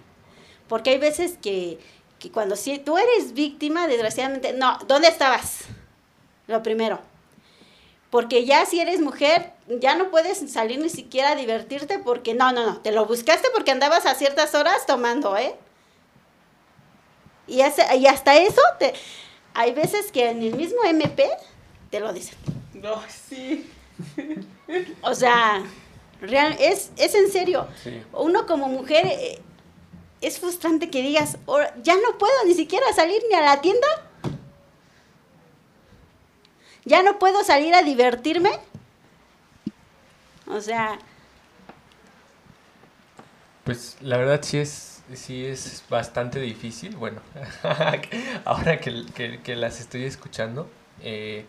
porque 0.67 0.89
hay 0.89 0.97
veces 0.97 1.37
que, 1.39 1.77
que 2.17 2.31
cuando 2.31 2.55
si 2.55 2.79
tú 2.79 2.97
eres 2.97 3.33
víctima, 3.33 3.87
desgraciadamente, 3.87 4.53
no, 4.53 4.79
¿dónde 4.87 5.07
estabas? 5.07 5.65
Lo 6.47 6.63
primero. 6.63 6.99
Porque 8.09 8.43
ya 8.43 8.65
si 8.65 8.79
eres 8.79 9.01
mujer, 9.01 9.53
ya 9.79 9.95
no 9.95 10.09
puedes 10.11 10.39
salir 10.51 10.79
ni 10.79 10.89
siquiera 10.89 11.31
a 11.31 11.35
divertirte 11.35 11.99
porque 11.99 12.33
no, 12.33 12.51
no, 12.51 12.65
no, 12.65 12.81
te 12.81 12.91
lo 12.91 13.05
buscaste 13.05 13.47
porque 13.53 13.71
andabas 13.71 14.05
a 14.05 14.15
ciertas 14.15 14.53
horas 14.55 14.85
tomando, 14.85 15.37
¿eh? 15.37 15.55
Y, 17.47 17.61
hace- 17.61 17.95
y 17.97 18.07
hasta 18.07 18.37
eso, 18.37 18.61
te, 18.79 18.93
hay 19.53 19.73
veces 19.73 20.11
que 20.11 20.29
en 20.29 20.41
el 20.41 20.55
mismo 20.55 20.83
MP 20.85 21.29
te 21.89 21.99
lo 21.99 22.13
dicen. 22.13 22.35
No, 22.73 23.01
sí. 23.09 23.69
O 25.01 25.13
sea, 25.13 25.61
real, 26.21 26.55
es, 26.59 26.91
es 26.97 27.13
en 27.15 27.31
serio. 27.31 27.67
Sí. 27.83 28.01
Uno 28.13 28.45
como 28.47 28.67
mujer 28.67 29.05
eh, 29.05 29.41
es 30.21 30.39
frustrante 30.39 30.89
que 30.89 31.01
digas, 31.01 31.37
"Ahora, 31.47 31.73
ya 31.83 31.95
no 31.95 32.17
puedo 32.17 32.33
ni 32.45 32.53
siquiera 32.53 32.85
salir 32.93 33.21
ni 33.29 33.35
a 33.35 33.41
la 33.41 33.61
tienda. 33.61 33.87
Ya 36.85 37.03
no 37.03 37.19
puedo 37.19 37.43
salir 37.43 37.75
a 37.75 37.83
divertirme. 37.83 38.51
O 40.51 40.59
sea, 40.61 40.99
Pues 43.63 43.97
la 44.01 44.17
verdad 44.17 44.41
sí 44.43 44.57
es, 44.57 45.03
sí 45.13 45.45
es 45.45 45.83
bastante 45.89 46.39
difícil. 46.39 46.95
Bueno, 46.95 47.21
ahora 48.45 48.79
que, 48.79 49.05
que- 49.43 49.55
las 49.55 49.79
estoy 49.79 50.05
escuchando. 50.05 50.67
eh, 50.99 51.45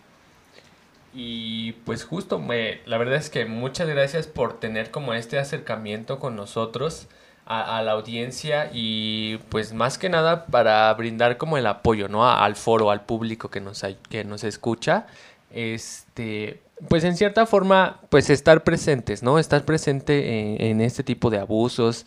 y 1.14 1.72
pues 1.84 2.05
justo, 2.05 2.38
me, 2.38 2.80
la 2.86 2.96
verdad 2.96 3.16
es 3.16 3.28
que 3.28 3.44
muchas 3.44 3.88
gracias 3.88 4.26
por 4.26 4.59
tener 4.61 4.90
como 4.90 5.12
este 5.14 5.38
acercamiento 5.38 6.18
con 6.18 6.36
nosotros 6.36 7.09
a, 7.44 7.82
la 7.82 7.92
audiencia 7.92 8.70
y 8.72 9.36
pues 9.50 9.74
más 9.74 9.98
que 9.98 10.09
nada 10.09 10.46
para 10.46 10.92
brindar 10.94 11.36
como 11.36 11.59
el 11.59 11.66
apoyo, 11.66 12.09
¿no? 12.09 12.26
Al 12.30 12.57
foro, 12.57 12.90
al 12.90 13.05
público 13.05 13.50
que 13.50 13.61
nos, 13.61 13.84
que 14.09 14.24
nos 14.24 14.44
escucha. 14.44 15.07
Este, 15.55 16.61
pues 16.88 17.05
en 17.05 17.16
cierta 17.16 17.46
forma, 17.46 18.00
pues 18.09 18.30
estar 18.30 18.64
presentes, 18.64 19.22
¿no? 19.22 19.38
Estar 19.38 19.64
presente 19.64 20.70
en, 20.70 20.80
este 20.80 21.03
tipo 21.03 21.30
de 21.30 21.38
abusos, 21.38 22.07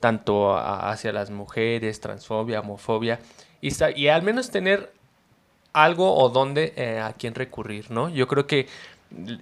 tanto 0.00 0.56
hacia 0.56 1.12
las 1.12 1.30
mujeres, 1.30 2.00
transfobia, 2.00 2.60
homofobia, 2.60 3.20
y, 3.60 4.08
al 4.08 4.22
menos 4.22 4.50
tener 4.50 4.92
algo 5.72 6.14
o 6.14 6.28
dónde 6.28 6.72
eh, 6.76 7.00
a 7.00 7.12
quién 7.12 7.34
recurrir, 7.34 7.90
¿no? 7.90 8.08
Yo 8.08 8.26
creo 8.26 8.46
que 8.46 8.66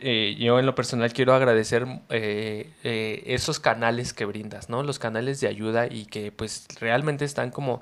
eh, 0.01 0.37
yo 0.39 0.59
en 0.59 0.67
lo 0.67 0.75
personal 0.75 1.13
quiero 1.13 1.33
agradecer 1.33 1.87
eh, 2.11 3.23
esos 3.27 3.61
canales 3.61 4.13
que 4.13 4.25
brindas, 4.25 4.69
¿no? 4.69 4.83
Los 4.83 4.99
canales 4.99 5.41
de 5.41 5.49
ayuda 5.49 5.87
y 5.87 6.07
que 6.07 6.33
pues 6.33 6.67
realmente 6.81 7.25
están 7.25 7.51
como 7.51 7.81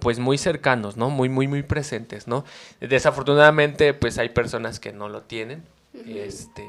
pues 0.00 0.18
muy 0.18 0.38
cercanos, 0.38 0.96
¿no? 0.96 1.10
Muy, 1.10 1.28
muy, 1.28 1.48
muy 1.48 1.62
presentes, 1.62 2.26
¿no? 2.26 2.44
Desafortunadamente 2.80 3.94
pues 3.94 4.18
hay 4.18 4.30
personas 4.30 4.80
que 4.80 4.92
no 4.92 5.08
lo 5.08 5.22
tienen, 5.22 5.62
este, 6.06 6.64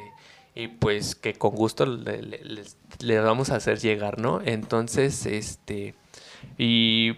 y 0.55 0.67
pues 0.67 1.15
que 1.15 1.33
con 1.33 1.51
gusto 1.55 1.85
le, 1.85 2.21
le- 2.21 2.63
le 2.99 3.19
vamos 3.19 3.49
a 3.49 3.55
hacer 3.55 3.79
llegar, 3.79 4.19
¿no? 4.19 4.41
Entonces, 4.43 5.25
este, 5.25 5.95
y 6.57 7.13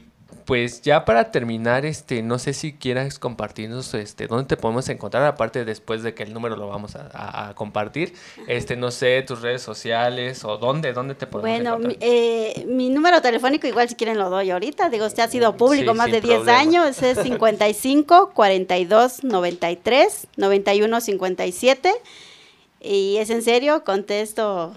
pues 0.46 0.82
ya 0.84 1.06
para 1.06 1.32
terminar, 1.32 1.86
este, 1.86 2.22
no 2.22 2.38
sé 2.38 2.54
si 2.54 2.74
quieras 2.74 3.18
compartirnos, 3.18 3.94
este, 3.96 4.28
dónde 4.28 4.46
te 4.46 4.58
podemos 4.58 4.88
encontrar, 4.90 5.24
aparte 5.26 5.66
después 5.66 6.04
de 6.04 6.14
que 6.14 6.22
el 6.22 6.34
número 6.34 6.56
lo 6.56 6.68
vamos 6.68 6.96
a, 6.96 7.10
a- 7.14 7.50
a 7.50 7.56
compartir, 7.56 8.14
este, 8.48 8.76
no 8.76 8.92
sé, 8.92 9.24
tus 9.24 9.42
redes 9.42 9.64
sociales 9.64 10.44
o 10.46 10.58
dónde, 10.58 10.94
dónde 10.94 11.16
te 11.16 11.26
podemos 11.26 11.50
Bueno, 11.50 11.80
mi, 11.80 11.94
encontrar. 11.96 12.10
eh, 12.10 12.66
mi 12.68 12.90
número 12.90 13.22
telefónico, 13.24 13.66
igual 13.66 13.90
si 13.90 13.96
quieren 13.96 14.20
lo 14.20 14.30
doy 14.30 14.52
ahorita, 14.52 14.90
digo, 14.90 15.08
usted 15.08 15.24
ha 15.24 15.28
sido 15.28 15.58
público 15.58 15.92
Sí, 15.94 15.98
más 15.98 16.12
de 16.12 16.22
10 16.22 16.36
problema. 16.42 16.60
años, 16.60 17.02
es 17.02 17.18
55 17.18 18.30
42 18.36 19.24
93 19.24 20.28
91 20.38 21.02
57 21.02 21.92
y 22.82 23.18
es 23.18 23.32
en 23.32 23.42
serio, 23.42 23.84
contesto 23.84 24.76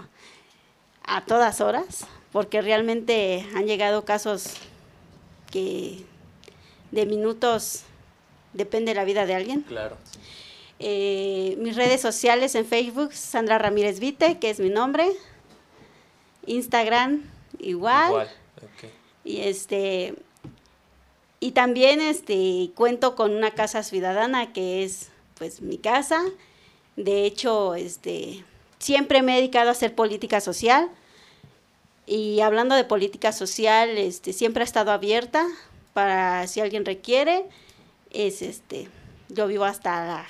a 1.03 1.25
todas 1.25 1.61
horas, 1.61 2.05
porque 2.31 2.61
realmente 2.61 3.45
han 3.55 3.67
llegado 3.67 4.03
casos 4.05 4.53
que 5.51 6.05
de 6.91 7.05
minutos 7.05 7.83
depende 8.53 8.93
la 8.93 9.05
vida 9.05 9.25
de 9.25 9.35
alguien. 9.35 9.61
Claro. 9.61 9.97
Eh, 10.79 11.55
mis 11.59 11.75
redes 11.75 12.01
sociales 12.01 12.55
en 12.55 12.65
Facebook, 12.65 13.13
Sandra 13.13 13.57
Ramírez 13.57 13.99
Vite, 13.99 14.39
que 14.39 14.49
es 14.49 14.59
mi 14.59 14.69
nombre. 14.69 15.11
Instagram, 16.45 17.29
igual. 17.59 18.09
Igual. 18.09 18.29
Y 19.23 19.41
este 19.41 20.15
y 21.41 21.51
también 21.51 22.01
este 22.01 22.71
cuento 22.75 23.15
con 23.15 23.35
una 23.35 23.51
casa 23.51 23.83
ciudadana 23.83 24.51
que 24.53 24.83
es 24.83 25.09
pues 25.35 25.61
mi 25.61 25.77
casa. 25.77 26.21
De 26.95 27.25
hecho, 27.25 27.75
este 27.75 28.43
siempre 28.79 29.21
me 29.21 29.33
he 29.33 29.35
dedicado 29.37 29.69
a 29.69 29.73
hacer 29.73 29.95
política 29.95 30.41
social. 30.41 30.89
Y 32.11 32.41
hablando 32.41 32.73
de 32.73 32.85
política 32.85 33.31
social, 33.31 33.99
este 33.99 34.33
siempre 34.33 34.63
ha 34.63 34.65
estado 34.65 34.89
abierta 34.89 35.45
para 35.93 36.47
si 36.47 36.59
alguien 36.59 36.83
requiere. 36.83 37.45
Es 38.09 38.41
este 38.41 38.87
yo 39.27 39.45
vivo 39.45 39.63
hasta 39.63 40.07
la 40.07 40.25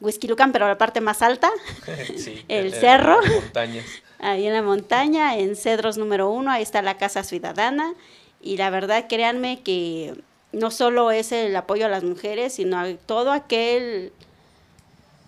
Huizquilucan, 0.00 0.52
pero 0.52 0.68
la 0.68 0.78
parte 0.78 1.00
más 1.00 1.22
alta. 1.22 1.50
Sí, 2.16 2.44
El 2.48 2.72
cerro. 2.72 3.18
montañas. 3.26 3.84
Ahí 4.20 4.46
en 4.46 4.52
la 4.52 4.62
montaña, 4.62 5.36
en 5.36 5.56
Cedros 5.56 5.98
número 5.98 6.30
uno, 6.30 6.52
ahí 6.52 6.62
está 6.62 6.80
la 6.80 6.96
Casa 6.96 7.24
Ciudadana. 7.24 7.94
Y 8.40 8.56
la 8.56 8.70
verdad, 8.70 9.06
créanme 9.08 9.62
que 9.64 10.14
no 10.52 10.70
solo 10.70 11.10
es 11.10 11.32
el 11.32 11.56
apoyo 11.56 11.86
a 11.86 11.88
las 11.88 12.04
mujeres, 12.04 12.52
sino 12.54 12.78
a 12.78 12.94
todo 12.94 13.32
aquel 13.32 14.12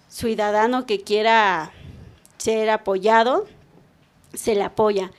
ciudadano 0.08 0.86
que 0.86 1.00
quiera 1.00 1.72
ser 2.36 2.70
apoyado, 2.70 3.48
se 4.32 4.54
le 4.54 4.62
apoya. 4.62 5.10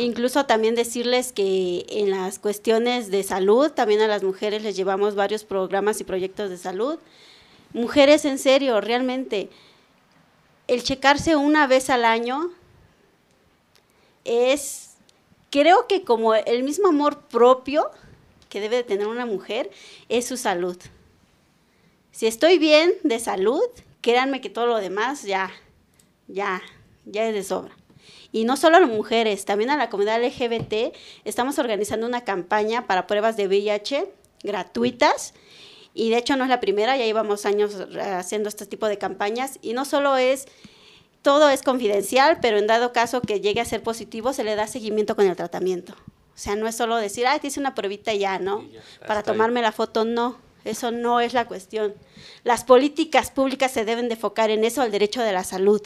Incluso 0.00 0.46
también 0.46 0.74
decirles 0.74 1.30
que 1.30 1.84
en 1.90 2.10
las 2.10 2.38
cuestiones 2.38 3.10
de 3.10 3.22
salud, 3.22 3.70
también 3.70 4.00
a 4.00 4.08
las 4.08 4.22
mujeres 4.22 4.62
les 4.62 4.74
llevamos 4.74 5.14
varios 5.14 5.44
programas 5.44 6.00
y 6.00 6.04
proyectos 6.04 6.48
de 6.48 6.56
salud. 6.56 6.98
Mujeres 7.74 8.24
en 8.24 8.38
serio, 8.38 8.80
realmente, 8.80 9.50
el 10.68 10.82
checarse 10.82 11.36
una 11.36 11.66
vez 11.66 11.90
al 11.90 12.06
año 12.06 12.50
es, 14.24 14.92
creo 15.50 15.86
que 15.86 16.02
como 16.02 16.34
el 16.34 16.62
mismo 16.62 16.88
amor 16.88 17.20
propio 17.24 17.90
que 18.48 18.60
debe 18.62 18.76
de 18.76 18.84
tener 18.84 19.06
una 19.06 19.26
mujer, 19.26 19.70
es 20.08 20.26
su 20.26 20.38
salud. 20.38 20.78
Si 22.10 22.26
estoy 22.26 22.58
bien 22.58 22.94
de 23.02 23.18
salud, 23.18 23.68
créanme 24.00 24.40
que 24.40 24.48
todo 24.48 24.66
lo 24.66 24.78
demás 24.78 25.24
ya, 25.24 25.50
ya, 26.26 26.62
ya 27.04 27.26
es 27.28 27.34
de 27.34 27.44
sobra. 27.44 27.79
Y 28.32 28.44
no 28.44 28.56
solo 28.56 28.76
a 28.76 28.80
las 28.80 28.88
mujeres, 28.88 29.44
también 29.44 29.70
a 29.70 29.76
la 29.76 29.90
comunidad 29.90 30.22
LGBT 30.22 30.94
estamos 31.24 31.58
organizando 31.58 32.06
una 32.06 32.24
campaña 32.24 32.86
para 32.86 33.06
pruebas 33.06 33.36
de 33.36 33.48
VIH 33.48 34.06
gratuitas. 34.42 35.34
Y 35.94 36.10
de 36.10 36.18
hecho 36.18 36.36
no 36.36 36.44
es 36.44 36.50
la 36.50 36.60
primera, 36.60 36.96
ya 36.96 37.04
llevamos 37.04 37.44
años 37.46 37.76
haciendo 38.00 38.48
este 38.48 38.66
tipo 38.66 38.86
de 38.86 38.98
campañas. 38.98 39.58
Y 39.62 39.72
no 39.72 39.84
solo 39.84 40.16
es 40.16 40.46
todo 41.22 41.50
es 41.50 41.62
confidencial, 41.62 42.38
pero 42.40 42.58
en 42.58 42.66
dado 42.66 42.92
caso 42.92 43.20
que 43.20 43.40
llegue 43.40 43.60
a 43.60 43.64
ser 43.64 43.82
positivo, 43.82 44.32
se 44.32 44.44
le 44.44 44.54
da 44.54 44.66
seguimiento 44.66 45.16
con 45.16 45.26
el 45.26 45.36
tratamiento. 45.36 45.92
O 45.92 46.42
sea, 46.42 46.56
no 46.56 46.66
es 46.66 46.76
solo 46.76 46.96
decir, 46.96 47.26
ay, 47.26 47.40
te 47.40 47.48
hice 47.48 47.60
una 47.60 47.74
pruebita 47.74 48.14
ya, 48.14 48.38
¿no? 48.38 48.62
Ya, 48.62 48.80
Para 49.06 49.20
ahí. 49.20 49.26
tomarme 49.26 49.60
la 49.60 49.72
foto, 49.72 50.04
no. 50.04 50.38
Eso 50.64 50.90
no 50.90 51.20
es 51.20 51.34
la 51.34 51.46
cuestión. 51.46 51.94
Las 52.44 52.64
políticas 52.64 53.30
públicas 53.30 53.70
se 53.70 53.84
deben 53.84 54.08
de 54.08 54.14
enfocar 54.14 54.50
en 54.50 54.64
eso, 54.64 54.80
al 54.80 54.90
derecho 54.90 55.22
de 55.22 55.32
la 55.32 55.44
salud, 55.44 55.82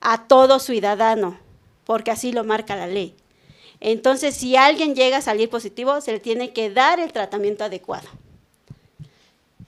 a 0.00 0.26
todo 0.28 0.58
ciudadano, 0.60 1.38
porque 1.84 2.10
así 2.10 2.32
lo 2.32 2.44
marca 2.44 2.76
la 2.76 2.86
ley. 2.86 3.14
Entonces, 3.80 4.36
si 4.36 4.56
alguien 4.56 4.94
llega 4.94 5.16
a 5.16 5.22
salir 5.22 5.50
positivo, 5.50 6.00
se 6.00 6.12
le 6.12 6.20
tiene 6.20 6.52
que 6.52 6.70
dar 6.70 7.00
el 7.00 7.12
tratamiento 7.12 7.64
adecuado. 7.64 8.08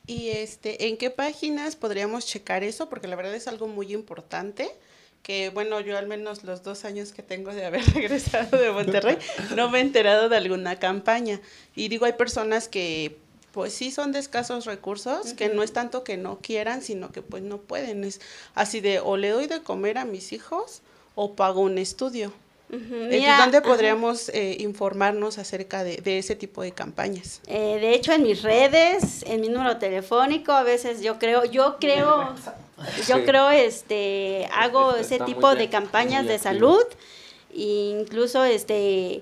¿Y 0.06 0.28
este, 0.28 0.86
en 0.86 0.96
qué 0.96 1.10
páginas 1.10 1.76
podríamos 1.76 2.26
checar 2.26 2.62
eso? 2.62 2.88
Porque 2.88 3.08
la 3.08 3.16
verdad 3.16 3.34
es 3.34 3.48
algo 3.48 3.66
muy 3.66 3.92
importante. 3.92 4.70
Que 5.22 5.48
bueno, 5.48 5.80
yo 5.80 5.96
al 5.96 6.06
menos 6.06 6.44
los 6.44 6.62
dos 6.62 6.84
años 6.84 7.12
que 7.12 7.22
tengo 7.22 7.52
de 7.52 7.64
haber 7.64 7.82
regresado 7.94 8.58
de 8.58 8.70
Monterrey, 8.70 9.18
no 9.56 9.70
me 9.70 9.78
he 9.78 9.80
enterado 9.80 10.28
de 10.28 10.36
alguna 10.36 10.78
campaña. 10.78 11.40
Y 11.74 11.88
digo, 11.88 12.04
hay 12.04 12.12
personas 12.12 12.68
que 12.68 13.16
pues 13.50 13.72
sí 13.72 13.90
son 13.90 14.12
de 14.12 14.18
escasos 14.18 14.64
recursos, 14.64 15.32
que 15.32 15.48
no 15.48 15.62
es 15.62 15.72
tanto 15.72 16.04
que 16.04 16.16
no 16.16 16.38
quieran, 16.40 16.82
sino 16.82 17.10
que 17.10 17.22
pues 17.22 17.42
no 17.42 17.58
pueden. 17.58 18.04
Es 18.04 18.20
así 18.54 18.80
de 18.80 19.00
o 19.00 19.16
le 19.16 19.30
doy 19.30 19.46
de 19.46 19.62
comer 19.62 19.96
a 19.96 20.04
mis 20.04 20.32
hijos 20.32 20.82
o 21.14 21.34
pago 21.34 21.60
un 21.60 21.78
estudio. 21.78 22.32
Mira, 22.70 23.38
¿dónde 23.38 23.60
podríamos 23.60 24.30
eh, 24.30 24.56
informarnos 24.58 25.38
acerca 25.38 25.84
de, 25.84 25.98
de 25.98 26.18
ese 26.18 26.34
tipo 26.34 26.62
de 26.62 26.72
campañas? 26.72 27.40
Eh, 27.46 27.78
de 27.80 27.94
hecho, 27.94 28.12
en 28.12 28.24
mis 28.24 28.42
redes, 28.42 29.22
en 29.26 29.40
mi 29.42 29.48
número 29.48 29.76
telefónico, 29.76 30.50
a 30.50 30.64
veces 30.64 31.00
yo 31.00 31.18
creo, 31.20 31.44
yo 31.44 31.76
creo, 31.78 32.34
yo 33.06 33.16
Sí. 33.18 33.22
creo, 33.24 33.50
este, 33.50 34.48
hago 34.52 34.96
ese 34.96 35.20
tipo 35.20 35.50
de 35.50 35.56
bien, 35.56 35.70
campañas 35.70 36.26
de 36.26 36.38
salud, 36.38 36.82
e 37.54 37.94
incluso, 38.00 38.42
este, 38.42 39.20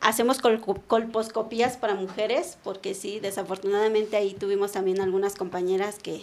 hacemos 0.00 0.38
colposcopías 0.86 1.76
para 1.76 1.94
mujeres, 1.94 2.58
porque 2.62 2.94
sí, 2.94 3.18
desafortunadamente 3.18 4.16
ahí 4.16 4.34
tuvimos 4.34 4.70
también 4.72 5.00
algunas 5.00 5.34
compañeras 5.34 5.96
que, 6.00 6.20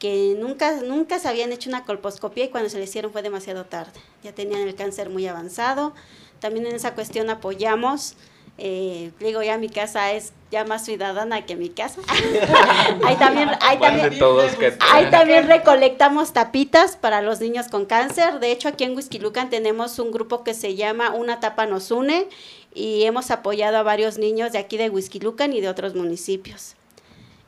que 0.00 0.34
nunca, 0.36 0.80
nunca 0.80 1.18
se 1.18 1.28
habían 1.28 1.52
hecho 1.52 1.68
una 1.68 1.84
colposcopía 1.84 2.44
y 2.44 2.48
cuando 2.48 2.70
se 2.70 2.78
le 2.78 2.84
hicieron 2.84 3.12
fue 3.12 3.22
demasiado 3.22 3.66
tarde. 3.66 4.00
Ya 4.24 4.32
tenían 4.34 4.62
el 4.62 4.74
cáncer 4.74 5.10
muy 5.10 5.26
avanzado. 5.28 5.92
También 6.40 6.66
en 6.66 6.74
esa 6.74 6.94
cuestión 6.94 7.28
apoyamos. 7.28 8.16
eh, 8.56 9.10
digo, 9.20 9.42
ya 9.42 9.58
mi 9.58 9.68
casa 9.68 10.12
es 10.12 10.32
ya 10.50 10.64
más 10.64 10.86
ciudadana 10.86 11.44
que 11.44 11.54
mi 11.54 11.68
casa. 11.68 12.00
ahí 13.04 13.16
también, 13.16 13.50
ahí 13.60 13.76
¿Cuál 13.76 13.96
de 13.96 14.16
también, 14.18 14.78
Ahí 14.80 15.10
también 15.10 15.46
recolectamos 15.46 16.32
tapitas 16.32 16.96
para 16.96 17.20
los 17.20 17.40
niños 17.40 17.68
con 17.68 17.84
cáncer. 17.84 18.40
De 18.40 18.52
hecho, 18.52 18.68
aquí 18.68 18.84
en 18.84 18.96
Huizquilucan 18.96 19.50
tenemos 19.50 19.98
un 19.98 20.12
grupo 20.12 20.44
que 20.44 20.54
se 20.54 20.76
llama 20.76 21.10
Una 21.10 21.40
Tapa 21.40 21.66
Nos 21.66 21.90
Une 21.90 22.26
y 22.74 23.04
hemos 23.04 23.30
apoyado 23.30 23.76
a 23.76 23.82
varios 23.82 24.16
niños 24.16 24.52
de 24.52 24.58
aquí 24.58 24.78
de 24.78 24.88
Huizquilucan 24.88 25.52
y 25.52 25.60
de 25.60 25.68
otros 25.68 25.94
municipios. 25.94 26.74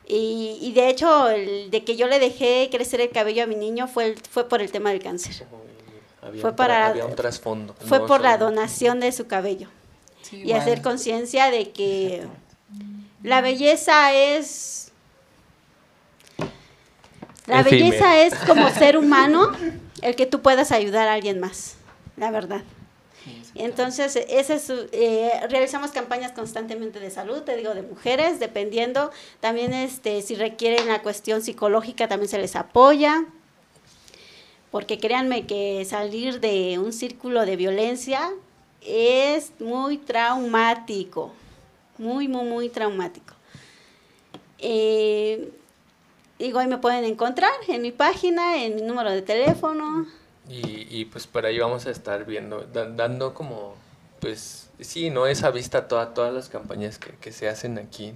Y, 0.07 0.57
y 0.61 0.73
de 0.73 0.89
hecho, 0.89 1.29
el 1.29 1.71
de 1.71 1.83
que 1.83 1.95
yo 1.95 2.07
le 2.07 2.19
dejé 2.19 2.69
crecer 2.71 2.99
el 3.01 3.09
cabello 3.09 3.43
a 3.43 3.47
mi 3.47 3.55
niño 3.55 3.87
fue, 3.87 4.07
el- 4.07 4.17
fue 4.29 4.47
por 4.49 4.61
el 4.61 4.71
tema 4.71 4.89
del 4.91 5.01
cáncer. 5.01 5.45
Había 6.21 6.41
Fue 6.41 6.49
un 6.51 6.55
para- 6.55 6.87
había 6.87 7.05
un 7.05 7.15
trasfondo. 7.15 7.73
Fue 7.85 7.99
no 7.99 8.05
por 8.05 8.21
la 8.21 8.37
donación 8.37 8.99
de 8.99 9.11
su 9.11 9.27
cabello. 9.27 9.67
Sí, 10.21 10.41
y 10.43 10.53
hacer 10.53 10.81
conciencia 10.81 11.51
de 11.51 11.71
que 11.71 12.25
la 13.23 13.41
belleza 13.41 14.13
es 14.13 14.91
la 17.45 17.61
belleza 17.63 18.21
es 18.21 18.33
como 18.47 18.69
ser 18.69 18.97
humano 18.97 19.51
el 20.01 20.15
que 20.15 20.25
tú 20.25 20.41
puedas 20.41 20.71
ayudar 20.71 21.07
a 21.09 21.13
alguien 21.13 21.39
más 21.41 21.75
la 22.15 22.31
verdad 22.31 22.61
entonces 23.55 24.15
ese 24.15 24.53
es 24.55 24.69
eh, 24.69 25.31
realizamos 25.49 25.91
campañas 25.91 26.31
constantemente 26.31 26.99
de 26.99 27.11
salud 27.11 27.41
te 27.43 27.55
digo 27.55 27.73
de 27.73 27.83
mujeres 27.83 28.39
dependiendo 28.39 29.11
también 29.39 29.73
este 29.73 30.21
si 30.21 30.35
requieren 30.35 30.87
la 30.87 31.01
cuestión 31.01 31.41
psicológica 31.41 32.07
también 32.07 32.29
se 32.29 32.39
les 32.39 32.55
apoya 32.55 33.25
porque 34.73 34.97
créanme 34.97 35.45
que 35.45 35.85
salir 35.85 36.39
de 36.39 36.79
un 36.79 36.93
círculo 36.93 37.45
de 37.45 37.57
violencia 37.57 38.31
es 38.81 39.53
muy 39.59 39.99
traumático, 39.99 41.31
muy, 41.99 42.27
muy, 42.27 42.45
muy 42.45 42.69
traumático. 42.69 43.35
Eh, 44.57 45.51
igual 46.39 46.69
me 46.69 46.79
pueden 46.79 47.05
encontrar 47.05 47.51
en 47.67 47.83
mi 47.83 47.91
página, 47.91 48.63
en 48.63 48.77
mi 48.77 48.81
número 48.81 49.11
de 49.11 49.21
teléfono. 49.21 50.07
Y, 50.49 50.87
y 50.89 51.05
pues 51.05 51.25
por 51.27 51.45
ahí 51.45 51.57
vamos 51.59 51.85
a 51.85 51.91
estar 51.91 52.25
viendo, 52.25 52.61
da- 52.63 52.89
dando 52.89 53.33
como, 53.33 53.75
pues 54.19 54.69
sí, 54.79 55.09
¿no? 55.09 55.25
Esa 55.27 55.51
vista 55.51 55.77
a 55.79 55.87
toda- 55.87 56.13
todas 56.13 56.33
las 56.33 56.49
campañas 56.49 56.97
que, 56.99 57.11
que 57.11 57.31
se 57.31 57.47
hacen 57.47 57.77
aquí 57.77 58.13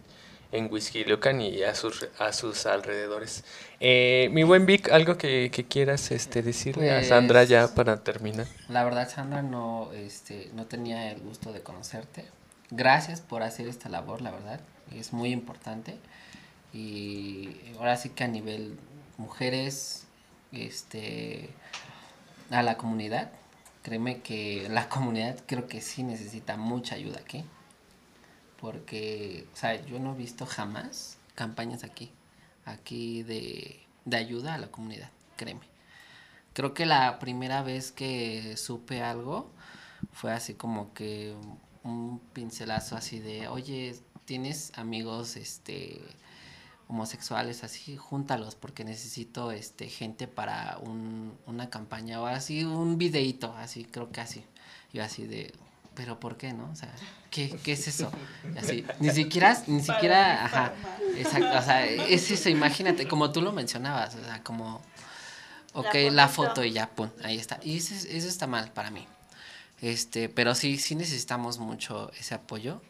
en 0.51 0.71
Huizquilucan 0.71 1.41
y 1.41 1.63
a 1.63 1.73
sus, 1.75 2.07
a 2.19 2.31
sus 2.33 2.65
alrededores. 2.65 3.43
Eh, 3.79 4.29
mi 4.31 4.43
buen 4.43 4.65
Vic, 4.65 4.89
algo 4.91 5.17
que, 5.17 5.49
que 5.51 5.65
quieras 5.65 6.11
este, 6.11 6.41
decirle 6.41 6.91
a 6.91 6.95
Pues- 6.97 7.07
Sandra 7.09 7.43
ya 7.43 7.73
para 7.73 8.03
terminar. 8.03 8.47
La 8.69 8.83
verdad, 8.83 9.09
Sandra, 9.09 9.41
no, 9.41 9.91
este, 9.93 10.49
no 10.53 10.65
tenía 10.65 11.11
el 11.11 11.19
gusto 11.21 11.51
de 11.53 11.61
conocerte. 11.61 12.25
Gracias 12.71 13.21
por 13.21 13.43
hacer 13.43 13.67
esta 13.67 13.87
labor, 13.89 14.21
la 14.21 14.31
verdad. 14.31 14.59
Es 14.93 15.13
muy 15.13 15.31
importante. 15.31 15.97
Y 16.73 17.49
ahora 17.77 17.95
sí 17.97 18.09
que 18.09 18.23
a 18.25 18.27
nivel 18.27 18.77
mujeres, 19.17 20.05
este, 20.51 21.49
a 22.49 22.63
la 22.63 22.77
comunidad, 22.77 23.31
créeme 23.83 24.21
que 24.21 24.67
la 24.69 24.89
comunidad 24.89 25.37
creo 25.45 25.67
que 25.67 25.81
sí 25.81 26.03
necesita 26.03 26.57
mucha 26.57 26.95
ayuda 26.95 27.19
aquí. 27.19 27.43
Porque, 28.59 29.47
o 29.53 29.55
sea, 29.55 29.85
yo 29.85 29.99
no 29.99 30.13
he 30.13 30.17
visto 30.17 30.45
jamás 30.45 31.17
campañas 31.35 31.83
aquí, 31.83 32.11
aquí 32.65 33.23
de, 33.23 33.79
de 34.05 34.17
ayuda 34.17 34.55
a 34.55 34.57
la 34.57 34.67
comunidad, 34.71 35.11
créeme. 35.35 35.67
Creo 36.53 36.73
que 36.73 36.87
la 36.87 37.19
primera 37.19 37.61
vez 37.61 37.91
que 37.91 38.57
supe 38.57 39.03
algo 39.03 39.51
fue 40.11 40.31
así 40.33 40.55
como 40.55 40.93
que 40.93 41.35
un 41.83 42.19
pincelazo 42.33 42.95
así 42.95 43.19
de, 43.19 43.47
oye, 43.47 43.95
¿tienes 44.25 44.71
amigos 44.75 45.37
este 45.37 46.01
homosexuales 46.87 47.63
así? 47.63 47.97
Júntalos 47.97 48.55
porque 48.55 48.83
necesito 48.83 49.51
este 49.51 49.87
gente 49.89 50.27
para 50.27 50.77
un, 50.81 51.37
una 51.45 51.69
campaña 51.69 52.21
o 52.21 52.25
así, 52.25 52.63
un 52.63 52.97
videíto, 52.97 53.53
así, 53.57 53.83
creo 53.85 54.11
que 54.11 54.21
así. 54.21 54.43
Yo 54.93 55.03
así 55.03 55.25
de, 55.27 55.53
pero 55.95 56.19
¿por 56.19 56.37
qué 56.37 56.53
no? 56.53 56.69
O 56.71 56.75
sea, 56.75 56.93
¿qué, 57.29 57.49
qué 57.63 57.73
es 57.73 57.87
eso? 57.87 58.09
Y 58.55 58.57
así, 58.57 58.85
ni 58.99 59.09
siquiera, 59.11 59.61
ni 59.67 59.81
siquiera, 59.81 60.45
ajá, 60.45 60.73
exacto, 61.15 61.57
o 61.57 61.61
sea, 61.61 61.85
es 61.85 62.31
eso, 62.31 62.49
imagínate, 62.49 63.07
como 63.07 63.31
tú 63.31 63.41
lo 63.41 63.51
mencionabas, 63.51 64.15
o 64.15 64.23
sea, 64.23 64.41
como, 64.43 64.81
ok, 65.73 65.93
la, 66.11 66.27
fotito. 66.29 66.49
foto 66.55 66.63
y 66.63 66.71
ya, 66.71 66.89
pum, 66.89 67.09
ahí 67.23 67.37
está. 67.37 67.59
Y 67.63 67.77
eso, 67.77 67.93
es- 67.93 68.05
eso 68.05 68.27
está 68.27 68.47
mal 68.47 68.71
para 68.71 68.91
mí. 68.91 69.05
Este, 69.81 70.29
pero 70.29 70.55
sí, 70.55 70.77
sí 70.77 70.95
necesitamos 70.95 71.59
mucho 71.59 72.11
ese 72.19 72.33
apoyo. 72.33 72.81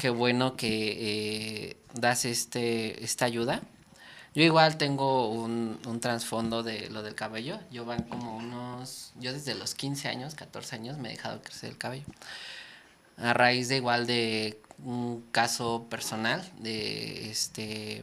Qué 0.00 0.08
bueno 0.08 0.56
que 0.56 1.68
eh, 1.68 1.76
das 1.92 2.24
este, 2.24 3.04
esta 3.04 3.26
ayuda. 3.26 3.60
Yo 4.34 4.42
igual 4.42 4.78
tengo 4.78 5.28
un, 5.30 5.78
un 5.86 6.00
trasfondo 6.00 6.62
de 6.62 6.88
lo 6.88 7.02
del 7.02 7.14
cabello. 7.14 7.60
Yo 7.70 7.84
van 7.84 8.04
como 8.04 8.34
unos, 8.36 9.12
yo 9.20 9.34
desde 9.34 9.54
los 9.54 9.74
15 9.74 10.08
años, 10.08 10.34
14 10.34 10.76
años 10.76 10.96
me 10.96 11.08
he 11.08 11.12
dejado 11.12 11.42
crecer 11.42 11.68
el 11.70 11.76
cabello. 11.76 12.06
A 13.18 13.34
raíz 13.34 13.68
de 13.68 13.76
igual 13.76 14.06
de 14.06 14.58
un 14.82 15.22
caso 15.32 15.86
personal 15.90 16.42
de 16.58 17.30
este 17.30 18.02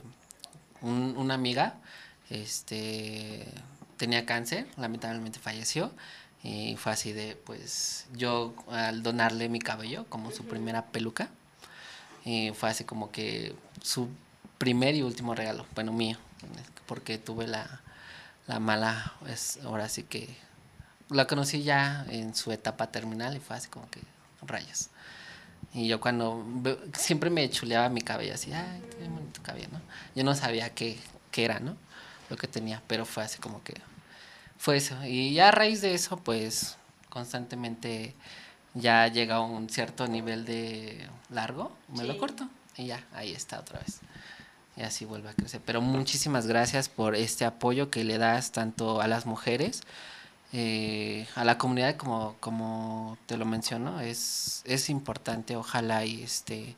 un- 0.82 1.16
una 1.18 1.34
amiga 1.34 1.80
este 2.30 3.48
tenía 3.98 4.28
cáncer, 4.28 4.68
lamentablemente 4.78 5.40
falleció 5.40 5.92
y 6.44 6.76
fue 6.76 6.92
así 6.92 7.14
de 7.14 7.36
pues 7.36 8.06
yo 8.16 8.54
al 8.70 9.02
donarle 9.02 9.50
mi 9.50 9.58
cabello 9.60 10.06
como 10.10 10.30
su 10.32 10.44
primera 10.46 10.86
peluca 10.92 11.30
y 12.28 12.52
fue 12.52 12.70
así 12.70 12.84
como 12.84 13.10
que 13.10 13.56
su 13.82 14.10
primer 14.58 14.96
y 14.96 15.02
último 15.02 15.34
regalo, 15.34 15.66
bueno 15.74 15.94
mío, 15.94 16.18
porque 16.86 17.18
tuve 17.18 17.48
la, 17.48 17.80
la 18.48 18.60
mala, 18.60 19.14
pues 19.22 19.60
ahora 19.64 19.88
sí 19.88 20.04
que 20.04 20.36
la 21.10 21.26
conocí 21.26 21.64
ya 21.64 22.06
en 22.10 22.36
su 22.36 22.52
etapa 22.52 22.92
terminal 22.92 23.38
y 23.38 23.40
fue 23.40 23.56
así 23.56 23.70
como 23.70 23.90
que 23.90 24.02
rayos. 24.42 24.90
Y 25.74 25.88
yo 25.88 26.02
cuando 26.02 26.46
siempre 26.98 27.30
me 27.30 27.50
chuleaba 27.50 27.88
mi 27.88 28.02
cabello 28.02 28.34
así, 28.34 28.52
ay, 28.52 28.84
tiene 28.98 29.08
bonito 29.08 29.42
cabello, 29.42 29.70
¿no? 29.72 29.82
Yo 30.14 30.26
no 30.26 30.36
sabía 30.36 30.74
qué, 30.74 30.98
qué 31.32 31.46
era, 31.46 31.62
¿no? 31.62 31.78
Lo 32.30 32.36
que 32.36 32.50
tenía, 32.50 32.84
pero 32.88 33.06
fue 33.06 33.24
así 33.24 33.40
como 33.40 33.64
que 33.64 33.74
fue 34.58 34.76
eso. 34.76 35.02
Y 35.06 35.34
ya 35.34 35.48
a 35.48 35.52
raíz 35.52 35.80
de 35.80 35.94
eso, 35.94 36.18
pues 36.18 36.76
constantemente 37.10 38.16
ya 38.80 39.08
llega 39.08 39.36
a 39.36 39.42
un 39.42 39.70
cierto 39.70 40.08
nivel 40.08 40.46
de 40.46 41.08
largo, 41.30 41.76
me 41.94 42.04
lo 42.04 42.18
corto 42.18 42.48
y 42.78 42.88
ya, 42.88 43.04
ahí 43.14 43.32
está 43.32 43.60
otra 43.60 43.80
vez. 43.80 44.00
Y 44.76 44.84
así 44.84 45.06
vuelve 45.06 45.30
a 45.30 45.34
crecer. 45.34 45.60
Pero 45.66 45.82
muchísimas 45.82 46.46
gracias 46.46 46.88
por 46.88 47.16
este 47.16 47.46
apoyo 47.46 47.90
que 47.90 48.04
le 48.04 48.20
das 48.20 48.52
tanto 48.52 49.02
a 49.02 49.08
las 49.08 49.26
mujeres, 49.26 49.82
eh, 50.54 51.28
a 51.36 51.44
la 51.44 51.58
comunidad 51.58 51.96
como, 51.96 52.36
como 52.40 53.18
te 53.26 53.38
lo 53.38 53.46
menciono. 53.46 54.00
Es, 54.02 54.62
es 54.66 54.90
importante, 54.90 55.56
ojalá 55.56 56.06
y 56.06 56.22
este 56.22 56.76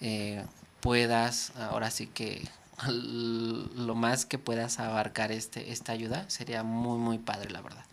eh, 0.00 0.44
puedas, 0.80 1.52
ahora 1.56 1.90
sí 1.90 2.06
que 2.06 2.48
lo 2.88 3.94
más 3.94 4.24
que 4.24 4.38
puedas 4.38 4.80
abarcar 4.80 5.32
este, 5.32 5.72
esta 5.72 5.92
ayuda 5.92 6.24
sería 6.28 6.62
muy, 6.62 6.98
muy 6.98 7.18
padre, 7.18 7.50
la 7.50 7.60
verdad. 7.60 7.84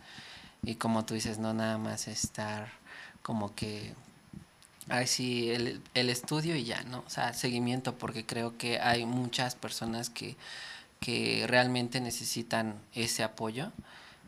Y 0.62 0.76
como 0.76 1.04
tú 1.04 1.14
dices, 1.14 1.38
no 1.38 1.52
nada 1.54 1.78
más 1.78 2.08
estar 2.08 2.79
como 3.22 3.54
que, 3.54 3.92
ay, 4.88 5.06
sí, 5.06 5.50
el, 5.50 5.82
el 5.94 6.10
estudio 6.10 6.56
y 6.56 6.64
ya, 6.64 6.82
¿no? 6.84 7.04
O 7.06 7.10
sea, 7.10 7.32
seguimiento, 7.34 7.96
porque 7.96 8.24
creo 8.24 8.56
que 8.58 8.80
hay 8.80 9.04
muchas 9.06 9.54
personas 9.54 10.10
que, 10.10 10.36
que 11.00 11.44
realmente 11.46 12.00
necesitan 12.00 12.80
ese 12.94 13.22
apoyo. 13.22 13.72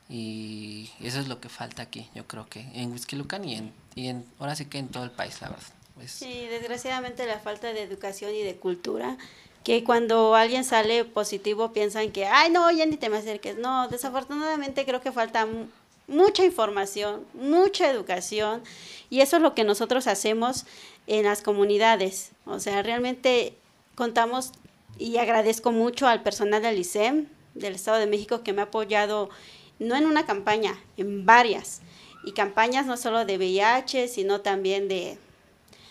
Y 0.08 0.90
eso 1.00 1.20
es 1.20 1.28
lo 1.28 1.40
que 1.40 1.48
falta 1.48 1.82
aquí, 1.82 2.08
yo 2.14 2.26
creo 2.26 2.46
que 2.46 2.60
en 2.74 2.92
Huizquilucan 2.92 3.46
y 3.46 3.54
en, 3.54 3.72
y 3.94 4.08
en 4.08 4.26
ahora 4.38 4.54
sí 4.54 4.66
que 4.66 4.78
en 4.78 4.88
todo 4.88 5.04
el 5.04 5.10
país, 5.10 5.40
la 5.40 5.48
verdad. 5.48 5.64
Sí, 6.06 6.46
desgraciadamente 6.48 7.24
la 7.26 7.38
falta 7.38 7.72
de 7.72 7.82
educación 7.82 8.34
y 8.34 8.42
de 8.42 8.56
cultura, 8.56 9.16
que 9.64 9.84
cuando 9.84 10.34
alguien 10.34 10.64
sale 10.64 11.04
positivo 11.04 11.72
piensan 11.72 12.10
que, 12.10 12.26
ay, 12.26 12.50
no, 12.50 12.70
ya 12.70 12.84
ni 12.84 12.96
te 12.96 13.08
me 13.08 13.18
acerques. 13.18 13.56
No, 13.56 13.88
desafortunadamente 13.88 14.84
creo 14.84 15.00
que 15.00 15.12
falta 15.12 15.46
mucha 16.12 16.44
información, 16.44 17.24
mucha 17.34 17.90
educación, 17.90 18.62
y 19.10 19.20
eso 19.20 19.36
es 19.36 19.42
lo 19.42 19.54
que 19.54 19.64
nosotros 19.64 20.06
hacemos 20.06 20.64
en 21.06 21.24
las 21.24 21.42
comunidades. 21.42 22.30
O 22.46 22.60
sea, 22.60 22.82
realmente 22.82 23.54
contamos 23.94 24.52
y 24.98 25.16
agradezco 25.16 25.72
mucho 25.72 26.06
al 26.06 26.22
personal 26.22 26.62
del 26.62 26.78
ICEM 26.78 27.26
del 27.54 27.74
Estado 27.74 27.98
de 27.98 28.06
México 28.06 28.42
que 28.42 28.52
me 28.52 28.60
ha 28.62 28.64
apoyado 28.66 29.28
no 29.78 29.96
en 29.96 30.06
una 30.06 30.24
campaña, 30.26 30.78
en 30.96 31.26
varias. 31.26 31.80
Y 32.24 32.32
campañas 32.32 32.86
no 32.86 32.96
solo 32.96 33.24
de 33.24 33.36
VIH, 33.36 34.06
sino 34.08 34.40
también 34.42 34.86
de, 34.88 35.18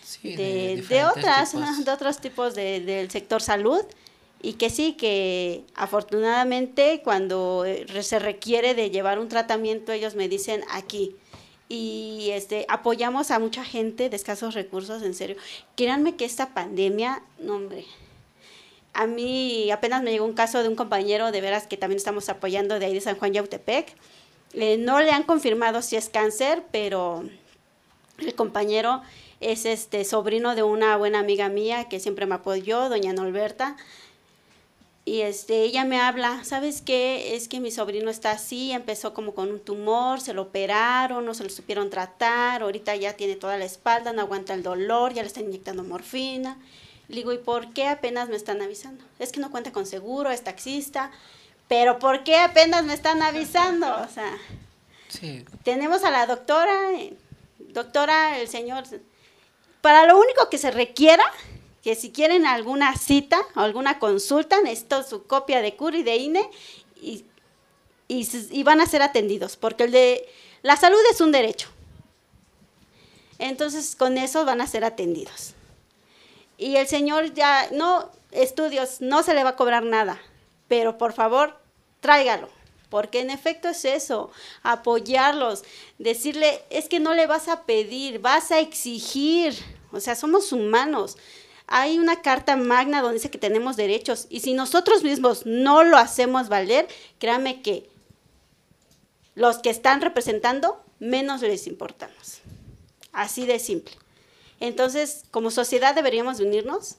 sí, 0.02 0.34
de, 0.34 0.82
otras, 1.04 1.50
tipos. 1.52 1.84
de 1.84 1.90
otros 1.92 2.18
tipos 2.20 2.54
de- 2.54 2.80
del 2.80 3.10
sector 3.10 3.42
salud 3.42 3.82
y 4.42 4.54
que 4.54 4.70
sí, 4.70 4.94
que 4.94 5.64
afortunadamente 5.74 7.00
cuando 7.04 7.64
eh, 7.64 7.86
se 8.02 8.18
requiere 8.18 8.74
de 8.74 8.90
llevar 8.90 9.20
un 9.20 9.28
tratamiento, 9.28 9.92
ellos 9.92 10.16
me 10.16 10.28
dicen 10.28 10.62
aquí. 10.70 11.14
Y 11.68 12.30
este, 12.32 12.66
apoyamos 12.68 13.30
a 13.30 13.38
mucha 13.38 13.64
gente 13.64 14.10
de 14.10 14.16
escasos 14.16 14.54
recursos, 14.54 15.02
en 15.02 15.14
serio. 15.14 15.36
Créanme 15.76 16.16
que 16.16 16.24
esta 16.24 16.52
pandemia, 16.52 17.22
no 17.38 17.54
hombre, 17.54 17.86
a 18.94 19.06
mí 19.06 19.70
apenas 19.70 20.02
me 20.02 20.10
llegó 20.10 20.26
un 20.26 20.34
caso 20.34 20.62
de 20.62 20.68
un 20.68 20.74
compañero 20.74 21.30
de 21.30 21.40
veras 21.40 21.66
que 21.66 21.76
también 21.76 21.96
estamos 21.96 22.28
apoyando 22.28 22.78
de 22.78 22.86
ahí 22.86 22.94
de 22.94 23.00
San 23.00 23.16
Juan 23.16 23.32
Yautepec. 23.32 23.94
Eh, 24.54 24.76
no 24.76 25.00
le 25.00 25.12
han 25.12 25.22
confirmado 25.22 25.82
si 25.82 25.96
es 25.96 26.10
cáncer, 26.10 26.64
pero 26.72 27.24
el 28.18 28.34
compañero 28.34 29.02
es 29.40 29.64
este 29.64 30.04
sobrino 30.04 30.54
de 30.54 30.62
una 30.62 30.96
buena 30.96 31.20
amiga 31.20 31.48
mía 31.48 31.88
que 31.88 32.00
siempre 32.00 32.26
me 32.26 32.34
apoyó, 32.34 32.88
doña 32.88 33.12
Norberta. 33.12 33.76
Y 35.04 35.22
este, 35.22 35.62
ella 35.62 35.84
me 35.84 36.00
habla, 36.00 36.44
¿sabes 36.44 36.80
qué? 36.80 37.34
Es 37.34 37.48
que 37.48 37.58
mi 37.58 37.72
sobrino 37.72 38.08
está 38.08 38.30
así, 38.30 38.70
empezó 38.70 39.14
como 39.14 39.34
con 39.34 39.50
un 39.50 39.58
tumor, 39.58 40.20
se 40.20 40.32
lo 40.32 40.42
operaron, 40.42 41.24
no 41.24 41.34
se 41.34 41.42
lo 41.42 41.50
supieron 41.50 41.90
tratar, 41.90 42.62
ahorita 42.62 42.94
ya 42.94 43.14
tiene 43.14 43.34
toda 43.34 43.56
la 43.56 43.64
espalda, 43.64 44.12
no 44.12 44.22
aguanta 44.22 44.54
el 44.54 44.62
dolor, 44.62 45.12
ya 45.12 45.22
le 45.22 45.28
están 45.28 45.44
inyectando 45.44 45.82
morfina. 45.82 46.56
Le 47.08 47.16
digo, 47.16 47.32
¿y 47.32 47.38
por 47.38 47.72
qué 47.72 47.88
apenas 47.88 48.28
me 48.28 48.36
están 48.36 48.62
avisando? 48.62 49.04
Es 49.18 49.32
que 49.32 49.40
no 49.40 49.50
cuenta 49.50 49.72
con 49.72 49.86
seguro, 49.86 50.30
es 50.30 50.44
taxista, 50.44 51.10
pero 51.66 51.98
¿por 51.98 52.22
qué 52.22 52.36
apenas 52.36 52.84
me 52.84 52.94
están 52.94 53.22
avisando? 53.22 53.88
O 54.02 54.08
sea, 54.08 54.38
Sí, 55.12 55.44
tenemos 55.62 56.04
a 56.04 56.10
la 56.10 56.26
doctora, 56.26 56.72
doctora, 57.58 58.38
el 58.38 58.48
señor, 58.48 58.84
para 59.82 60.06
lo 60.06 60.18
único 60.18 60.48
que 60.48 60.56
se 60.56 60.70
requiera, 60.70 61.24
que 61.82 61.94
si 61.94 62.12
quieren 62.12 62.46
alguna 62.46 62.96
cita 62.96 63.40
o 63.56 63.60
alguna 63.60 63.98
consulta, 63.98 64.60
necesito 64.60 65.02
su 65.02 65.26
copia 65.26 65.60
de 65.60 65.74
CUR 65.74 65.96
y 65.96 66.02
de 66.02 66.16
INE 66.16 66.50
y, 67.00 67.24
y, 68.08 68.28
y 68.50 68.62
van 68.62 68.80
a 68.80 68.86
ser 68.86 69.02
atendidos, 69.02 69.56
porque 69.56 69.84
el 69.84 69.92
de 69.92 70.28
la 70.62 70.76
salud 70.76 71.00
es 71.10 71.20
un 71.20 71.32
derecho. 71.32 71.68
Entonces, 73.38 73.96
con 73.96 74.18
eso 74.18 74.44
van 74.44 74.60
a 74.60 74.68
ser 74.68 74.84
atendidos. 74.84 75.54
Y 76.56 76.76
el 76.76 76.86
señor 76.86 77.34
ya, 77.34 77.68
no, 77.72 78.08
estudios, 78.30 79.00
no 79.00 79.24
se 79.24 79.34
le 79.34 79.42
va 79.42 79.50
a 79.50 79.56
cobrar 79.56 79.82
nada, 79.82 80.20
pero 80.68 80.96
por 80.96 81.12
favor, 81.12 81.58
tráigalo. 82.00 82.48
Porque 82.88 83.20
en 83.20 83.30
efecto 83.30 83.70
es 83.70 83.84
eso, 83.86 84.30
apoyarlos, 84.62 85.64
decirle, 85.98 86.62
es 86.68 86.88
que 86.88 87.00
no 87.00 87.14
le 87.14 87.26
vas 87.26 87.48
a 87.48 87.62
pedir, 87.62 88.20
vas 88.20 88.52
a 88.52 88.60
exigir. 88.60 89.54
O 89.92 89.98
sea, 89.98 90.14
somos 90.14 90.52
humanos. 90.52 91.16
Hay 91.66 91.98
una 91.98 92.22
carta 92.22 92.56
magna 92.56 93.00
donde 93.00 93.14
dice 93.18 93.30
que 93.30 93.38
tenemos 93.38 93.76
derechos 93.76 94.26
y 94.28 94.40
si 94.40 94.52
nosotros 94.52 95.02
mismos 95.04 95.46
no 95.46 95.84
lo 95.84 95.96
hacemos 95.96 96.48
valer, 96.48 96.88
créame 97.18 97.62
que 97.62 97.88
los 99.34 99.58
que 99.58 99.70
están 99.70 100.00
representando 100.00 100.84
menos 100.98 101.40
les 101.40 101.66
importamos. 101.66 102.40
Así 103.12 103.46
de 103.46 103.58
simple. 103.58 103.94
Entonces, 104.60 105.24
como 105.30 105.50
sociedad 105.50 105.94
deberíamos 105.94 106.40
unirnos 106.40 106.96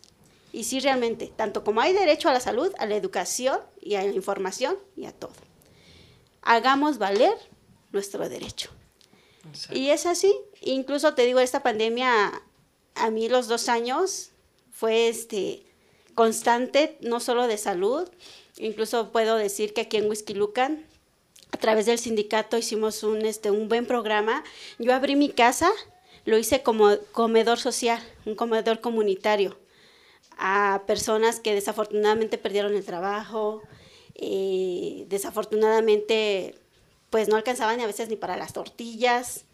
y 0.52 0.66
sí 0.66 0.80
realmente, 0.80 1.32
tanto 1.36 1.64
como 1.64 1.82
hay 1.82 1.94
derecho 1.94 2.30
a 2.30 2.34
la 2.34 2.40
salud, 2.40 2.72
a 2.78 2.86
la 2.86 2.96
educación 2.96 3.60
y 3.82 3.96
a 3.96 4.04
la 4.04 4.12
información 4.12 4.78
y 4.96 5.06
a 5.06 5.12
todo. 5.12 5.34
Hagamos 6.42 6.98
valer 6.98 7.34
nuestro 7.92 8.28
derecho. 8.28 8.70
Y 9.72 9.90
es 9.90 10.06
así. 10.06 10.34
Incluso 10.62 11.14
te 11.14 11.26
digo, 11.26 11.40
esta 11.40 11.64
pandemia, 11.64 12.42
a 12.96 13.10
mí 13.10 13.30
los 13.30 13.48
dos 13.48 13.70
años, 13.70 14.32
fue 14.74 15.08
este, 15.08 15.64
constante, 16.16 16.98
no 17.00 17.22
solo 17.22 17.48
de 17.48 17.58
salud, 17.58 18.10
incluso 18.58 19.12
puedo 19.12 19.38
decir 19.38 19.74
que 19.74 19.82
aquí 19.82 19.98
en 19.98 20.10
Whisky 20.10 20.34
Lucan, 20.34 20.86
a 21.52 21.58
través 21.58 21.86
del 21.86 22.00
sindicato 22.00 22.58
hicimos 22.58 23.04
un, 23.04 23.26
este, 23.26 23.52
un 23.52 23.70
buen 23.70 23.86
programa. 23.86 24.44
Yo 24.80 24.94
abrí 24.94 25.16
mi 25.16 25.30
casa, 25.30 25.72
lo 26.26 26.38
hice 26.38 26.64
como 26.64 26.98
comedor 27.12 27.60
social, 27.60 28.02
un 28.26 28.36
comedor 28.36 28.82
comunitario, 28.82 29.58
a 30.38 30.82
personas 30.88 31.40
que 31.40 31.54
desafortunadamente 31.54 32.40
perdieron 32.40 32.74
el 32.76 32.84
trabajo, 32.84 33.62
eh, 34.16 35.06
desafortunadamente 35.08 36.56
pues 37.12 37.30
no 37.30 37.36
alcanzaban 37.36 37.80
a 37.80 37.86
veces 37.86 38.10
ni 38.10 38.16
para 38.16 38.38
las 38.38 38.54
tortillas, 38.54 39.46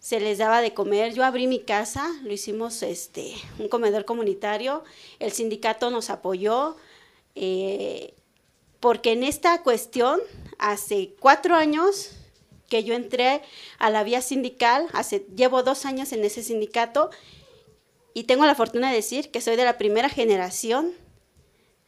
se 0.00 0.18
les 0.18 0.38
daba 0.38 0.62
de 0.62 0.74
comer. 0.74 1.14
Yo 1.14 1.24
abrí 1.24 1.46
mi 1.46 1.60
casa, 1.60 2.10
lo 2.22 2.32
hicimos 2.32 2.82
este, 2.82 3.34
un 3.58 3.68
comedor 3.68 4.04
comunitario, 4.04 4.82
el 5.20 5.30
sindicato 5.30 5.90
nos 5.90 6.10
apoyó, 6.10 6.76
eh, 7.36 8.14
porque 8.80 9.12
en 9.12 9.22
esta 9.22 9.62
cuestión, 9.62 10.18
hace 10.58 11.14
cuatro 11.20 11.54
años 11.54 12.12
que 12.68 12.82
yo 12.82 12.94
entré 12.94 13.42
a 13.78 13.90
la 13.90 14.02
vía 14.02 14.22
sindical, 14.22 14.86
hace, 14.92 15.26
llevo 15.36 15.62
dos 15.62 15.84
años 15.84 16.12
en 16.12 16.24
ese 16.24 16.42
sindicato 16.42 17.10
y 18.14 18.24
tengo 18.24 18.46
la 18.46 18.54
fortuna 18.54 18.88
de 18.88 18.96
decir 18.96 19.30
que 19.30 19.40
soy 19.40 19.56
de 19.56 19.64
la 19.64 19.76
primera 19.76 20.08
generación, 20.08 20.92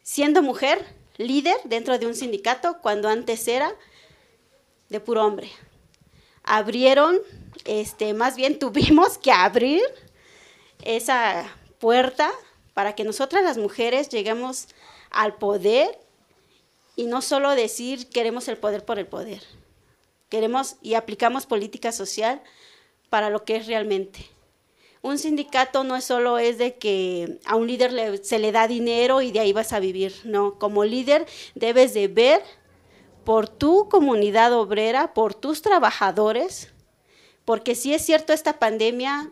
siendo 0.03 0.43
mujer, 0.43 0.85
líder 1.17 1.57
dentro 1.65 1.99
de 1.99 2.07
un 2.07 2.15
sindicato, 2.15 2.79
cuando 2.83 3.09
antes 3.09 3.49
era 3.49 3.75
de 4.91 5.01
puro 5.01 5.25
hombre. 5.25 5.51
Abrieron 6.43 7.19
este, 7.65 8.15
más 8.15 8.37
bien 8.37 8.59
tuvimos 8.59 9.19
que 9.19 9.33
abrir 9.33 9.83
esa 10.85 11.45
puerta 11.79 12.31
para 12.75 12.95
que 12.95 13.05
nosotras 13.05 13.45
las 13.45 13.59
mujeres 13.59 14.09
lleguemos 14.09 14.69
al 15.11 15.35
poder 15.35 15.99
y 16.97 17.07
no 17.07 17.23
solo 17.23 17.51
decir 17.51 18.09
queremos 18.09 18.49
el 18.49 18.57
poder 18.57 18.85
por 18.85 18.99
el 18.99 19.07
poder. 19.07 19.43
Queremos 20.29 20.77
y 20.81 20.95
aplicamos 20.95 21.47
política 21.47 21.93
social 21.93 22.43
para 23.11 23.31
lo 23.31 23.45
que 23.45 23.57
es 23.57 23.67
realmente. 23.67 24.27
Un 25.03 25.19
sindicato 25.19 25.83
no 25.85 25.97
es 25.97 26.05
solo 26.05 26.39
es 26.39 26.59
de 26.59 26.77
que 26.77 27.39
a 27.45 27.57
un 27.57 27.67
líder 27.67 28.25
se 28.25 28.39
le 28.39 28.53
da 28.53 28.69
dinero 28.69 29.21
y 29.21 29.33
de 29.33 29.41
ahí 29.41 29.53
vas 29.53 29.73
a 29.73 29.81
vivir. 29.81 30.15
No, 30.25 30.59
como 30.59 30.85
líder 30.85 31.27
debes 31.55 31.93
de 31.93 32.09
ver 32.09 32.43
por 33.25 33.49
tu 33.49 33.89
comunidad 33.89 34.53
obrera, 34.53 35.13
por 35.13 35.35
tus 35.35 35.61
trabajadores, 35.61 36.72
porque 37.45 37.75
si 37.75 37.95
es 37.95 38.05
cierto, 38.05 38.33
esta 38.33 38.59
pandemia 38.59 39.31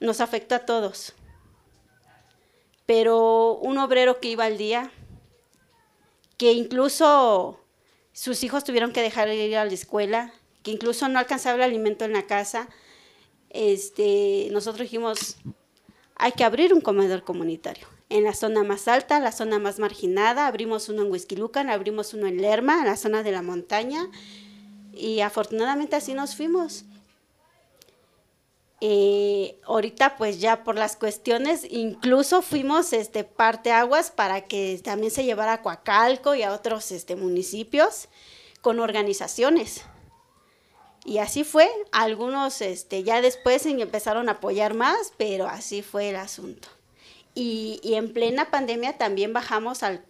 nos 0.00 0.20
afectó 0.20 0.54
a 0.54 0.60
todos. 0.60 1.14
Pero 2.86 3.54
un 3.56 3.78
obrero 3.78 4.20
que 4.20 4.28
iba 4.28 4.44
al 4.44 4.58
día, 4.58 4.90
que 6.36 6.52
incluso 6.52 7.60
sus 8.12 8.42
hijos 8.44 8.64
tuvieron 8.64 8.92
que 8.92 9.02
dejar 9.02 9.28
de 9.28 9.36
ir 9.36 9.56
a 9.56 9.64
la 9.64 9.72
escuela, 9.72 10.32
que 10.62 10.70
incluso 10.70 11.08
no 11.08 11.18
alcanzaba 11.18 11.56
el 11.56 11.62
alimento 11.62 12.04
en 12.04 12.12
la 12.12 12.26
casa, 12.26 12.68
este, 13.50 14.48
nosotros 14.52 14.82
dijimos, 14.82 15.36
hay 16.14 16.32
que 16.32 16.44
abrir 16.44 16.72
un 16.72 16.80
comedor 16.80 17.24
comunitario. 17.24 17.86
En 18.08 18.24
la 18.24 18.34
zona 18.34 18.62
más 18.62 18.86
alta, 18.86 19.18
la 19.18 19.32
zona 19.32 19.58
más 19.58 19.78
marginada, 19.78 20.46
abrimos 20.46 20.88
uno 20.88 21.02
en 21.02 21.10
Huizquilucan, 21.10 21.70
abrimos 21.70 22.14
uno 22.14 22.26
en 22.26 22.40
Lerma, 22.40 22.78
en 22.80 22.86
la 22.86 22.96
zona 22.96 23.22
de 23.22 23.32
la 23.32 23.42
montaña, 23.42 24.08
y 24.92 25.20
afortunadamente 25.20 25.96
así 25.96 26.14
nos 26.14 26.36
fuimos. 26.36 26.84
Eh, 28.80 29.58
ahorita 29.64 30.16
pues 30.16 30.38
ya 30.38 30.62
por 30.62 30.76
las 30.76 30.96
cuestiones, 30.96 31.66
incluso 31.68 32.42
fuimos 32.42 32.92
este, 32.92 33.24
parte 33.24 33.72
aguas 33.72 34.10
para 34.10 34.42
que 34.42 34.78
también 34.84 35.10
se 35.10 35.24
llevara 35.24 35.54
a 35.54 35.62
Coacalco 35.62 36.34
y 36.34 36.42
a 36.42 36.52
otros 36.52 36.92
este, 36.92 37.16
municipios 37.16 38.08
con 38.60 38.80
organizaciones. 38.80 39.82
Y 41.04 41.18
así 41.18 41.44
fue, 41.44 41.70
algunos 41.92 42.60
este, 42.60 43.02
ya 43.02 43.22
después 43.22 43.64
empezaron 43.64 44.28
a 44.28 44.32
apoyar 44.32 44.74
más, 44.74 45.12
pero 45.16 45.46
así 45.46 45.82
fue 45.82 46.10
el 46.10 46.16
asunto. 46.16 46.68
Y, 47.32 47.80
y 47.82 47.94
en 47.94 48.12
plena 48.12 48.50
pandemia 48.50 48.98
también 48.98 49.32
bajamos 49.32 49.82
al, 49.82 50.04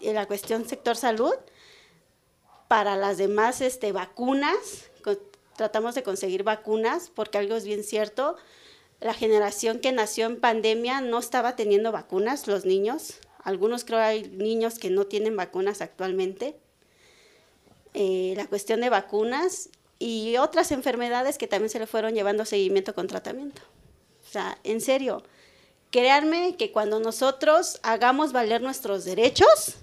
la 0.00 0.26
cuestión 0.26 0.68
sector 0.68 0.96
salud 0.96 1.34
para 2.68 2.96
las 2.96 3.18
demás 3.18 3.60
este, 3.60 3.92
vacunas, 3.92 4.90
tratamos 5.56 5.94
de 5.94 6.02
conseguir 6.02 6.42
vacunas, 6.42 7.10
porque 7.14 7.38
algo 7.38 7.56
es 7.56 7.64
bien 7.64 7.84
cierto, 7.84 8.36
la 9.00 9.14
generación 9.14 9.80
que 9.80 9.92
nació 9.92 10.26
en 10.26 10.40
pandemia 10.40 11.00
no 11.00 11.18
estaba 11.18 11.56
teniendo 11.56 11.92
vacunas, 11.92 12.46
los 12.46 12.64
niños. 12.64 13.14
Algunos 13.42 13.84
creo 13.84 14.00
hay 14.00 14.28
niños 14.28 14.78
que 14.78 14.90
no 14.90 15.06
tienen 15.06 15.36
vacunas 15.36 15.80
actualmente. 15.82 16.56
Eh, 17.94 18.34
la 18.36 18.46
cuestión 18.46 18.80
de 18.80 18.90
vacunas 18.90 19.68
y 19.98 20.36
otras 20.36 20.72
enfermedades 20.72 21.38
que 21.38 21.46
también 21.46 21.70
se 21.70 21.78
le 21.78 21.86
fueron 21.86 22.14
llevando 22.14 22.44
seguimiento 22.44 22.94
con 22.94 23.06
tratamiento. 23.06 23.62
O 24.26 24.30
sea, 24.30 24.58
en 24.64 24.80
serio, 24.80 25.22
créanme 25.90 26.56
que 26.56 26.72
cuando 26.72 26.98
nosotros 27.00 27.80
hagamos 27.82 28.32
valer 28.32 28.60
nuestros 28.60 29.04
derechos, 29.04 29.76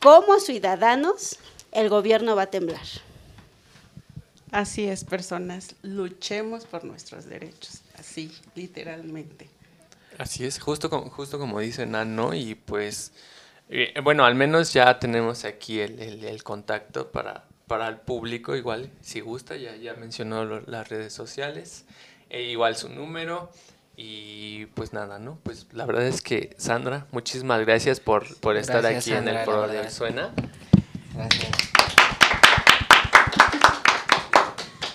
como 0.00 0.38
ciudadanos, 0.40 1.38
el 1.72 1.88
gobierno 1.88 2.36
va 2.36 2.42
a 2.42 2.50
temblar. 2.50 2.86
Así 4.52 4.86
es, 4.86 5.04
personas, 5.04 5.74
luchemos 5.82 6.66
por 6.66 6.84
nuestros 6.84 7.26
derechos, 7.26 7.82
así, 7.98 8.32
literalmente. 8.54 9.48
Así 10.18 10.44
es, 10.44 10.58
justo 10.60 10.88
como, 10.88 11.10
justo 11.10 11.38
como 11.38 11.60
dice 11.60 11.84
Nano, 11.84 12.32
y 12.32 12.54
pues, 12.54 13.12
eh, 13.68 13.92
bueno, 14.02 14.24
al 14.24 14.34
menos 14.34 14.72
ya 14.72 14.98
tenemos 14.98 15.44
aquí 15.44 15.80
el, 15.80 16.42
contacto 16.44 17.10
para, 17.10 17.44
para 17.66 17.88
el 17.88 17.96
público, 17.96 18.54
igual, 18.54 18.90
si 19.00 19.20
gusta, 19.20 19.56
ya, 19.56 19.74
ya 19.76 19.94
mencionó 19.94 20.44
las 20.44 20.88
redes 20.88 21.12
sociales, 21.12 21.84
e 22.30 22.42
igual 22.42 22.76
su 22.76 22.88
número, 22.88 23.50
y 23.96 24.66
pues 24.66 24.92
nada, 24.92 25.18
¿no? 25.18 25.38
Pues 25.42 25.66
la 25.72 25.86
verdad 25.86 26.06
es 26.06 26.22
que, 26.22 26.54
Sandra, 26.56 27.06
muchísimas 27.10 27.60
gracias 27.64 27.98
por, 27.98 28.36
por 28.38 28.56
estar 28.56 28.84
aquí 28.86 29.12
en 29.12 29.26
el 29.26 29.44
Foro 29.44 29.66
de 29.66 29.90
Suena. 29.90 30.32
Gracias. 31.14 31.95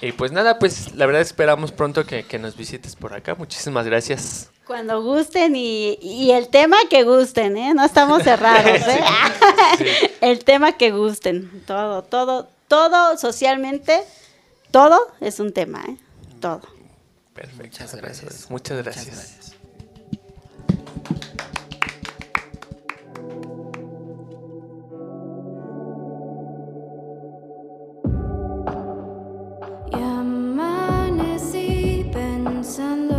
Y 0.02 0.12
pues 0.14 0.32
nada, 0.32 0.58
pues 0.58 0.96
la 0.96 1.06
verdad 1.06 1.22
esperamos 1.22 1.72
pronto 1.72 2.06
que, 2.06 2.40
nos 2.40 2.58
visites 2.58 2.96
por 2.96 3.14
acá. 3.14 3.36
Muchísimas 3.36 3.86
gracias. 3.86 4.50
Cuando 4.66 5.04
gusten 5.04 5.56
y, 5.56 6.32
el 6.32 6.48
tema 6.50 6.78
que 6.90 7.04
gusten, 7.04 7.56
¿eh? 7.56 7.74
No 7.74 7.86
estamos 7.86 8.24
cerrados, 8.24 8.82
¿eh? 8.88 9.04
el 10.22 10.44
tema 10.44 10.74
que 10.74 10.92
gusten. 10.92 11.64
Todo, 11.68 12.04
todo, 12.04 12.50
todo 12.68 13.18
socialmente, 13.18 14.02
todo 14.72 15.14
es 15.20 15.40
un 15.40 15.54
tema, 15.54 15.84
¿eh? 15.88 15.98
Todo. 16.40 16.62
Perfecto. 17.34 17.64
Muchas 17.64 17.96
gracias. 17.96 18.50
Muchas 18.50 18.78
gracias. 18.84 19.41
pensando. 32.82 33.11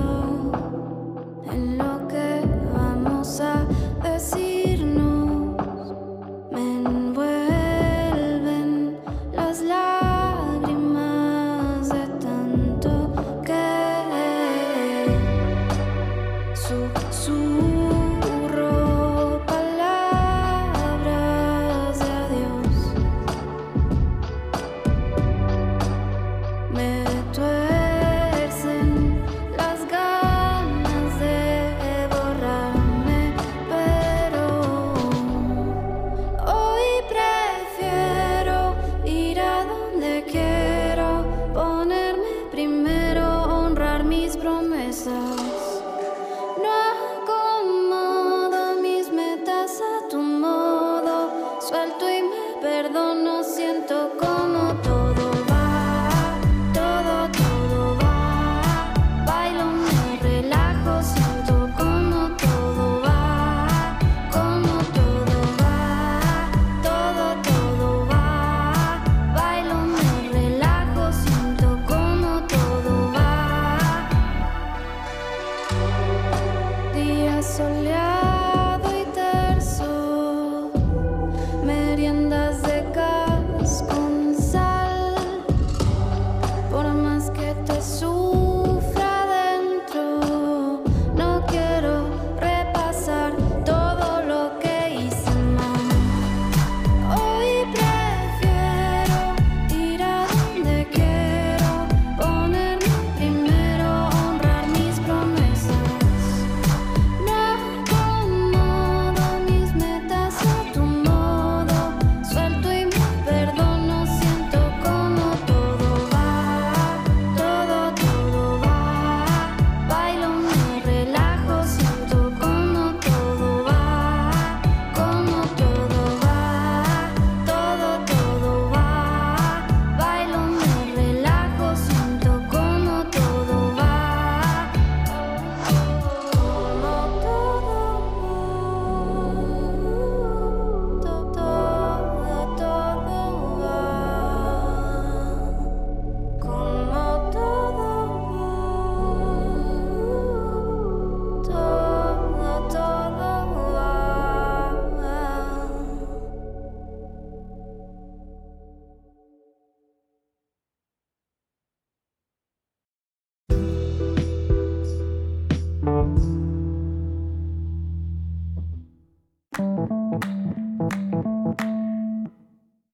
soleado. 77.43 78.12